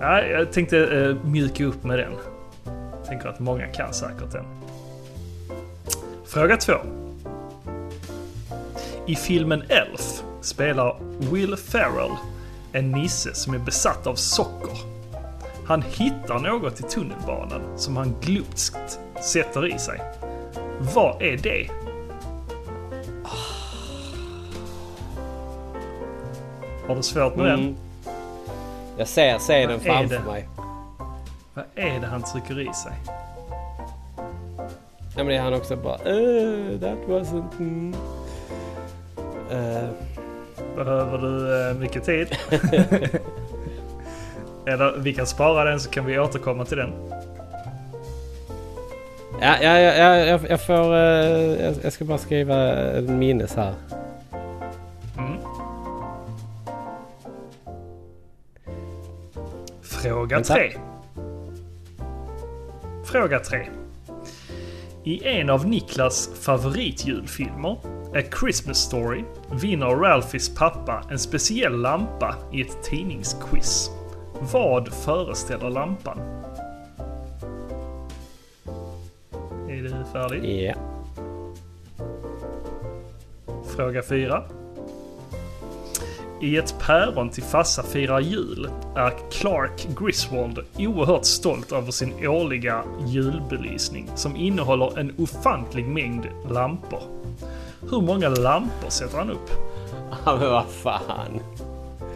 [0.00, 2.12] Ja, jag tänkte uh, mjuka upp med den.
[3.08, 4.44] Tänker att många kan säkert den.
[6.26, 6.74] Fråga två.
[9.06, 12.10] I filmen Elf spelar Will Ferrell
[12.72, 14.76] en nisse som är besatt av socker.
[15.66, 20.00] Han hittar något i tunnelbanan som han glupskt sätter i sig.
[20.94, 21.70] Vad är det?
[26.88, 27.60] Har du svårt med den?
[27.60, 27.76] Mm.
[28.98, 30.48] Jag ser Vad är framför mig.
[31.56, 32.92] Vad är det han trycker i sig?
[35.16, 37.58] Ja men det är han också bara uh, that wasn't...
[37.58, 37.94] Mm.
[39.50, 39.88] Eh,
[40.76, 42.28] Behöver du eh, mycket tid?
[44.66, 46.92] Eller vi kan spara den så kan vi återkomma till den.
[49.40, 50.94] ja, ja, ja, ja jag, jag får...
[50.94, 53.74] eh, jag, jag ska bara skriva en minnes här.
[55.18, 55.38] Mm.
[59.82, 60.54] Fråga Vänta.
[60.54, 60.72] tre.
[63.16, 63.68] Fråga tre.
[65.04, 67.76] I en av Niklas favoritjulfilmer,
[68.14, 69.24] A Christmas Story,
[69.62, 73.90] vinner Ralphys pappa en speciell lampa i ett tidningsquiz.
[74.52, 76.18] Vad föreställer lampan?
[79.68, 80.66] Är du färdig?
[80.66, 80.74] Ja.
[83.76, 84.42] Fråga 4.
[86.40, 92.82] I ett päron till farsa firar jul är Clark Griswold oerhört stolt över sin årliga
[93.06, 97.02] julbelysning som innehåller en ofantlig mängd lampor.
[97.90, 99.50] Hur många lampor sätter han upp?
[100.24, 101.40] Ja men vad fan.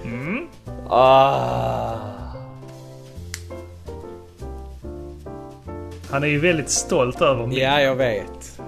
[0.05, 0.47] Mm.
[0.89, 1.97] Ah.
[6.11, 7.59] Han är ju väldigt stolt över mängden.
[7.59, 8.61] Ja jag vet.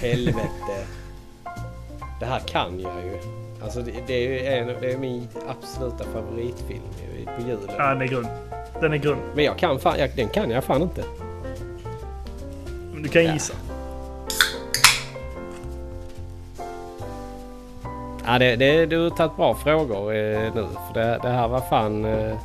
[0.00, 0.86] Helvete.
[2.20, 3.41] Det här kan jag ju.
[3.64, 6.82] Alltså det, det är en, det är min absoluta favoritfilm
[7.36, 7.68] på julen.
[7.78, 8.26] Ja, den är grund.
[8.80, 9.20] Den är grund.
[9.34, 11.04] Men jag kan fan, jag, den kan jag fan inte.
[12.92, 13.32] Men Du kan Ja.
[13.32, 13.54] gissa.
[18.26, 20.66] Ja, det, det, du har tagit bra frågor eh, nu.
[20.86, 22.04] För det, det här var fan...
[22.04, 22.36] Eh,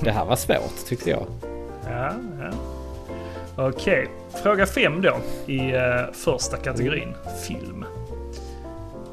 [0.02, 1.26] det här var svårt tyckte jag.
[1.90, 2.50] Ja, ja.
[3.68, 4.08] Okej,
[4.42, 5.16] fråga fem då
[5.46, 7.84] i eh, första kategorin, film.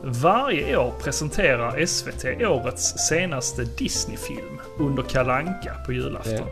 [0.07, 6.33] Varje år presenterar SVT årets senaste Disney-film under Kalle Anka på julafton.
[6.33, 6.45] Ja.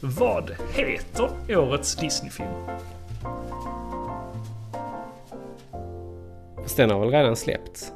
[0.00, 2.48] Vad heter årets Disney-film?
[6.62, 7.92] Fast den har väl redan släppts?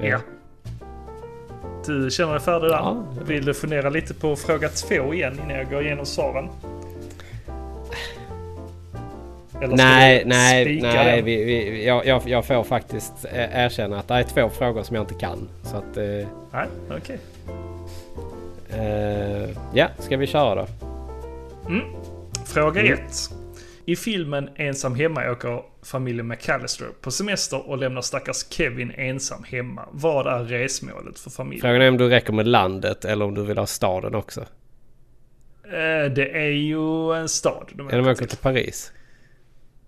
[0.00, 0.18] Ja.
[1.86, 2.76] Du känner dig färdig där?
[2.76, 3.04] Ja.
[3.24, 6.48] Vill du fundera lite på fråga två igen innan jag går igenom svaren?
[9.62, 11.22] Eller Nej, nej, nej.
[11.22, 15.02] Vi, vi, jag, jag, jag får faktiskt erkänna att det är två frågor som jag
[15.02, 15.48] inte kan.
[15.62, 15.96] Så att...
[15.96, 17.18] Eh, Nej, okej.
[18.70, 20.66] eh, ja, ska vi köra då?
[21.68, 21.82] Mm.
[22.46, 22.92] Fråga Mm.
[22.92, 23.00] 1.
[23.84, 29.82] I filmen Ensam hemma åker familjen McAllister på semester och lämnar stackars Kevin ensam hemma.
[29.90, 31.60] Vad är resmålet för familjen?
[31.60, 34.40] Frågan är om du räcker med landet eller om du vill ha staden också.
[35.64, 38.92] Eh, det är ju en stad de om åker jag åker till Paris.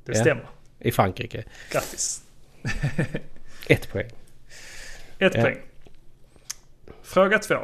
[0.09, 0.21] Det ja.
[0.21, 0.47] stämmer.
[0.79, 1.45] I Frankrike.
[1.73, 2.23] Grattis.
[3.69, 4.11] Ett poäng.
[5.19, 5.43] Ett Ja.
[5.43, 5.59] poäng.
[7.03, 7.55] Fråga 2.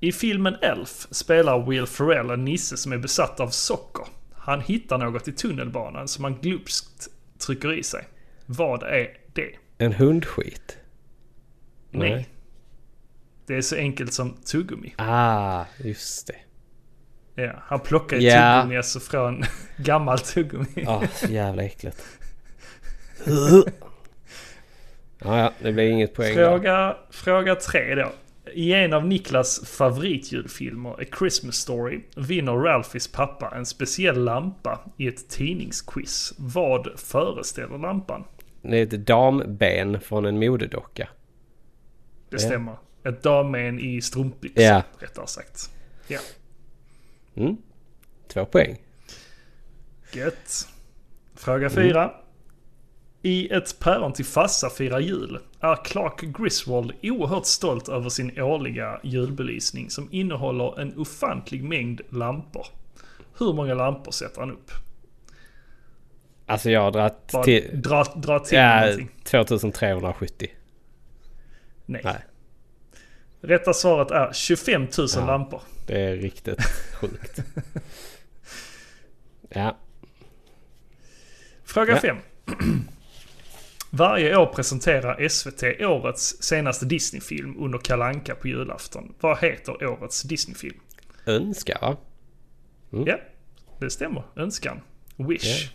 [0.00, 4.06] I filmen Elf spelar Will Ferrell en nisse som är besatt av socker.
[4.34, 7.08] Han hittar något i tunnelbanan som han glupskt
[7.46, 8.04] trycker i sig.
[8.46, 9.50] Vad är det?
[9.78, 10.78] En hundskit.
[11.90, 12.10] Nej.
[12.10, 12.28] Nej.
[13.46, 14.94] Det är så enkelt som tuggummi.
[14.98, 16.36] Ah, just det.
[17.34, 18.56] Ja, han plockar ju Ja.
[18.60, 19.42] tuggummi alltså från
[19.76, 20.84] gammalt tuggummi.
[20.86, 22.02] Ah, så jävla äckligt.
[25.18, 26.34] Ja, ja, det blir inget poäng.
[26.34, 28.12] Fråga, fråga tre då.
[28.52, 35.08] I en av Niklas favoritjulfilmer, A Christmas Story, vinner Ralphys pappa en speciell lampa i
[35.08, 36.34] ett tidningsquiz.
[36.38, 38.24] Vad föreställer lampan?
[38.62, 41.08] Det är ett damben från en modedocka.
[42.30, 42.48] Det Ja.
[42.48, 42.76] stämmer.
[43.04, 44.82] Ett dammen i strumpbyxor, Ja.
[44.98, 45.70] rättare sagt.
[46.08, 46.18] Ja,
[47.36, 47.56] Mm.
[48.28, 48.76] Två poäng.
[50.12, 50.68] gött.
[51.36, 52.14] Fråga fyra.
[53.22, 59.00] I ett päron till farsa firar jul är Clark Griswold oerhört stolt över sin årliga
[59.02, 62.66] julbelysning som innehåller en ofantlig mängd lampor.
[63.38, 64.70] Hur många lampor sätter han upp?
[66.46, 67.82] Alltså jag har dragit Bara till...
[67.82, 69.10] dra, dra till Ja, någonting.
[69.24, 70.48] 2370.
[71.86, 72.00] Nej.
[72.04, 72.24] Nej,
[73.40, 75.26] Rätta svaret är 25 000 Ja.
[75.26, 75.60] lampor.
[75.86, 76.58] det är riktigt
[77.10, 77.40] sjukt.
[79.48, 79.76] Ja,
[81.64, 82.00] Fråga Ja.
[82.00, 82.16] 5.
[83.90, 89.14] Varje år presenterar SVT årets senaste Disney-film under Kalanka på julafton.
[89.20, 90.80] Vad heter årets Disney-film?
[91.26, 91.96] önska va?
[92.92, 93.06] Mm.
[93.06, 93.18] Ja,
[93.78, 94.22] det stämmer.
[94.36, 94.80] Önskan.
[95.16, 95.44] Wish.
[95.44, 95.68] Ja.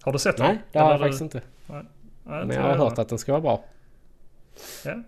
[0.00, 0.46] Har du sett den?
[0.46, 1.42] Nej, det har jag faktiskt inte.
[1.66, 1.84] Nej,
[2.24, 3.64] Men inte jag har jag hört att den ska vara bra.
[4.84, 5.02] Ja.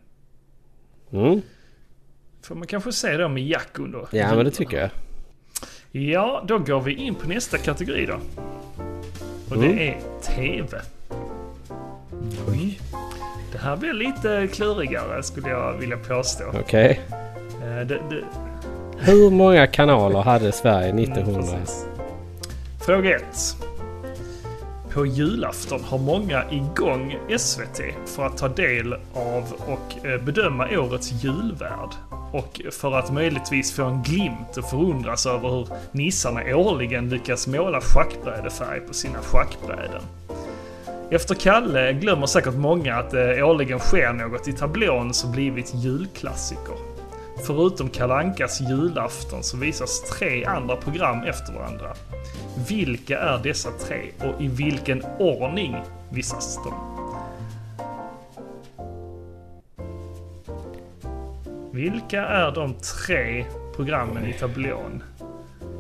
[1.12, 1.42] Mm.
[2.42, 4.06] Får man kanske se dem med Jack under.
[4.10, 4.90] Ja, men det tycker jag.
[5.92, 8.14] Ja, då går vi in på nästa kategori då.
[9.50, 9.76] Och Mm.
[9.76, 10.78] det är TV.
[12.48, 12.80] Oj.
[13.52, 16.44] Det här blir lite klurigare skulle jag vilja påstå.
[16.60, 17.00] Okej.
[17.62, 18.24] Eh, Det, det,
[18.98, 21.52] Hur många kanaler hade Sverige 1900?
[21.52, 21.66] Mm.
[22.80, 23.22] Fråga 1.
[24.94, 31.12] På julafton har många igång SVT för att ta del av och eh, bedöma årets
[31.24, 31.90] julvärd.
[32.32, 37.80] Och för att möjligtvis få en glimt och förundras över hur nissarna årligen lyckas måla
[37.80, 40.02] schackbrädefärg på sina schackbräden.
[41.10, 46.89] Efter Kalle glömmer säkert många att det årligen sker något i tablån som blivit julklassiker.
[47.46, 51.94] Förutom Kalle Ankas julafton så visas tre andra program efter varandra.
[52.68, 55.76] Vilka är dessa tre och i vilken ordning
[56.10, 57.00] visas de?
[61.72, 63.44] Vilka är de tre
[63.76, 65.02] programmen i tablån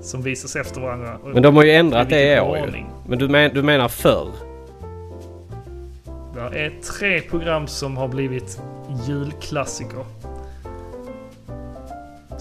[0.00, 1.18] som visas efter varandra?
[1.24, 2.62] Men de har ju ändrat det i år ju.
[2.62, 2.86] ordning?
[3.06, 4.28] Men du, men, du menar förr?
[6.34, 8.60] Det är tre program som har blivit
[9.08, 10.04] julklassiker.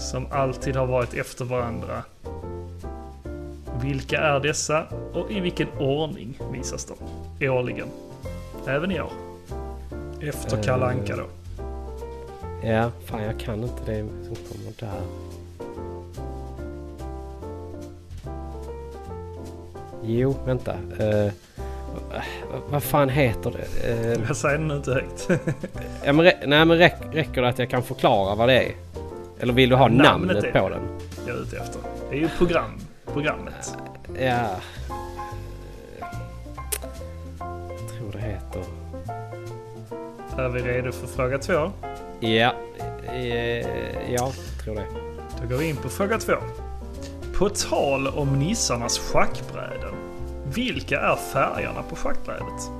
[0.00, 2.02] Som alltid har varit efter varandra.
[3.82, 6.84] Vilka är dessa och i vilken ordning visas
[7.38, 7.48] de?
[7.48, 7.86] Årligen.
[8.66, 9.12] Även i år.
[10.22, 10.62] Efter Eh.
[10.62, 11.24] Kalle Anka då.
[12.68, 15.00] Ja, fan jag kan inte det som kommer där.
[20.02, 20.74] Jo, vänta.
[21.00, 21.32] Uh,
[22.70, 23.90] vad fan heter det?
[23.92, 25.28] Eh, Jag säger det nu inte högt.
[26.04, 28.72] ja, men, nej men räck, räcker det att jag kan förklara vad det är?
[29.40, 30.82] Eller vill du ha Namnet namnet, är på den?
[31.26, 31.80] jag är ute efter.
[32.10, 32.70] Det är ju program.
[33.12, 33.74] Programmet.
[34.18, 34.50] Ja.
[37.38, 38.64] Jag tror det heter...
[40.38, 41.70] Är vi redo för fråga två?
[42.20, 42.54] Ja.
[43.08, 43.62] Eh, ja,
[44.08, 44.32] jag
[44.64, 44.86] tror det.
[45.42, 46.34] Då går vi in på fråga två.
[47.38, 49.94] På tal om nissarnas schackbräden.
[50.54, 52.70] Vilka är färgerna på schackbrädet?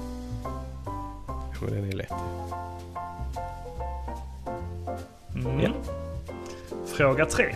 [1.69, 2.13] Den är lätt.
[5.35, 5.61] Mm.
[5.61, 5.71] Ja.
[7.01, 7.55] Fråga 3.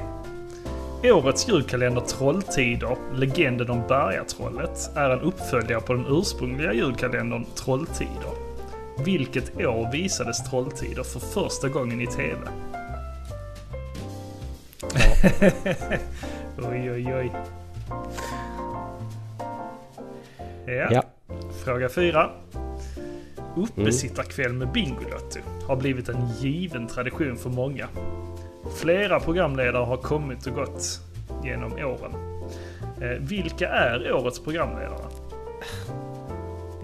[1.03, 8.33] Årets julkalender Trolltider, Legenden om Bergatrollet, är en uppföljare på den ursprungliga julkalendern Trolltider.
[9.05, 12.39] Vilket år visades Trolltider för första gången i TV?
[16.59, 17.33] oj, oj, oj.
[20.67, 20.89] Ja.
[20.91, 21.03] Ja.
[21.65, 22.31] Fråga 4.
[23.57, 27.89] Uppesittarkväll med Bingolotto har blivit en given tradition för många.
[28.75, 31.01] Flera programledare har kommit och gått
[31.45, 32.15] genom åren.
[33.01, 35.05] Eh, vilka är årets programledare?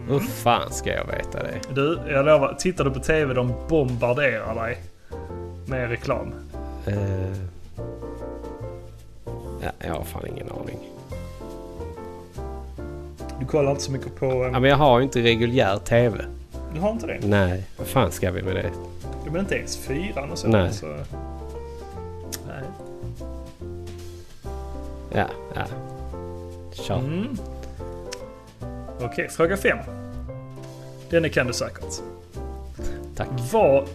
[0.08, 1.74] Hur fan ska jag veta det?
[1.74, 4.78] Du, jag lovar, tittar du på TV de bombarderar dig
[5.66, 6.32] med reklam.
[6.86, 6.94] Eh,
[9.62, 10.78] ja, jag har fan ingen aning.
[13.40, 14.26] Du kollar inte så mycket på...
[14.26, 16.24] eh, Ja, men jag har ju inte reguljär TV.
[16.74, 17.18] Du har inte det?
[17.26, 18.70] Nej, vad fan ska vi med det?
[19.24, 20.48] Du men inte ens fyran och så.
[20.48, 20.72] Nej.
[20.72, 21.04] Så, nej.
[25.12, 25.64] Ja, ja.
[26.72, 26.98] Kör.
[26.98, 27.36] Mm.
[29.00, 29.78] Okej, fråga 5.
[31.10, 32.02] Den kan du säkert.
[33.16, 33.28] Tack.
[33.52, 33.84] Vad...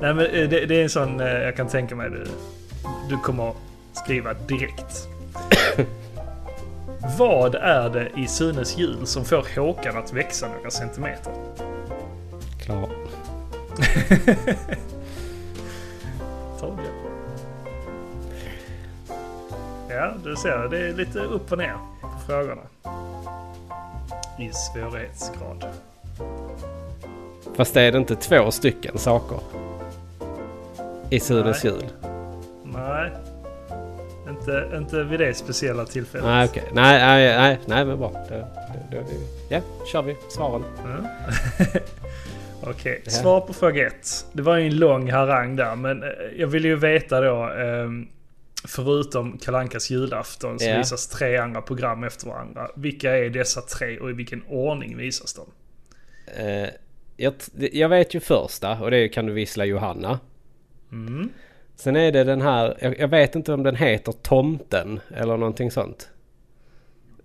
[0.00, 2.26] Nej men eh, det, det är en sån eh, jag kan tänka mig du,
[3.08, 3.52] du kommer
[3.92, 5.08] skriva direkt.
[7.18, 11.32] Vad är det i Sunes jul som får Håkan att växa några centimeter?
[12.60, 12.88] Klar.
[19.88, 20.68] Ja, du ser.
[20.70, 22.62] Det är lite upp och ner på frågorna.
[24.38, 25.64] I svårighetsgrad.
[27.56, 29.38] Fast är det inte två stycken saker?
[31.10, 31.84] I Sunes jul?
[32.64, 33.10] Nej.
[34.28, 36.26] Inte Inte, vid det speciella tillfället.
[36.26, 36.64] Nej, okej.
[36.72, 38.12] Nej, nej, nej, nej, men bra.
[38.28, 38.34] Då,
[38.90, 39.02] då, då,
[39.48, 39.60] ja,
[39.92, 40.64] kör vi svaren.
[40.84, 41.08] Ja.
[42.62, 43.10] Okej, Ja.
[43.10, 44.26] svar på fråga ett.
[44.32, 48.08] Det var ju en lång harang där, men eh, jag ville ju veta då, ehm,
[48.64, 50.78] förutom Kalankas julafton, så Ja.
[50.78, 52.68] visas tre andra program efter varandra.
[52.76, 55.46] Vilka är dessa tre och i vilken ordning visas de?
[56.42, 56.68] Eh,
[57.16, 57.34] jag,
[57.72, 60.20] jag vet ju första och det är Kan du vissla Johanna.
[60.92, 61.28] Mm.
[61.76, 65.70] Sen är det den här, jag, jag vet inte om den heter Tomten eller någonting
[65.70, 66.08] sånt.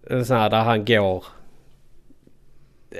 [0.10, 1.26] En sån här där han går.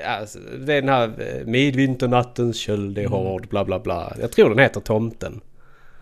[0.06, 4.12] Alltså, det är den här eh, Midvinternattens köld är hård bla bla bla.
[4.20, 5.40] Jag tror den heter Tomten.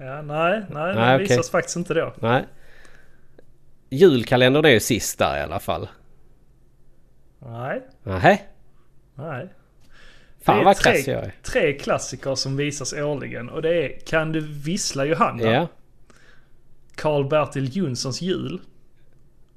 [0.05, 2.15] Ja, nej, nej, Nej, den visas faktiskt inte då.
[2.21, 2.45] Nej.
[3.91, 5.89] Julkalendern är ju sist där i alla fall.
[7.39, 8.39] Nej, Nähä?
[9.15, 9.49] nej.
[10.43, 11.35] Fan Det är vad tre- krass jag är.
[11.43, 15.43] Tre klassiker som visas årligen och det är Kan du vissla Johanna?
[15.43, 15.69] Ja.
[16.95, 18.61] Karl-Bertil Jonssons jul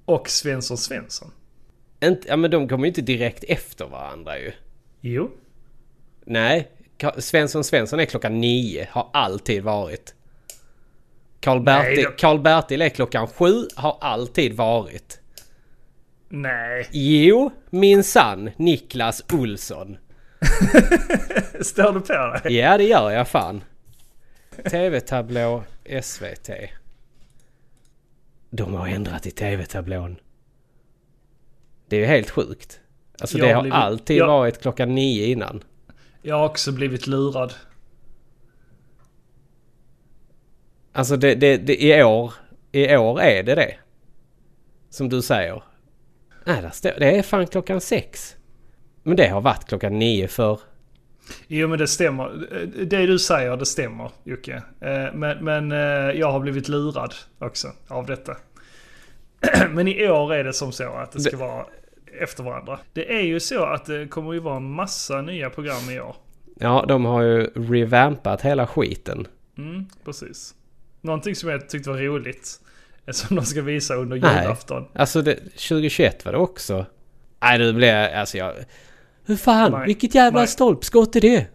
[0.06, 1.32] och Svensson Svensson.
[2.04, 4.52] Inte, ja men de kommer ju inte direkt efter varandra ju.
[5.02, 5.32] Jo,
[6.26, 6.72] Nej.
[7.18, 8.88] Svensson Svensson är klockan nio.
[8.92, 10.16] Har alltid varit.
[11.46, 12.12] Karl-Bertil då.
[12.18, 13.68] Karl-Bertil är klockan sju.
[13.76, 15.20] Har alltid varit.
[16.30, 16.88] nej.
[16.92, 18.50] Jo, minsann.
[18.58, 19.98] Niklas Olsson.
[21.62, 22.56] Står du på dig?
[22.58, 23.64] Ja, det gör jag fan.
[24.72, 25.64] TV-tablå
[26.02, 26.50] SVT.
[28.50, 30.16] De har ändrat i TV-tablån.
[31.90, 32.80] Det är ju helt sjukt.
[33.20, 35.64] Alltså Jag det har har blivit- alltid jag- varit klockan nio innan.
[36.22, 37.54] Jag har också blivit lurad.
[40.96, 42.34] Alltså det, det, det, i år,
[42.72, 43.76] i år är det det.
[44.90, 45.64] Som du säger.
[46.46, 48.36] Nej, där står, det är fan klockan sex.
[49.04, 50.60] Men det har varit klockan nio för.
[51.48, 52.48] Jo men det stämmer.
[52.86, 54.54] Det du säger det stämmer Jocke.
[54.82, 58.38] Eh, Men, men eh, jag har blivit lurad också av detta.
[59.70, 61.66] Men i år är det som så att det ska vara
[62.22, 62.80] efter varandra.
[62.94, 66.16] Det är ju så att det kommer ju vara en massa nya program i år.
[66.60, 69.28] Ja, de har ju revampat hela skiten.
[69.58, 70.56] Mm, precis.
[71.06, 72.60] Någonting som jag tyckte var roligt.
[73.08, 74.42] eh, Som de ska visa under Nej.
[74.44, 74.88] julafton.
[74.96, 76.86] Alltså det, 2021 var det också.
[77.42, 78.14] Nej, nu blir jag...
[78.14, 78.54] Alltså jag...
[79.26, 79.72] Hur fan?
[79.72, 79.86] Nej.
[79.86, 80.48] Vilket jävla Nej.
[80.48, 81.46] stolpskott är det?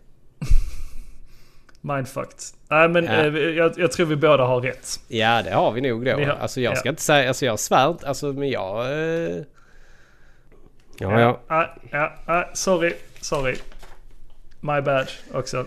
[1.80, 2.38] Mindfucked.
[2.68, 3.12] Nej men Ja.
[3.12, 5.00] eh, jag, jag tror vi båda har rätt.
[5.08, 6.16] Ja, det har vi nog då.
[6.16, 6.90] Vi har- Alltså jag ska ja.
[6.90, 7.28] inte säga...
[7.28, 8.08] Alltså jag svär inte.
[8.08, 8.92] Alltså men jag...
[8.92, 9.36] Eh...
[10.98, 11.40] Ja, ja.
[11.48, 12.92] Ja, ja, ja, sorry.
[13.20, 13.56] Sorry.
[14.60, 15.66] My bad också.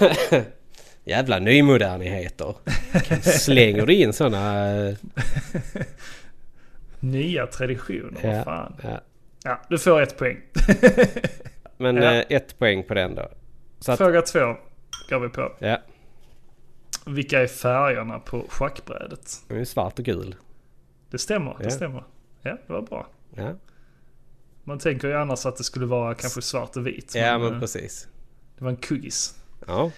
[1.10, 2.54] Jävla nymodernigheter.
[3.22, 4.70] Slänger du in såna...
[4.88, 4.94] eh,
[7.00, 8.76] Nya traditioner, vad Ja, fan.
[8.82, 9.00] ja.
[9.44, 10.40] Ja, du får ett poäng.
[11.76, 12.12] Men Ja.
[12.14, 13.28] eh, ett poäng på den då.
[13.80, 14.56] Så att, Fråga två
[15.10, 15.52] går vi på.
[15.58, 15.78] ja.
[17.06, 19.36] Vilka är färgerna på schackbrädet?
[19.48, 20.34] Det är svart och gul.
[21.10, 21.70] Det stämmer, det Ja.
[21.70, 22.04] stämmer.
[22.42, 23.06] Ja, det var bra.
[23.36, 23.54] Ja,
[24.64, 27.12] Man tänker ju annars att det skulle vara kanske svart och vit.
[27.14, 28.08] ja men, men eh, precis.
[28.58, 29.34] det var en kuggis.
[29.66, 29.90] Ja.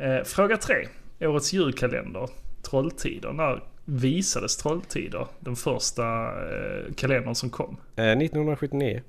[0.00, 0.88] Eh, fråga tre.
[1.20, 2.28] Årets julkalender.
[2.62, 3.32] Trolltider.
[3.32, 5.26] När visades Trolltider?
[5.40, 7.76] Den första eh, kalendern som kom.
[7.96, 9.02] Eh, 1979.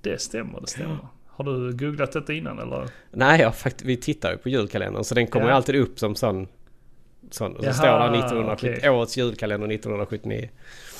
[0.00, 0.98] Det stämmer, det stämmer.
[1.26, 2.88] Har du googlat detta innan eller?
[3.10, 5.52] Nej, jag, fakt- vi tittar ju på julkalendern så den kommer Ja.
[5.54, 6.46] alltid upp som sån.
[7.30, 7.52] sån.
[7.56, 8.90] Och så Jaha, står det 1970, okej.
[8.90, 10.48] årets julkalender 1979.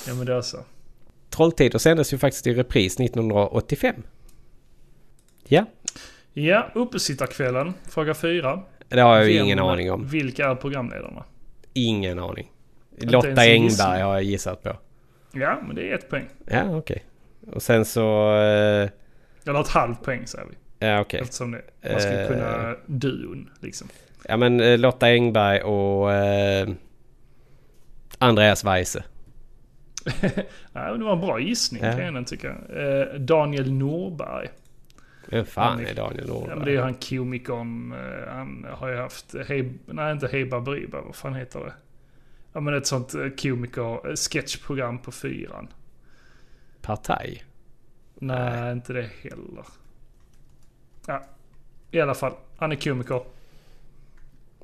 [0.08, 0.58] Ja men det är så.
[1.30, 3.94] Trolltider sändes ju faktiskt i repris 1985.
[5.48, 5.64] Ja,
[6.32, 7.74] Ja, uppesittarkvällen.
[7.88, 8.62] Fråga fyra.
[8.90, 10.06] Det har jag ju ingen aning om.
[10.06, 11.24] Vilka är programledarna?
[11.72, 12.50] Ingen aning.
[12.98, 14.76] ens Lotta en Engberg har jag gissat på.
[15.32, 16.28] Ja, men det är ett poäng.
[16.46, 17.04] Ja, okej.
[17.52, 18.32] Och sen så...
[18.36, 18.88] eh,
[19.46, 20.86] Eller ett halvt poäng säger vi.
[20.86, 21.20] Ja, okej.
[21.20, 22.28] Eftersom det, man Eh.
[22.28, 23.88] kunna duon liksom.
[24.28, 26.68] Ja, men eh, Lotta Engberg och eh,
[28.18, 29.04] Andreas Weise.
[30.72, 31.90] Nej, men det var en bra gissning Ja.
[31.92, 32.48] kan jag tycka.
[32.48, 34.48] Eh, Daniel Norberg.
[35.30, 37.92] Vem fan Han är- Daniel Ja, men det är han komikern.
[37.92, 41.72] eh, Han har ju haft, hej, nej inte Hej Baberiba, vad fan heter det?
[42.52, 45.68] Ja men ett sånt eh, komiker, eh, sketchprogram på fyran.
[46.82, 47.44] Partaj?
[48.14, 49.64] Nej, inte det heller.
[51.06, 51.24] Ja,
[51.90, 52.32] i alla fall.
[52.58, 53.22] Han är komiker.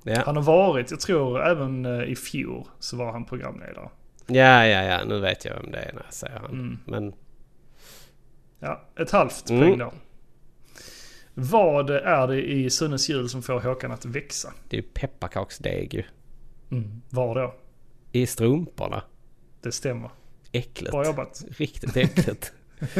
[0.03, 0.23] Ja.
[0.27, 3.89] Han har varit, jag tror även i fjol så var han programledare.
[4.27, 5.05] ja, ja, ja.
[5.05, 6.51] Nu vet jag vem det är när jag säger han.
[6.51, 6.79] Mm.
[6.85, 7.13] Men
[8.59, 9.63] Ja, ett halvt Mm.
[9.63, 9.93] poäng då.
[11.39, 14.53] Vad är det i Sunnes jul som får Håkan att växa?
[14.69, 16.03] det är ju pepparkaksdeg ju.
[16.71, 17.03] Mm.
[17.11, 17.55] Var då?
[18.13, 19.03] I strumporna.
[19.61, 20.11] Det stämmer.
[20.53, 20.91] Äckligt.
[20.93, 21.45] Bra jobbat.
[21.57, 22.53] Riktigt äckligt.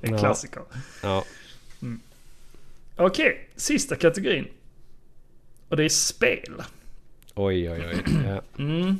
[0.00, 0.18] En Ja.
[0.18, 0.62] klassiker.
[1.02, 1.24] ja.
[2.96, 4.48] Okej, sista kategorin.
[5.68, 6.62] Och det är spel.
[7.34, 8.02] Oj, oj, oj.
[8.26, 8.42] Ja.
[8.58, 8.98] Mm.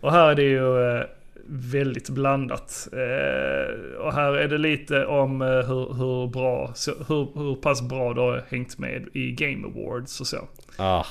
[0.00, 1.04] Och här är det ju eh,
[1.48, 2.88] väldigt blandat.
[2.92, 7.82] Eh, och här är det lite om eh, hur, hur, bra, så, hur, hur pass
[7.82, 10.48] bra du har hängt med i Game Awards och så.
[10.76, 11.04] Ah,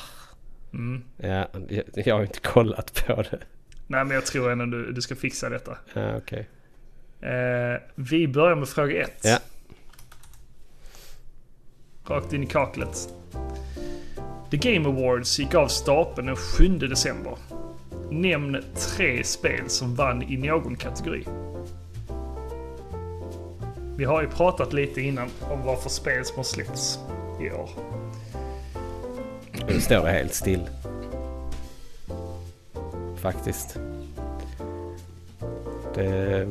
[0.73, 1.03] Mm.
[1.17, 3.39] ja, jag, jag har inte kollat på det.
[3.87, 5.77] Nej men jag tror ändå du, du ska fixa detta.
[5.93, 6.49] Ja, okej.
[7.21, 9.21] Eh, vi börjar med fråga ett.
[9.23, 9.37] Ja.
[12.07, 13.09] Rakt in i kaklet.
[14.51, 17.33] The Game Awards gick av stapeln den 7 december.
[18.13, 21.25] Nämn tre spel som vann i någon kategori.
[23.97, 26.99] Vi har ju pratat lite innan om vad för spel som har släppts
[27.41, 27.69] i år.
[29.67, 30.69] Nu står det helt still.
[33.15, 33.79] Faktiskt.
[35.95, 36.47] Det...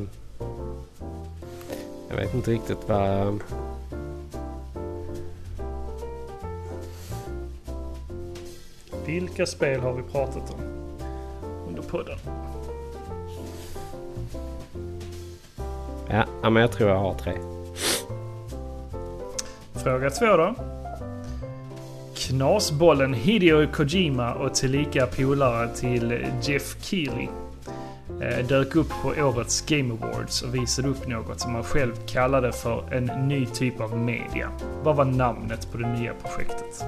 [2.09, 3.43] Jag vet inte riktigt vad...
[9.05, 10.72] Vilka spel har vi pratat om
[11.83, 12.17] under podden?
[16.09, 17.33] Ja, ja, men jag tror jag har tre.
[19.83, 20.55] Fråga två då.
[22.15, 27.27] Knasbollen Hideo Kojima och tillika polare till Jeff Keely
[28.21, 32.51] eh, dök upp på årets Game Awards och visade upp något som han själv kallade
[32.51, 34.49] för en ny typ av media.
[34.83, 36.85] Vad var namnet på det nya projektet?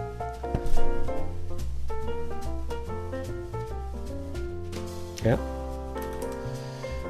[5.25, 5.37] Ja.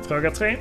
[0.08, 0.58] Fråga 3.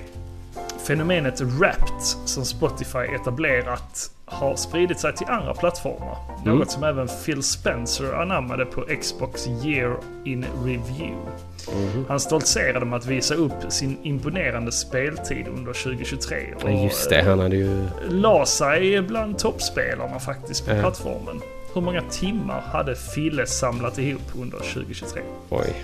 [0.86, 6.16] Fenomenet Wrapped som Spotify etablerat har spridit sig till andra plattformar.
[6.44, 6.58] Mm.
[6.58, 11.16] Något som även Phil Spencer anammade på Xbox Year in Review.
[11.74, 12.04] Mhm.
[12.08, 17.38] Han stoltserade med att visa upp sin imponerande speltid under 2023 och Just det, han
[17.38, 17.80] hade ju...
[17.84, 20.80] eh, la sig bland toppspelarna faktiskt på Ja.
[20.80, 21.40] plattformen.
[21.74, 25.22] Hur många timmar hade Fille samlat ihop under 2023?
[25.50, 25.74] Oj.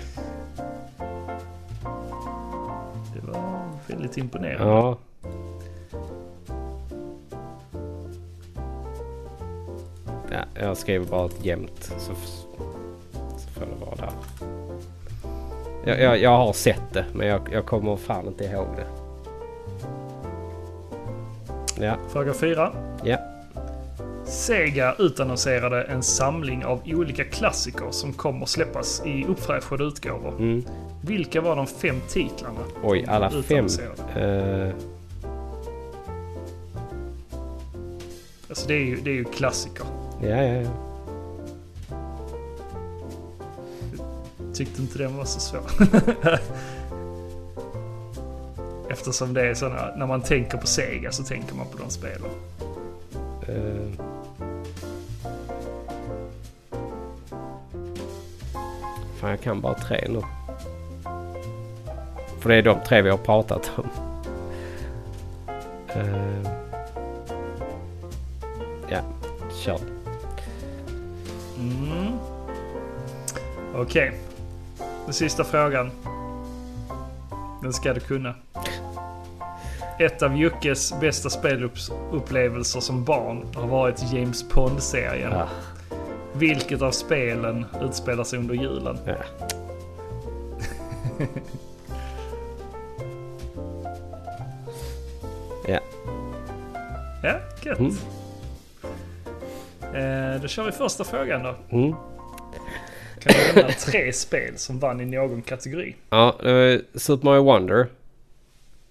[3.91, 4.73] Väldigt imponerande.
[4.73, 4.97] Ja.
[10.31, 12.15] Ja, jag skriver bara jämnt så, så
[13.53, 14.11] får det vara där.
[15.85, 18.87] Jag, jag, jag har sett det men jag, jag kommer fan inte ihåg det.
[21.85, 22.71] Ja, Fråga 4.
[23.03, 23.17] ja.
[24.25, 30.29] Sega utannonserade en samling av olika klassiker som kommer släppas i uppfräschade utgåvor.
[30.39, 30.65] Mm.
[31.01, 32.59] Vilka var de fem titlarna?
[32.83, 33.67] Oj, alla fem.
[34.15, 34.69] Eh,
[38.49, 39.85] Alltså det är ju, det är ju klassiker.
[40.21, 40.69] ja, ja, ja.
[44.53, 45.61] Tyckte inte den var så svår.
[48.89, 52.29] Eftersom det är sådana, när man tänker på Sega så tänker man på de spelen.
[53.47, 54.05] Eh.
[59.19, 60.21] Fan, jag kan bara tre nu.
[62.41, 63.89] För det är de tre vi har pratat om.
[65.87, 66.51] Eh.
[68.89, 68.99] Ja,
[69.63, 69.79] kör.
[71.59, 72.13] Mm.
[73.75, 74.11] Okej.
[75.05, 75.91] Den sista frågan.
[77.63, 78.33] Den ska du kunna.
[79.99, 85.33] Ett av Juckes bästa spelupplevelser som barn har varit James Pond-serien.
[85.33, 85.47] Ah,
[86.33, 88.97] Vilket av spelen utspelar sig under julen?
[89.05, 89.13] ja.
[97.23, 97.79] Ja, gött.
[97.79, 97.95] Mm.
[100.35, 101.55] Eh, då kör vi första frågan då.
[101.77, 101.95] Mm.
[103.19, 105.95] Kan du nämna tre spel som vann i någon kategori?
[106.09, 107.75] Ja, det var Super Mario Wonder.
[107.75, 107.87] Mm.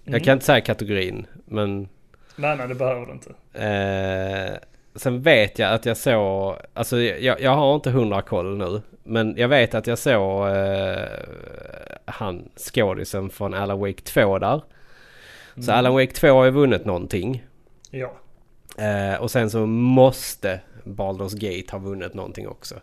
[0.03, 1.87] Jag kan inte säga kategorin, men
[2.35, 3.29] Nej, nej, det behöver du inte.
[3.53, 4.57] Eh,
[4.95, 8.81] sen vet jag att jag såg, alltså jag, jag har inte hundra koll nu.
[9.03, 10.95] Men jag vet att jag såg eh,
[12.05, 14.61] han skådisen från Alan Wake 2 där.
[15.55, 15.75] Så Mm.
[15.75, 17.43] Alan Wake 2 har ju vunnit någonting.
[17.91, 18.13] Ja.
[18.77, 22.79] Eh, och sen så måste Baldur's Gate ha vunnit någonting också.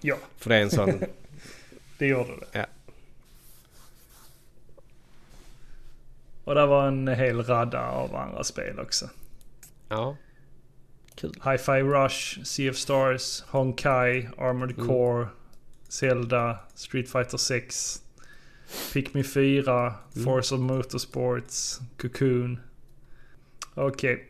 [0.00, 1.00] Ja, För det är en sån,
[1.98, 2.46] det gjorde det.
[2.58, 2.66] Ja.
[6.44, 9.10] Och där var en hel radda av andra spel också.
[9.88, 10.16] ja.
[11.14, 11.34] Kul.
[11.44, 14.88] Hi-Fi Rush, Sea of Stars, Honkai, Armored Mm.
[14.88, 15.26] Core,
[15.88, 18.02] Zelda, Street Fighter 6,
[18.92, 20.24] Pikmin 4, Mm.
[20.24, 22.60] Forza Motorsports, Cocoon.
[23.74, 24.28] Okej.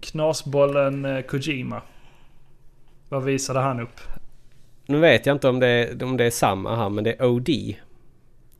[0.00, 1.82] Knasbollen eh, Kojima.
[3.08, 4.00] Vad visade han upp?
[4.86, 7.24] Nu vet jag inte om det, är, om det är samma här men det är
[7.26, 7.46] OD.
[7.46, 7.74] Tror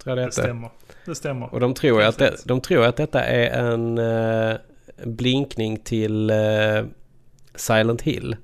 [0.04, 0.70] jag det Det stämmer.
[1.04, 1.54] Det stämmer.
[1.54, 4.56] Och de tror, att det, de tror att detta är en eh,
[5.04, 6.84] blinkning till eh,
[7.54, 8.36] Silent Hill.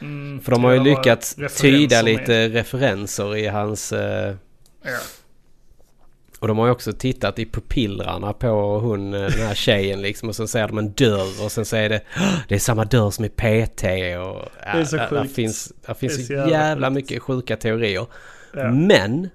[0.00, 3.92] Mm, För de har ju lyckats tyda lite referenser i hans...
[3.92, 4.34] Eh,
[4.86, 4.98] Ja.
[6.44, 10.28] Och de har ju också tittat i pupillrarna på hon, eh, den här tjejen liksom.
[10.28, 13.10] Och så ser de en dörr och sen är det "Åh, det är samma dörr
[13.10, 13.84] som i PT.
[14.16, 15.34] Och, det är så Där sjukt.
[15.34, 18.06] finns, där finns Det så jävla jävla mycket sjuka teorier.
[18.54, 18.70] Ja.
[18.70, 19.28] Men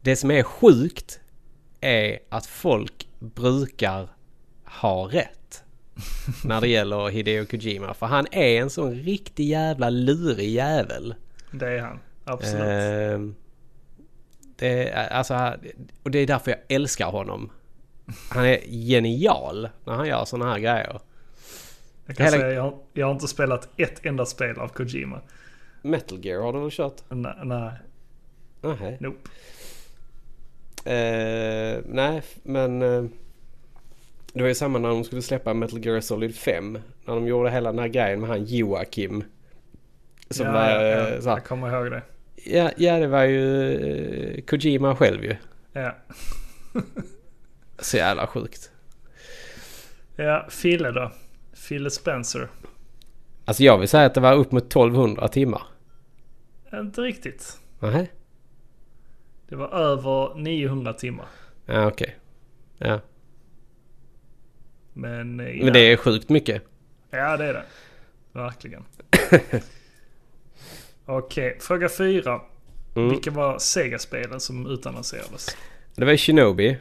[0.00, 1.20] det som är sjukt
[1.80, 4.08] är att folk brukar
[4.64, 5.62] ha rätt.
[6.44, 7.94] när det gäller Hideo Kojima.
[7.94, 11.14] För han är en sån riktig jävla lurig jävel.
[11.50, 11.98] Det är han.
[12.24, 12.62] Absolut.
[12.64, 13.34] Ehm,
[14.58, 15.52] det, alltså,
[16.02, 17.50] och det är därför jag älskar honom.
[18.30, 18.58] Han är
[18.88, 21.00] genial när han gör såna här grejer.
[22.06, 25.20] jag kan hela- säga jag, har- jag har inte spelat ett enda spel av Kojima.
[25.82, 26.94] Metal Gear har du väl kört?
[27.08, 27.72] Nej, nej
[28.60, 28.96] Nej.
[29.00, 29.28] nope.
[30.84, 32.82] Eh, nej, men...
[32.82, 33.04] eh,
[34.32, 36.78] det var ju samma när de skulle släppa Metal Gear Solid 5.
[37.04, 39.24] När de gjorde hela den här grejen med han Joakim.
[40.30, 40.60] Som ja, var...
[40.70, 40.98] ja, eh, ja.
[41.04, 42.02] här- Jag kommer ihåg det.
[42.44, 45.36] Ja, ja, det var ju eh, Kojima själv ju.
[45.72, 45.96] Ja.
[47.78, 48.70] Så jävla sjukt.
[50.16, 51.12] ja, Fille då?
[51.52, 52.48] Fille Spencer.
[53.44, 55.62] Alltså jag vill säga att det var upp mot 1200 timmar.
[56.72, 57.58] Inte riktigt.
[57.80, 58.12] Nej.
[59.48, 61.26] Det var över 900 timmar.
[61.66, 62.16] Ja, okej.
[62.78, 63.00] Ja.
[64.92, 65.64] Men, eh, ja.
[65.64, 66.62] Men det är sjukt mycket.
[67.10, 67.64] Ja, det är det.
[68.32, 68.84] Verkligen.
[71.08, 72.40] Okej, fråga fyra.
[72.96, 73.08] Mm.
[73.10, 75.56] Vilka var Sega-spelen som utannonserades?
[75.94, 76.76] Det var Shinobi.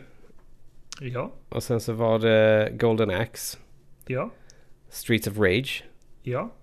[1.00, 3.58] Ja, Och sen så var det Golden Axe.
[4.08, 4.32] ja,
[4.90, 5.84] Streets of Rage.
[6.24, 6.54] ja,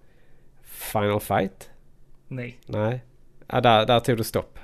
[0.63, 1.71] Final Fight.
[2.29, 2.59] nej.
[2.67, 3.05] Nej.
[3.47, 4.59] Ja, där, där tog det stopp.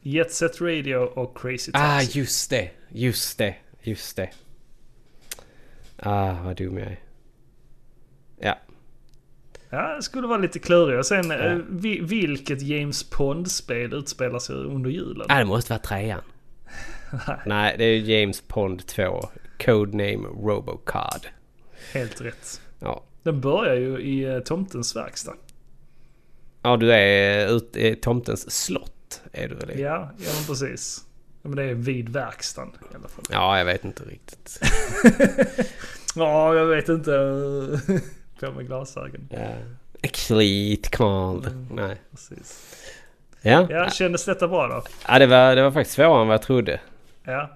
[0.00, 2.18] Jet Set Radio och Crazy Ah, Taxi.
[2.18, 2.70] just det.
[2.88, 3.54] Just det.
[3.82, 4.30] Just det.
[5.96, 6.98] Ah, vad dum jag är.
[9.72, 9.88] Ja.
[9.90, 10.98] Ja, det skulle vara lite klurigt.
[10.98, 11.36] Och sen, Ja.
[11.36, 15.26] eh, vi, vilket James Pond-spel utspelar sig under julen?
[15.28, 16.20] Ah, det måste vara trean.
[17.46, 19.20] Nej, det är James Pond 2.
[19.64, 21.26] Codename Robocard.
[21.92, 22.60] Helt rätt.
[22.80, 23.02] Ja.
[23.22, 25.34] Den börjar ju i eh, Tomtens verkstad.
[26.62, 29.22] Ja, du är ute i tomtens slott.
[29.32, 29.80] Är du väl i?
[29.82, 31.04] Ja, ja men precis.
[31.42, 33.24] Ja, men det är vid verkstaden i alla fall.
[33.30, 34.60] Ja, jag vet inte riktigt.
[36.14, 37.10] Ja, jag vet inte.
[38.46, 39.28] På med glasögon.
[39.30, 39.38] Ja.
[40.02, 41.46] Exlit Command.
[41.46, 41.66] Mm.
[41.72, 41.96] Nej.
[42.10, 42.76] Precis.
[43.42, 43.66] Ja.
[43.70, 44.82] Ja, kändes detta bra då?
[45.08, 46.80] ja det, var, det var faktiskt svårare än vad jag trodde.
[47.24, 47.50] Ja.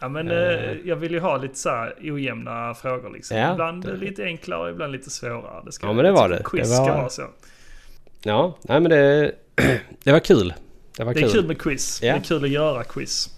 [0.00, 3.36] Ja men eh, jag vill ju ha lite så här ojämna frågor liksom.
[3.36, 5.62] Ja, ibland det- lite enklare, ibland lite svårare.
[5.64, 6.44] Det ska, Ja, men det var tycker det.
[6.44, 7.22] Quiz Det var- ska vara så.
[8.22, 9.32] Ja, nej men det,
[10.04, 10.54] det var kul.
[10.96, 11.28] Det var Det kul.
[11.28, 12.02] är kul med quiz.
[12.02, 12.12] Ja.
[12.12, 13.30] Det är kul att göra quiz.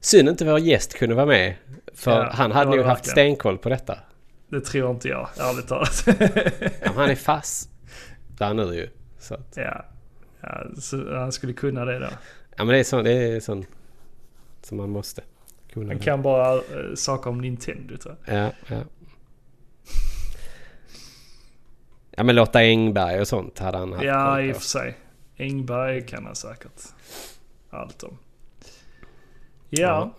[0.00, 1.54] Synd inte vår gäst kunde vara med.
[1.94, 3.98] För Ja, han hade nog haft stenkoll på detta.
[4.50, 6.04] Det tror inte jag, ärligt talat.
[6.84, 7.70] Ja, han är fast
[8.38, 8.88] där nu ju.
[9.18, 9.84] Så att, ja.
[10.40, 12.08] ja, så han skulle kunna det då.
[12.56, 13.64] ja men det är sån, det är som
[14.70, 15.22] man måste
[15.72, 15.92] kunna.
[15.92, 18.36] Han kan bara eh, saker om Nintendo tror jag.
[18.36, 18.82] Ja, ja.
[22.10, 24.98] Ja men Lotta Engberg och sånt hade han haft Ja, i och för sig.
[25.36, 26.82] Engberg kan han säkert
[27.70, 28.18] allt om.
[29.68, 29.80] Ja.
[29.80, 30.14] Ja.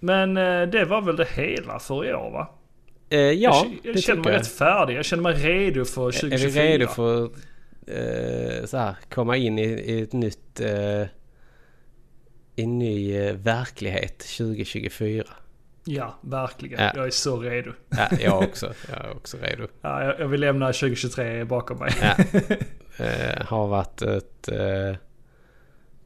[0.00, 2.48] Men eh, det var väl det hela för i år va?
[3.10, 4.40] Eh, ja, jag, jag det känner mig jag.
[4.40, 4.94] rätt färdig.
[4.96, 6.62] Jag känner mig redo för 2024.
[6.62, 7.22] Är vi redo för
[7.86, 10.60] eh, så här, komma in i, i ett nytt...
[10.60, 11.02] Eh,
[12.56, 15.24] i en ny eh, verklighet 2024?
[15.84, 16.84] Ja, verkligen.
[16.84, 16.92] Ja.
[16.94, 17.72] Jag är så redo.
[17.88, 18.72] Ja, jag också.
[18.90, 19.66] Jag är också redo.
[19.80, 21.92] Ja, jag, jag vill lämna 2023 bakom mig.
[22.02, 22.14] Ja.
[23.00, 24.96] Eh, har varit ett eh,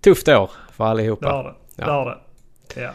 [0.00, 1.28] tufft år för Det allihopa.
[1.30, 1.54] har det.
[1.76, 1.84] Ja.
[1.86, 2.06] Det har
[2.74, 2.80] det.
[2.80, 2.90] Ja.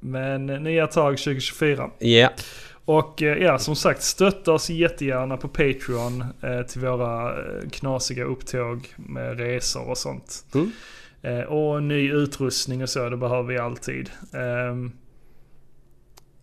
[0.00, 1.90] Men nya tag 2024.
[1.98, 2.30] Ja,
[2.88, 8.24] Och eh, ja, som sagt, stötta oss jättegärna på Patreon eh, till våra eh, knasiga
[8.24, 10.44] upptåg med resor och sånt.
[10.54, 10.70] Mm.
[11.22, 14.10] Eh, och ny utrustning och så, det behöver vi alltid.
[14.32, 14.92] Ehm,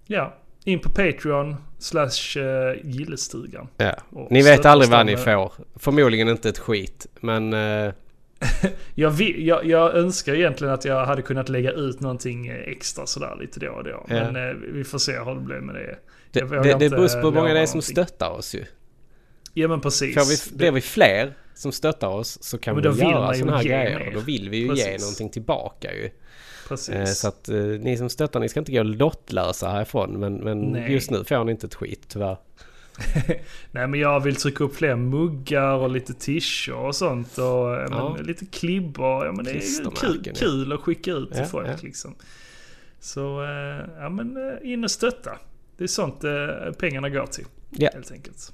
[0.08, 3.68] ja, in på Patreon slash eh, gillestugan.
[3.78, 3.96] ja.
[4.30, 5.54] Ni vet aldrig vad ni får.
[5.76, 7.08] Förmodligen inte ett skit.
[7.20, 7.94] Men eh,
[8.96, 13.06] Jag, vill, jag, jag önskar egentligen att jag hade kunnat lägga ut någonting eh, extra
[13.06, 13.90] sådär lite då och då.
[13.90, 14.06] Ja.
[14.08, 15.96] Men eh, vi får se hur det blir med det.
[16.40, 18.66] Det, det, det beror på hur många det är som stöttar oss ju.
[19.54, 20.16] Ja men precis.
[20.16, 23.70] Får vi, blir vi fler som stöttar oss så kan vi göra sådana här ge
[23.70, 24.00] grejer.
[24.00, 24.12] mer.
[24.14, 25.02] Då vill vi ju ge Precis.
[25.02, 26.10] någonting tillbaka ju.
[26.68, 26.96] Precis.
[26.96, 30.20] Eh, så att eh, ni som stöttar, ni ska inte gå lottlösa härifrån.
[30.20, 30.92] Men, men Nej.
[30.92, 32.38] just nu får ni inte ett skit tyvärr.
[33.72, 37.38] Nej men jag vill trycka upp fler muggar och lite t-shirts och sånt.
[37.38, 38.14] Och ja, Ja.
[38.18, 39.26] men, lite klibbor.
[39.26, 41.76] Ja, men det är ju kul, kul att skicka ut till Ja, folk ja.
[41.82, 42.16] liksom.
[43.00, 45.32] Så eh, ja men eh, in och stötta.
[45.78, 47.46] Det är sånt eh, pengarna går till.
[47.70, 47.90] Ja.
[47.94, 48.54] Helt enkelt.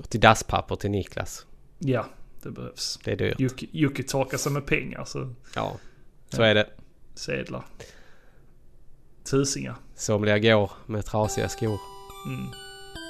[0.00, 1.46] Och till dasspapper till Niklas.
[1.78, 2.06] Ja,
[2.42, 2.98] det behövs.
[3.04, 3.40] Det är dyrt.
[3.40, 5.76] Jocke, Jocke torkar sig med pengar så Ja.
[6.30, 6.66] Så är det.
[7.14, 7.64] Sedlar.
[9.30, 9.74] Tusingar.
[9.94, 11.78] Somliga går med trasiga skor.
[12.26, 12.46] Mm.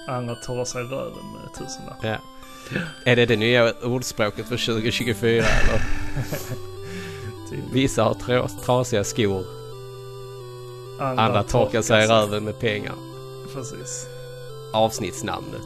[0.09, 1.99] Andra torrar sig röven med tusenlapp.
[2.03, 2.17] Ja.
[3.05, 5.83] Är det det nya ordspråket för 2024 eller?
[7.73, 9.45] Vissa har tra- trasiga skor.
[10.99, 12.95] Andra torkar sig i röven med pengar.
[13.55, 14.07] Precis.
[14.73, 15.61] Avsnittsnamnet.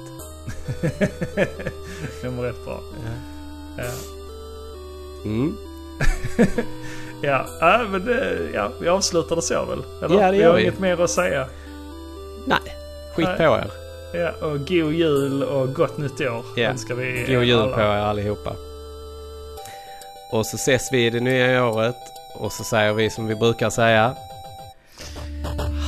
[2.22, 2.80] det var rätt bra.
[3.78, 3.84] Ja.
[5.24, 5.56] Mm.
[7.24, 9.78] Ja, ja men det, ja, vi avslutar det så väl?
[10.02, 10.20] Eller?
[10.20, 10.62] Ja, det vi gör har vi.
[10.62, 11.46] inget mer att säga.
[12.46, 12.58] Nej,
[13.16, 13.36] skit Nej.
[13.36, 13.70] på er.
[14.14, 16.68] Ja, och god jul och gott nytt år Ja.
[16.70, 17.74] önskar vi God jul alla.
[17.76, 18.52] på er allihopa.
[20.32, 21.96] Och så ses vi i det nya året.
[22.34, 24.14] Och så säger vi som vi brukar säga.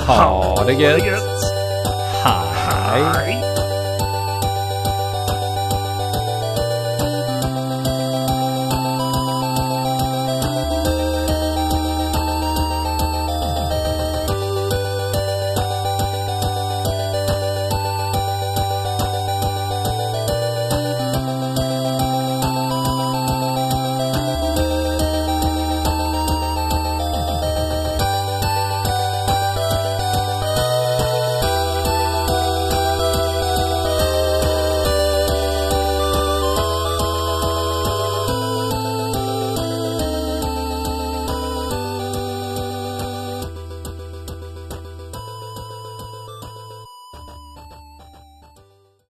[0.06, 1.22] Ha det gött!
[2.24, 3.02] Hej!
[3.02, 3.53] Hej!